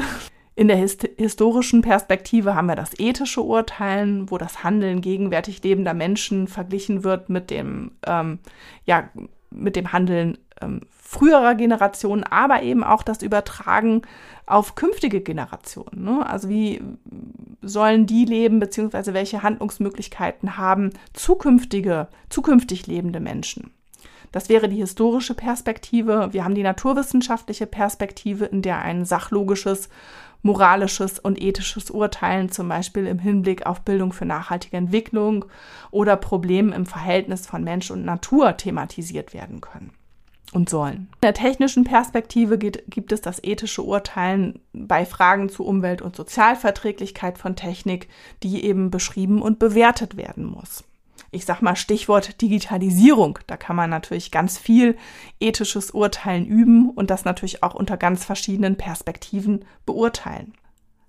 In 0.58 0.70
der 0.70 0.78
hist 0.78 1.06
historischen 1.18 1.82
Perspektive 1.82 2.56
haben 2.56 2.68
wir 2.68 2.78
das 2.78 2.98
ethische 2.98 3.42
Urteilen, 3.42 4.32
wo 4.32 4.38
das 4.38 4.64
Handeln 4.64 5.02
gegenwärtig 5.02 5.62
lebender 5.62 5.94
Menschen 5.94 6.48
verglichen 6.48 7.04
wird 7.04 7.28
mit 7.28 7.50
dem, 7.50 7.92
ähm, 8.08 8.40
ja, 8.86 9.10
mit 9.50 9.76
dem 9.76 9.92
Handeln 9.92 10.38
ähm, 10.62 10.82
früherer 10.90 11.56
Generationen, 11.56 12.24
aber 12.24 12.64
eben 12.64 12.84
auch 12.84 13.04
das 13.04 13.22
Übertragen 13.22 14.02
auf 14.46 14.76
künftige 14.76 15.22
Generationen. 15.22 16.04
Ne? 16.04 16.26
Also 16.28 16.50
wie 16.50 16.82
sollen 17.62 18.06
die 18.06 18.26
leben, 18.26 18.60
beziehungsweise 18.60 19.14
welche 19.14 19.44
Handlungsmöglichkeiten 19.44 20.58
haben 20.58 20.92
zukünftige, 21.14 22.08
zukünftig 22.30 22.88
lebende 22.88 23.20
Menschen? 23.20 23.72
Das 24.32 24.50
wäre 24.50 24.68
die 24.68 24.78
historische 24.78 25.34
Perspektive. 25.34 26.30
Wir 26.32 26.44
haben 26.44 26.56
die 26.56 26.64
naturwissenschaftliche 26.64 27.68
Perspektive, 27.68 28.46
in 28.46 28.62
der 28.62 28.80
ein 28.80 29.06
sachlogisches, 29.06 29.90
moralisches 30.42 31.20
und 31.20 31.42
ethisches 31.42 31.90
Urteilen 31.90 32.52
zum 32.52 32.68
Beispiel 32.68 33.08
im 33.08 33.20
Hinblick 33.20 33.66
auf 33.66 33.82
Bildung 33.82 34.12
für 34.12 34.26
nachhaltige 34.26 34.78
Entwicklung 34.78 35.46
oder 35.90 36.18
Probleme 36.18 36.76
im 36.76 36.86
Verhältnis 36.86 37.48
von 37.48 37.64
Mensch 37.64 37.90
und 37.92 38.04
Natur 38.04 38.58
thematisiert 38.58 39.34
werden 39.34 39.62
können 39.62 39.92
und 40.54 40.70
sollen. 40.70 41.10
In 41.16 41.22
der 41.24 41.34
technischen 41.34 41.84
Perspektive 41.84 42.58
geht, 42.58 42.84
gibt 42.88 43.12
es 43.12 43.22
das 43.22 43.44
ethische 43.44 43.84
Urteilen 43.84 44.60
bei 44.74 45.06
Fragen 45.06 45.50
zu 45.50 45.66
Umwelt- 45.66 46.02
und 46.02 46.16
Sozialverträglichkeit 46.16 47.38
von 47.38 47.56
Technik, 47.56 48.10
die 48.44 48.64
eben 48.64 48.92
beschrieben 48.92 49.42
und 49.42 49.60
bewertet 49.60 50.18
werden 50.18 50.46
muss. 50.46 50.84
Ich 51.32 51.46
sag 51.46 51.62
mal 51.62 51.76
Stichwort 51.76 52.42
Digitalisierung. 52.42 53.40
Da 53.48 53.58
kann 53.58 53.76
man 53.76 53.90
natürlich 53.90 54.32
ganz 54.32 54.58
viel 54.58 54.96
ethisches 55.40 55.92
Urteilen 55.92 56.46
üben 56.46 56.90
und 56.90 57.10
das 57.10 57.26
natürlich 57.26 57.62
auch 57.62 57.74
unter 57.74 57.98
ganz 57.98 58.24
verschiedenen 58.24 58.78
Perspektiven 58.78 59.66
beurteilen. 59.86 60.54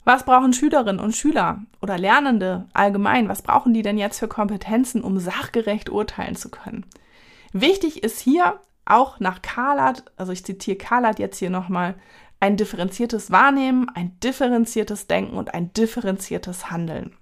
Was 0.05 0.25
brauchen 0.25 0.53
Schülerinnen 0.53 1.01
und 1.01 1.17
Schüler 1.17 1.63
oder 1.83 1.99
Lernende 1.99 2.67
allgemein? 2.73 3.29
Was 3.29 3.43
brauchen 3.43 3.75
die 3.75 3.83
denn 3.83 3.99
jetzt 3.99 4.19
für 4.19 4.29
Kompetenzen, 4.29 5.03
um 5.03 5.19
sachgerecht 5.19 5.91
urteilen 5.91 6.37
zu 6.37 6.49
können? 6.49 6.87
Wichtig 7.53 8.05
ist 8.05 8.21
hier, 8.21 8.61
auch 8.87 9.21
nach 9.21 9.43
Kalat, 9.43 10.05
also 10.17 10.33
ich 10.33 10.45
zitiere 10.45 10.77
Kalat 10.77 11.19
jetzt 11.19 11.39
hier 11.39 11.51
nochmal, 11.51 11.95
ein 12.41 12.57
differenziertes 12.57 13.31
Wahrnehmen, 13.31 13.89
ein 13.95 14.19
differenziertes 14.21 15.07
Denken 15.07 15.37
und 15.37 15.55
ein 15.55 15.73
differenziertes 15.73 16.71
Handeln. 16.71 17.15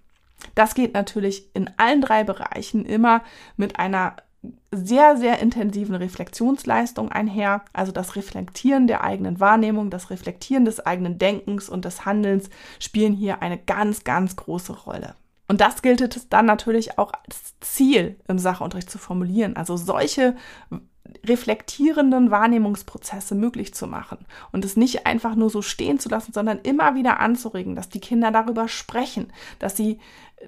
Das 0.55 0.75
geht 0.75 0.95
natürlich 0.95 1.55
in 1.55 1.71
allen 1.77 2.01
drei 2.01 2.25
Bereichen 2.25 2.85
immer 2.85 3.23
mit 3.57 3.79
einer 3.79 4.17
sehr, 4.71 5.17
sehr 5.17 5.39
intensiven 5.39 5.95
Reflexionsleistung 5.95 7.11
einher. 7.11 7.65
Also 7.73 7.93
das 7.93 8.17
Reflektieren 8.17 8.87
der 8.87 9.03
eigenen 9.03 9.41
Wahrnehmung, 9.41 9.91
das 9.91 10.11
Reflektieren 10.11 10.65
des 10.65 10.85
eigenen 10.85 11.19
Denkens 11.19 11.69
und 11.69 11.85
des 11.85 12.05
Handelns 12.05 12.51
spielen 12.79 13.15
hier 13.15 13.41
eine 13.41 13.59
ganz, 13.59 14.05
ganz 14.05 14.37
große 14.37 14.73
Rolle. 14.73 15.15
Und 15.47 15.61
das 15.61 15.83
gilt 15.83 16.01
es 16.01 16.29
dann 16.29 16.47
natürlich 16.47 16.99
auch 16.99 17.13
als 17.27 17.55
Ziel 17.61 18.19
im 18.29 18.39
Sachunterricht 18.39 18.91
zu 18.91 18.99
formulieren. 18.99 19.57
Also 19.57 19.77
solche 19.77 20.37
reflektierenden 21.27 22.31
Wahrnehmungsprozesse 22.31 23.35
möglich 23.35 23.75
zu 23.75 23.87
machen 23.87 24.19
und 24.53 24.65
es 24.65 24.77
nicht 24.77 25.07
einfach 25.07 25.35
nur 25.35 25.51
so 25.51 25.63
stehen 25.63 25.99
zu 25.99 26.09
lassen, 26.09 26.33
sondern 26.33 26.61
immer 26.61 26.95
wieder 26.95 27.21
anzuregen, 27.21 27.77
dass 27.77 27.89
die 27.89 28.01
Kinder 28.01 28.31
darüber 28.31 28.69
sprechen, 28.69 29.33
dass 29.59 29.77
sie 29.77 29.99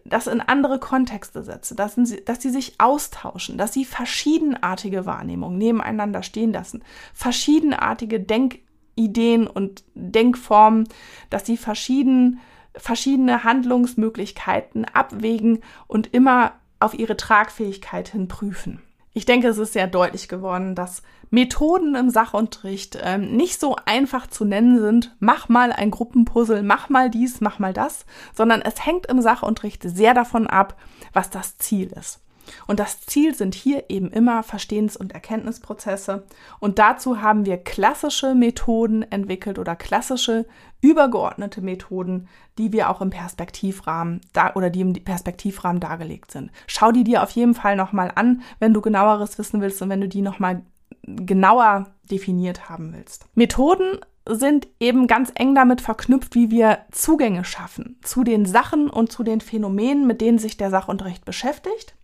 das 0.05 0.27
in 0.27 0.41
andere 0.41 0.79
Kontexte 0.79 1.43
setzen, 1.43 1.77
dass 1.77 1.95
sie, 1.95 2.25
dass 2.25 2.43
sie 2.43 2.51
sich 2.51 2.75
austauschen, 2.79 3.57
dass 3.57 3.73
sie 3.73 3.85
verschiedenartige 3.85 5.07
Wahrnehmungen 5.07 5.59
nebeneinander 5.59 6.23
stehen 6.23 6.53
lassen, 6.53 6.83
verschiedenartige 7.15 8.21
Denkideen 8.21 9.47
und 9.47 9.85
Denkformen, 9.95 10.89
dass 11.31 11.47
sie 11.47 11.57
verschieden, 11.57 12.41
verschiedene 12.75 13.45
Handlungsmöglichkeiten 13.45 14.85
abwägen 14.85 15.61
und 15.87 16.13
immer 16.13 16.53
auf 16.79 16.95
ihre 16.99 17.17
Tragfähigkeit 17.17 18.09
hin 18.09 18.29
prüfen. 18.29 18.83
Ich 19.17 19.25
denke, 19.25 19.49
es 19.49 19.57
ist 19.57 19.73
sehr 19.73 19.87
deutlich 19.87 20.29
geworden, 20.29 20.75
dass 20.75 21.01
Methoden 21.31 21.95
im 21.95 22.11
Sachunterricht 22.11 22.99
ähm, 23.03 23.35
nicht 23.35 23.59
so 23.59 23.75
einfach 23.87 24.27
zu 24.27 24.45
nennen 24.45 24.79
sind. 24.79 25.17
Mach 25.21 25.49
mal 25.49 25.73
ein 25.73 25.91
Gruppenpuzzle, 25.91 26.63
mach 26.63 26.91
mal 26.91 27.09
dies, 27.09 27.41
mach 27.41 27.59
mal 27.59 27.73
das, 27.73 28.05
sondern 28.35 28.61
es 28.61 28.85
hängt 28.85 29.07
im 29.07 29.23
Sachunterricht 29.23 29.83
sehr 29.85 30.13
davon 30.13 30.47
ab, 30.47 30.77
was 31.15 31.31
das 31.31 31.57
Ziel 31.57 31.95
ist. 31.99 32.21
Und 32.67 32.81
das 32.81 33.01
Ziel 33.01 33.35
sind 33.35 33.55
hier 33.55 33.85
eben 33.89 34.11
immer 34.11 34.43
Verstehens- 34.43 34.97
und 34.97 35.13
Erkenntnisprozesse. 35.13 36.25
Und 36.61 36.79
dazu 36.79 37.21
haben 37.21 37.47
wir 37.47 37.59
klassische 37.59 38.35
Methoden 38.35 39.03
entwickelt 39.03 39.59
oder 39.59 39.77
klassische 39.77 40.47
übergeordnete 40.81 41.61
Methoden, 41.61 42.29
die 42.59 42.73
wir 42.73 42.91
auch 42.91 43.01
im 43.01 43.11
Perspektivrahmen 43.11 44.21
da 44.33 44.53
oder 44.55 44.71
die 44.71 44.81
im 44.81 44.93
Perspektivrahmen 44.93 45.81
dargelegt 45.81 46.31
sind. 46.31 46.51
Schau 46.67 46.93
die 46.93 47.05
dir 47.05 47.23
auf 47.23 47.31
jeden 47.31 47.55
Fall 47.55 47.77
nochmal 47.77 48.13
an, 48.15 48.43
wenn 48.61 48.75
du 48.75 48.81
genaueres 48.81 49.39
wissen 49.39 49.61
willst 49.61 49.83
und 49.83 49.89
wenn 49.89 50.01
du 50.01 50.09
die 50.09 50.23
nochmal 50.23 50.63
genauer 51.03 51.87
definiert 52.11 52.69
haben 52.69 52.93
willst. 52.93 53.27
Methoden 53.35 54.01
sind 54.29 54.67
eben 54.81 55.07
ganz 55.07 55.31
eng 55.35 55.55
damit 55.55 55.81
verknüpft, 55.81 56.35
wie 56.35 56.51
wir 56.51 56.81
Zugänge 56.91 57.45
schaffen 57.45 57.99
zu 58.03 58.25
den 58.25 58.45
Sachen 58.45 58.91
und 58.91 59.13
zu 59.13 59.23
den 59.23 59.41
Phänomenen, 59.41 60.07
mit 60.07 60.21
denen 60.21 60.39
sich 60.39 60.57
der 60.57 60.71
Sachunterricht 60.71 61.25
beschäftigt. 61.25 61.96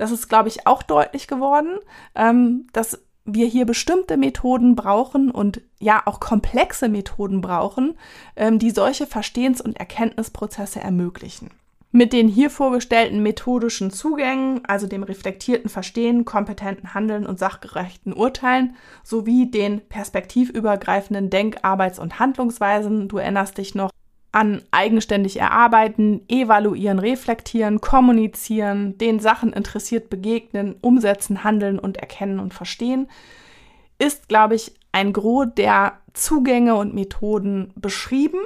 Das 0.00 0.12
ist, 0.12 0.28
glaube 0.30 0.48
ich, 0.48 0.66
auch 0.66 0.82
deutlich 0.82 1.28
geworden, 1.28 1.78
ähm, 2.14 2.68
dass 2.72 3.02
wir 3.26 3.46
hier 3.46 3.66
bestimmte 3.66 4.16
Methoden 4.16 4.74
brauchen 4.74 5.30
und 5.30 5.60
ja 5.78 6.00
auch 6.06 6.20
komplexe 6.20 6.88
Methoden 6.88 7.42
brauchen, 7.42 7.98
ähm, 8.34 8.58
die 8.58 8.70
solche 8.70 9.06
Verstehens- 9.06 9.60
und 9.60 9.76
Erkenntnisprozesse 9.76 10.80
ermöglichen. 10.80 11.50
Mit 11.92 12.14
den 12.14 12.28
hier 12.28 12.48
vorgestellten 12.48 13.22
methodischen 13.22 13.90
Zugängen, 13.90 14.64
also 14.64 14.86
dem 14.86 15.02
reflektierten 15.02 15.68
Verstehen, 15.68 16.24
kompetenten 16.24 16.94
Handeln 16.94 17.26
und 17.26 17.38
sachgerechten 17.38 18.14
Urteilen, 18.14 18.76
sowie 19.04 19.50
den 19.50 19.86
perspektivübergreifenden 19.86 21.28
Denk-, 21.28 21.58
Arbeits- 21.60 21.98
und 21.98 22.18
Handlungsweisen, 22.18 23.08
du 23.08 23.18
erinnerst 23.18 23.58
dich 23.58 23.74
noch, 23.74 23.90
an 24.32 24.62
eigenständig 24.70 25.38
erarbeiten, 25.38 26.22
evaluieren, 26.28 26.98
reflektieren, 26.98 27.80
kommunizieren, 27.80 28.96
den 28.98 29.18
Sachen 29.18 29.52
interessiert 29.52 30.08
begegnen, 30.08 30.76
umsetzen, 30.80 31.42
handeln 31.42 31.78
und 31.78 31.96
erkennen 31.96 32.38
und 32.38 32.54
verstehen, 32.54 33.08
ist, 33.98 34.28
glaube 34.28 34.54
ich, 34.54 34.72
ein 34.92 35.12
Gros 35.12 35.48
der 35.56 35.94
Zugänge 36.12 36.76
und 36.76 36.94
Methoden 36.94 37.72
beschrieben. 37.74 38.38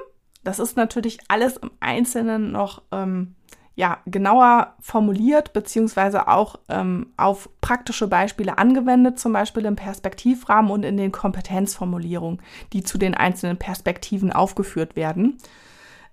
Das 0.43 0.59
ist 0.59 0.77
natürlich 0.77 1.19
alles 1.29 1.57
im 1.59 1.71
Einzelnen 1.81 2.53
noch 2.53 2.83
ähm, 2.91 3.35
ja, 3.77 3.99
genauer 4.07 4.75
formuliert, 4.81 5.53
beziehungsweise 5.53 6.29
auch 6.29 6.61
ähm, 6.69 7.13
auf 7.17 7.49
praktische 7.61 8.07
Beispiele 8.07 8.57
angewendet, 8.57 9.19
zum 9.19 9.33
Beispiel 9.33 9.65
im 9.65 9.75
Perspektivrahmen 9.75 10.71
und 10.71 10.85
in 10.85 10.97
den 10.97 11.13
Kompetenzformulierungen, 11.13 12.41
die 12.73 12.85
zu 12.85 12.99
den 12.99 13.15
einzelnen 13.15 13.57
Perspektiven 13.57 14.33
aufgeführt 14.33 14.97
werden. 14.97 15.39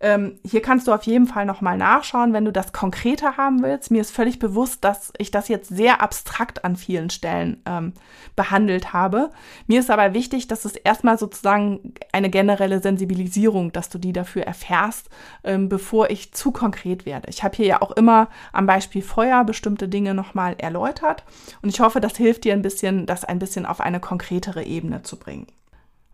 Ähm, 0.01 0.39
hier 0.43 0.63
kannst 0.63 0.87
du 0.87 0.93
auf 0.93 1.03
jeden 1.03 1.27
Fall 1.27 1.45
nochmal 1.45 1.77
nachschauen, 1.77 2.33
wenn 2.33 2.45
du 2.45 2.51
das 2.51 2.73
konkreter 2.73 3.37
haben 3.37 3.61
willst. 3.61 3.91
Mir 3.91 4.01
ist 4.01 4.11
völlig 4.11 4.39
bewusst, 4.39 4.83
dass 4.83 5.13
ich 5.19 5.29
das 5.29 5.47
jetzt 5.47 5.69
sehr 5.69 6.01
abstrakt 6.01 6.65
an 6.65 6.75
vielen 6.75 7.11
Stellen 7.11 7.61
ähm, 7.67 7.93
behandelt 8.35 8.93
habe. 8.93 9.29
Mir 9.67 9.79
ist 9.79 9.91
aber 9.91 10.15
wichtig, 10.15 10.47
dass 10.47 10.65
es 10.65 10.75
erstmal 10.75 11.19
sozusagen 11.19 11.93
eine 12.11 12.31
generelle 12.31 12.81
Sensibilisierung, 12.81 13.71
dass 13.71 13.89
du 13.89 13.99
die 13.99 14.11
dafür 14.11 14.43
erfährst, 14.43 15.09
ähm, 15.43 15.69
bevor 15.69 16.09
ich 16.09 16.33
zu 16.33 16.51
konkret 16.51 17.05
werde. 17.05 17.29
Ich 17.29 17.43
habe 17.43 17.55
hier 17.55 17.67
ja 17.67 17.81
auch 17.81 17.91
immer 17.91 18.27
am 18.53 18.65
Beispiel 18.65 19.03
Feuer 19.03 19.43
bestimmte 19.43 19.87
Dinge 19.87 20.15
nochmal 20.15 20.55
erläutert 20.57 21.23
und 21.61 21.69
ich 21.69 21.79
hoffe, 21.79 22.01
das 22.01 22.17
hilft 22.17 22.43
dir 22.43 22.53
ein 22.53 22.63
bisschen, 22.63 23.05
das 23.05 23.23
ein 23.23 23.37
bisschen 23.37 23.67
auf 23.67 23.79
eine 23.79 23.99
konkretere 23.99 24.63
Ebene 24.63 25.03
zu 25.03 25.17
bringen. 25.17 25.45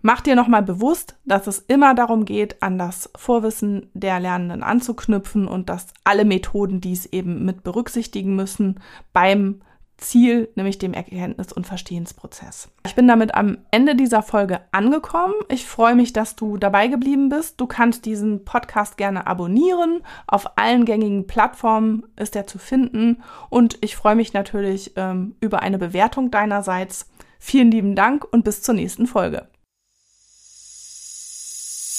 Mach 0.02 0.22
dir 0.22 0.36
nochmal 0.36 0.64
bewusst, 0.64 1.18
dass 1.26 1.48
es 1.48 1.60
immer 1.60 1.96
darum 1.96 2.26
geht, 2.26 2.62
an 2.62 2.78
das 2.78 3.10
Vorwissen 3.16 3.90
der 3.94 4.20
Lernenden 4.20 4.64
anzuknüpfen 4.64 5.48
und 5.48 5.70
dass 5.70 5.88
alle 6.04 6.26
Methoden 6.26 6.82
dies 6.82 7.06
eben 7.08 7.46
mit 7.46 7.64
berücksichtigen 7.64 8.36
müssen 8.36 8.80
beim 9.12 9.62
Ziel, 9.98 10.50
nämlich 10.56 10.78
dem 10.78 10.94
Erkenntnis- 10.94 11.52
und 11.52 11.66
Verstehensprozess. 11.66 12.70
Ich 12.86 12.96
bin 12.96 13.08
damit 13.08 13.34
am 13.34 13.58
Ende 13.72 13.96
dieser 13.96 14.22
Folge 14.22 14.62
angekommen. 14.72 15.34
Ich 15.50 15.66
freue 15.66 15.96
mich, 15.96 16.14
dass 16.14 16.36
du 16.36 16.58
dabei 16.58 16.88
geblieben 16.88 17.30
bist. 17.30 17.60
Du 17.60 17.66
kannst 17.66 18.06
diesen 18.06 18.46
Podcast 18.46 18.98
gerne 18.98 19.26
abonnieren. 19.26 20.02
Auf 20.28 20.58
allen 20.58 20.86
gängigen 20.86 21.26
Plattformen 21.26 22.06
ist 22.16 22.36
er 22.36 22.46
zu 22.46 22.60
finden. 22.60 23.24
Und 23.50 23.80
ich 23.82 23.96
freue 23.96 24.16
mich 24.16 24.34
natürlich 24.34 24.94
ähm, 24.96 25.36
über 25.40 25.62
eine 25.62 25.80
Bewertung 25.80 26.30
deinerseits. 26.30 27.10
Vielen 27.40 27.72
lieben 27.72 27.96
Dank 27.96 28.24
und 28.32 28.44
bis 28.44 28.62
zur 28.62 28.76
nächsten 28.76 29.08
Folge. 29.08 29.48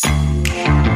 Thank 0.00 0.86
you. 0.86 0.87